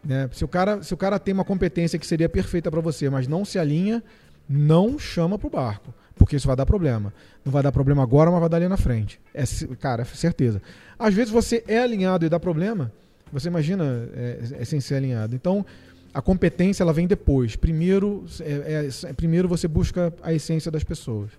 Né? 0.04 0.28
Se, 0.32 0.44
o 0.44 0.48
cara, 0.48 0.82
se 0.82 0.92
o 0.94 0.96
cara 0.96 1.18
tem 1.18 1.34
uma 1.34 1.44
competência 1.44 1.98
que 1.98 2.06
seria 2.06 2.28
perfeita 2.28 2.70
para 2.70 2.80
você, 2.80 3.08
mas 3.10 3.26
não 3.26 3.44
se 3.44 3.58
alinha, 3.58 4.02
não 4.48 4.98
chama 4.98 5.38
pro 5.38 5.50
barco, 5.50 5.92
porque 6.16 6.36
isso 6.36 6.46
vai 6.46 6.56
dar 6.56 6.66
problema. 6.66 7.12
Não 7.44 7.52
vai 7.52 7.62
dar 7.62 7.72
problema 7.72 8.02
agora, 8.02 8.30
mas 8.30 8.40
vai 8.40 8.48
dar 8.48 8.56
ali 8.56 8.68
na 8.68 8.76
frente. 8.76 9.20
É, 9.34 9.44
cara, 9.78 10.02
é 10.02 10.04
certeza. 10.04 10.62
Às 10.98 11.14
vezes 11.14 11.30
você 11.30 11.62
é 11.68 11.78
alinhado 11.78 12.24
e 12.24 12.28
dá 12.28 12.40
problema, 12.40 12.92
você 13.32 13.48
imagina 13.48 14.08
é, 14.14 14.38
é 14.60 14.64
sem 14.64 14.80
ser 14.80 14.96
alinhado. 14.96 15.34
Então, 15.34 15.64
a 16.12 16.22
competência 16.22 16.82
ela 16.82 16.92
vem 16.92 17.06
depois. 17.06 17.56
Primeiro, 17.56 18.24
é, 18.40 18.88
é- 18.88 19.12
primeiro 19.12 19.48
você 19.48 19.68
busca 19.68 20.12
a 20.22 20.32
essência 20.32 20.70
das 20.70 20.82
pessoas. 20.82 21.30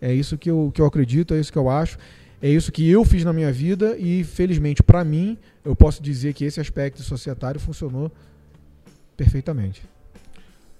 É 0.00 0.12
isso 0.12 0.36
que 0.36 0.50
eu, 0.50 0.70
que 0.74 0.80
eu 0.80 0.86
acredito, 0.86 1.32
é 1.32 1.40
isso 1.40 1.52
que 1.52 1.58
eu 1.58 1.70
acho. 1.70 1.96
É 2.40 2.48
isso 2.48 2.70
que 2.70 2.88
eu 2.88 3.04
fiz 3.04 3.24
na 3.24 3.32
minha 3.32 3.50
vida 3.50 3.96
e, 3.98 4.22
felizmente, 4.22 4.82
para 4.82 5.04
mim, 5.04 5.38
eu 5.64 5.74
posso 5.74 6.02
dizer 6.02 6.34
que 6.34 6.44
esse 6.44 6.60
aspecto 6.60 7.02
societário 7.02 7.58
funcionou 7.58 8.10
perfeitamente. 9.16 9.82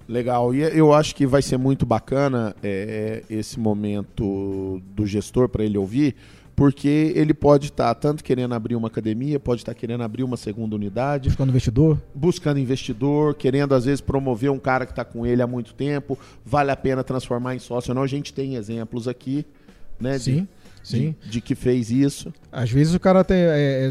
Legal, 0.09 0.55
e 0.55 0.61
eu 0.61 0.93
acho 0.93 1.15
que 1.15 1.27
vai 1.27 1.43
ser 1.43 1.57
muito 1.57 1.85
bacana 1.85 2.55
é, 2.63 3.25
esse 3.29 3.59
momento 3.59 4.81
do 4.95 5.05
gestor 5.05 5.49
para 5.49 5.65
ele 5.65 5.77
ouvir, 5.77 6.15
porque 6.55 7.13
ele 7.17 7.35
pode 7.35 7.67
estar 7.67 7.93
tá 7.93 7.95
tanto 7.95 8.23
querendo 8.23 8.55
abrir 8.55 8.77
uma 8.77 8.87
academia, 8.87 9.41
pode 9.41 9.63
estar 9.63 9.75
tá 9.75 9.79
querendo 9.79 10.03
abrir 10.03 10.23
uma 10.23 10.37
segunda 10.37 10.77
unidade. 10.77 11.29
Buscando 11.29 11.49
investidor? 11.49 12.01
Buscando 12.15 12.61
investidor, 12.61 13.35
querendo 13.35 13.75
às 13.75 13.85
vezes 13.85 14.01
promover 14.01 14.51
um 14.51 14.59
cara 14.59 14.87
que 14.87 14.93
está 14.93 15.05
com 15.05 15.27
ele 15.27 15.43
há 15.43 15.47
muito 15.47 15.75
tempo, 15.75 16.17
vale 16.45 16.71
a 16.71 16.77
pena 16.77 17.03
transformar 17.03 17.57
em 17.57 17.59
sócio. 17.59 17.93
Não, 17.93 18.03
a 18.03 18.07
gente 18.07 18.33
tem 18.33 18.55
exemplos 18.55 19.09
aqui, 19.09 19.45
né? 19.99 20.19
Sim. 20.19 20.47
De, 20.87 20.99
sim. 20.99 21.17
De, 21.21 21.31
de, 21.31 21.41
que 21.41 21.55
fez 21.55 21.91
isso. 21.91 22.33
Às 22.51 22.71
vezes 22.71 22.95
o 22.95 23.01
cara 23.01 23.25
tem. 23.25 23.37
É, 23.37 23.91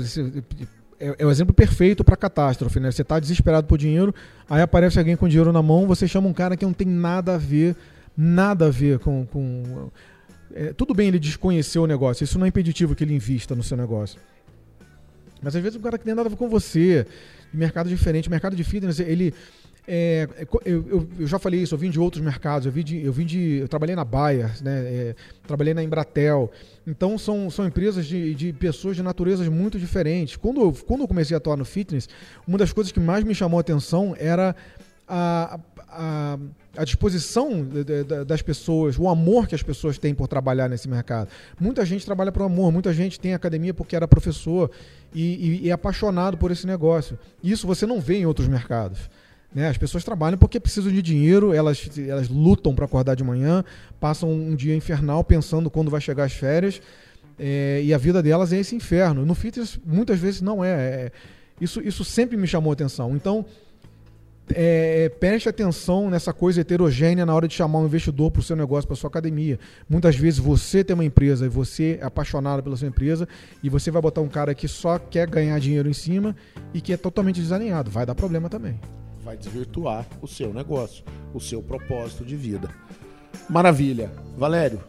é, 0.99 1.07
é, 1.07 1.15
é 1.19 1.25
o 1.25 1.29
exemplo 1.29 1.53
perfeito 1.53 2.03
para 2.03 2.15
catástrofe, 2.15 2.79
né? 2.79 2.89
Você 2.89 3.01
está 3.01 3.19
desesperado 3.19 3.67
por 3.67 3.77
dinheiro, 3.77 4.15
aí 4.49 4.61
aparece 4.61 4.97
alguém 4.97 5.15
com 5.15 5.27
dinheiro 5.27 5.51
na 5.51 5.61
mão, 5.61 5.85
você 5.85 6.07
chama 6.07 6.27
um 6.27 6.33
cara 6.33 6.55
que 6.55 6.65
não 6.65 6.73
tem 6.73 6.87
nada 6.87 7.35
a 7.35 7.37
ver, 7.37 7.75
nada 8.15 8.67
a 8.67 8.69
ver 8.69 8.99
com. 8.99 9.25
com 9.25 9.89
é, 10.53 10.71
tudo 10.71 10.93
bem 10.93 11.09
ele 11.09 11.19
desconhecer 11.19 11.79
o 11.79 11.87
negócio, 11.87 12.23
isso 12.23 12.39
não 12.39 12.45
é 12.45 12.49
impeditivo 12.49 12.95
que 12.95 13.03
ele 13.03 13.13
invista 13.13 13.53
no 13.55 13.63
seu 13.63 13.75
negócio. 13.75 14.19
Mas 15.41 15.55
às 15.55 15.61
vezes 15.61 15.77
o 15.77 15.81
cara 15.81 15.97
que 15.97 16.05
tem 16.05 16.15
nada 16.15 16.27
a 16.27 16.31
ver 16.31 16.37
com 16.37 16.47
você, 16.47 17.05
mercado 17.53 17.89
diferente, 17.89 18.29
mercado 18.29 18.55
de 18.55 18.63
fitness, 18.63 18.99
ele 18.99 19.33
é, 19.87 20.27
é 20.37 20.47
eu, 20.65 20.85
eu, 20.87 21.09
eu, 21.19 21.27
já 21.27 21.37
falei 21.37 21.61
isso, 21.61 21.75
eu 21.75 21.79
vim 21.79 21.89
de 21.89 21.99
outros 21.99 22.23
mercados, 22.23 22.65
eu 22.65 22.71
vim 22.71 22.83
de. 22.83 23.03
Eu, 23.03 23.13
vim 23.13 23.25
de, 23.25 23.57
eu 23.57 23.67
trabalhei 23.67 23.95
na 23.95 24.03
Bayer, 24.03 24.51
né, 24.63 24.79
é, 24.85 25.15
trabalhei 25.47 25.73
na 25.73 25.83
Embratel. 25.83 26.51
Então 26.87 27.17
são, 27.17 27.49
são 27.49 27.65
empresas 27.65 28.05
de, 28.05 28.33
de 28.33 28.53
pessoas 28.53 28.95
de 28.95 29.03
naturezas 29.03 29.47
muito 29.47 29.79
diferentes. 29.79 30.35
Quando 30.35 30.61
eu, 30.61 30.73
quando 30.85 31.01
eu 31.01 31.07
comecei 31.07 31.35
a 31.35 31.37
atuar 31.37 31.57
no 31.57 31.65
fitness, 31.65 32.09
uma 32.47 32.57
das 32.57 32.73
coisas 32.73 32.91
que 32.91 32.99
mais 32.99 33.23
me 33.23 33.35
chamou 33.35 33.57
a 33.57 33.61
atenção 33.61 34.15
era 34.17 34.55
a, 35.07 35.59
a, 35.87 36.37
a 36.77 36.83
disposição 36.83 37.65
das 38.25 38.41
pessoas, 38.41 38.97
o 38.97 39.07
amor 39.07 39.47
que 39.47 39.55
as 39.55 39.63
pessoas 39.63 39.97
têm 39.97 40.13
por 40.13 40.27
trabalhar 40.27 40.67
nesse 40.67 40.89
mercado. 40.89 41.29
Muita 41.59 41.85
gente 41.85 42.05
trabalha 42.05 42.31
por 42.31 42.43
amor, 42.43 42.71
muita 42.71 42.93
gente 42.93 43.19
tem 43.19 43.33
academia 43.33 43.73
porque 43.73 43.95
era 43.95 44.07
professor 44.07 44.71
e, 45.13 45.21
e, 45.21 45.65
e 45.65 45.69
é 45.69 45.73
apaixonado 45.73 46.37
por 46.37 46.51
esse 46.51 46.65
negócio. 46.65 47.17
Isso 47.43 47.67
você 47.67 47.85
não 47.85 47.99
vê 47.99 48.17
em 48.17 48.25
outros 48.25 48.47
mercados. 48.47 49.09
Né? 49.55 49.69
As 49.69 49.77
pessoas 49.77 50.03
trabalham 50.03 50.37
porque 50.37 50.59
precisam 50.59 50.91
de 50.91 51.01
dinheiro, 51.01 51.53
elas, 51.53 51.89
elas 51.97 52.27
lutam 52.27 52.75
para 52.75 52.83
acordar 52.83 53.15
de 53.15 53.23
manhã, 53.23 53.63
passam 54.01 54.29
um 54.29 54.53
dia 54.53 54.75
infernal 54.75 55.23
pensando 55.23 55.69
quando 55.69 55.89
vai 55.89 56.01
chegar 56.01 56.25
as 56.25 56.33
férias, 56.33 56.81
é, 57.39 57.81
e 57.81 57.93
a 57.93 57.97
vida 57.97 58.21
delas 58.21 58.51
é 58.51 58.59
esse 58.59 58.75
inferno. 58.75 59.25
No 59.25 59.33
fitness, 59.33 59.79
muitas 59.85 60.19
vezes 60.19 60.41
não 60.41 60.61
é. 60.61 60.69
é 60.69 61.11
isso, 61.59 61.81
isso 61.81 62.03
sempre 62.03 62.35
me 62.35 62.45
chamou 62.45 62.73
atenção. 62.73 63.15
Então, 63.15 63.45
é, 64.53 65.07
preste 65.21 65.47
atenção 65.47 66.09
nessa 66.09 66.33
coisa 66.33 66.59
heterogênea 66.59 67.25
na 67.25 67.33
hora 67.33 67.47
de 67.47 67.53
chamar 67.53 67.79
um 67.79 67.85
investidor 67.85 68.31
para 68.31 68.41
o 68.41 68.43
seu 68.43 68.57
negócio, 68.57 68.85
para 68.85 68.97
sua 68.97 69.07
academia. 69.07 69.57
Muitas 69.89 70.17
vezes 70.17 70.37
você 70.37 70.83
tem 70.83 70.93
uma 70.93 71.05
empresa 71.05 71.45
e 71.45 71.49
você 71.49 71.97
é 72.01 72.05
apaixonado 72.05 72.61
pela 72.61 72.75
sua 72.75 72.89
empresa 72.89 73.25
e 73.63 73.69
você 73.69 73.89
vai 73.89 74.01
botar 74.01 74.19
um 74.19 74.27
cara 74.27 74.53
que 74.53 74.67
só 74.67 74.99
quer 74.99 75.29
ganhar 75.29 75.57
dinheiro 75.59 75.89
em 75.89 75.93
cima 75.93 76.35
e 76.73 76.81
que 76.81 76.91
é 76.91 76.97
totalmente 76.97 77.39
desalinhado. 77.39 77.89
Vai 77.89 78.05
dar 78.05 78.15
problema 78.15 78.49
também 78.49 78.77
vai 79.25 79.35
desvirtuar 79.35 80.05
o 80.21 80.27
seu 80.27 80.53
negócio, 80.53 81.03
o 81.33 81.39
seu 81.39 81.61
propósito 81.61 82.23
de 82.23 82.35
vida. 82.35 82.69
Maravilha. 83.49 84.11
Valério, 84.37 84.79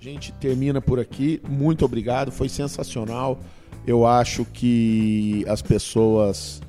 a 0.00 0.02
gente 0.02 0.32
termina 0.34 0.80
por 0.80 1.00
aqui. 1.00 1.42
Muito 1.48 1.84
obrigado, 1.84 2.30
foi 2.30 2.48
sensacional. 2.48 3.40
Eu 3.84 4.06
acho 4.06 4.44
que 4.44 5.44
as 5.48 5.60
pessoas 5.60 6.62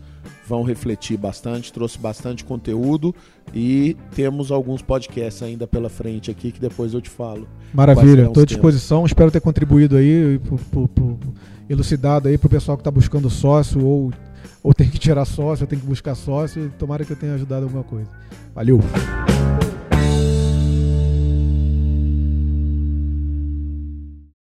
vão 0.48 0.64
refletir 0.64 1.16
bastante, 1.16 1.72
trouxe 1.72 2.00
bastante 2.00 2.44
conteúdo 2.44 3.14
e 3.54 3.96
temos 4.16 4.52
alguns 4.52 4.82
podcasts 4.82 5.44
ainda 5.44 5.68
pela 5.68 5.90
frente 5.90 6.32
aqui 6.32 6.52
que 6.52 6.60
depois 6.60 6.96
eu 6.96 7.02
te 7.02 7.10
falo. 7.10 7.48
Maravilha, 7.74 8.26
estou 8.26 8.42
à 8.42 8.46
disposição, 8.46 8.98
temas. 9.00 9.12
espero 9.12 9.32
ter 9.32 9.40
contribuído 9.40 9.96
aí, 9.98 10.42
elucidado 11.70 12.28
aí 12.28 12.38
para 12.40 12.48
o 12.48 12.50
pessoal 12.50 12.76
que 12.76 12.82
está 12.82 12.92
buscando 12.92 13.30
sócio 13.30 13.86
ou 13.86 14.12
ou 14.64 14.74
tem 14.74 14.90
que 14.90 14.98
tirar 14.98 15.26
sócio, 15.26 15.64
ou 15.64 15.68
tem 15.68 15.78
que 15.78 15.86
buscar 15.86 16.16
sócio. 16.16 16.72
Tomara 16.80 17.04
que 17.04 17.12
eu 17.12 17.18
tenha 17.18 17.36
ajudado 17.36 17.66
alguma 17.66 17.84
coisa. 17.84 18.10
Valeu! 18.56 18.80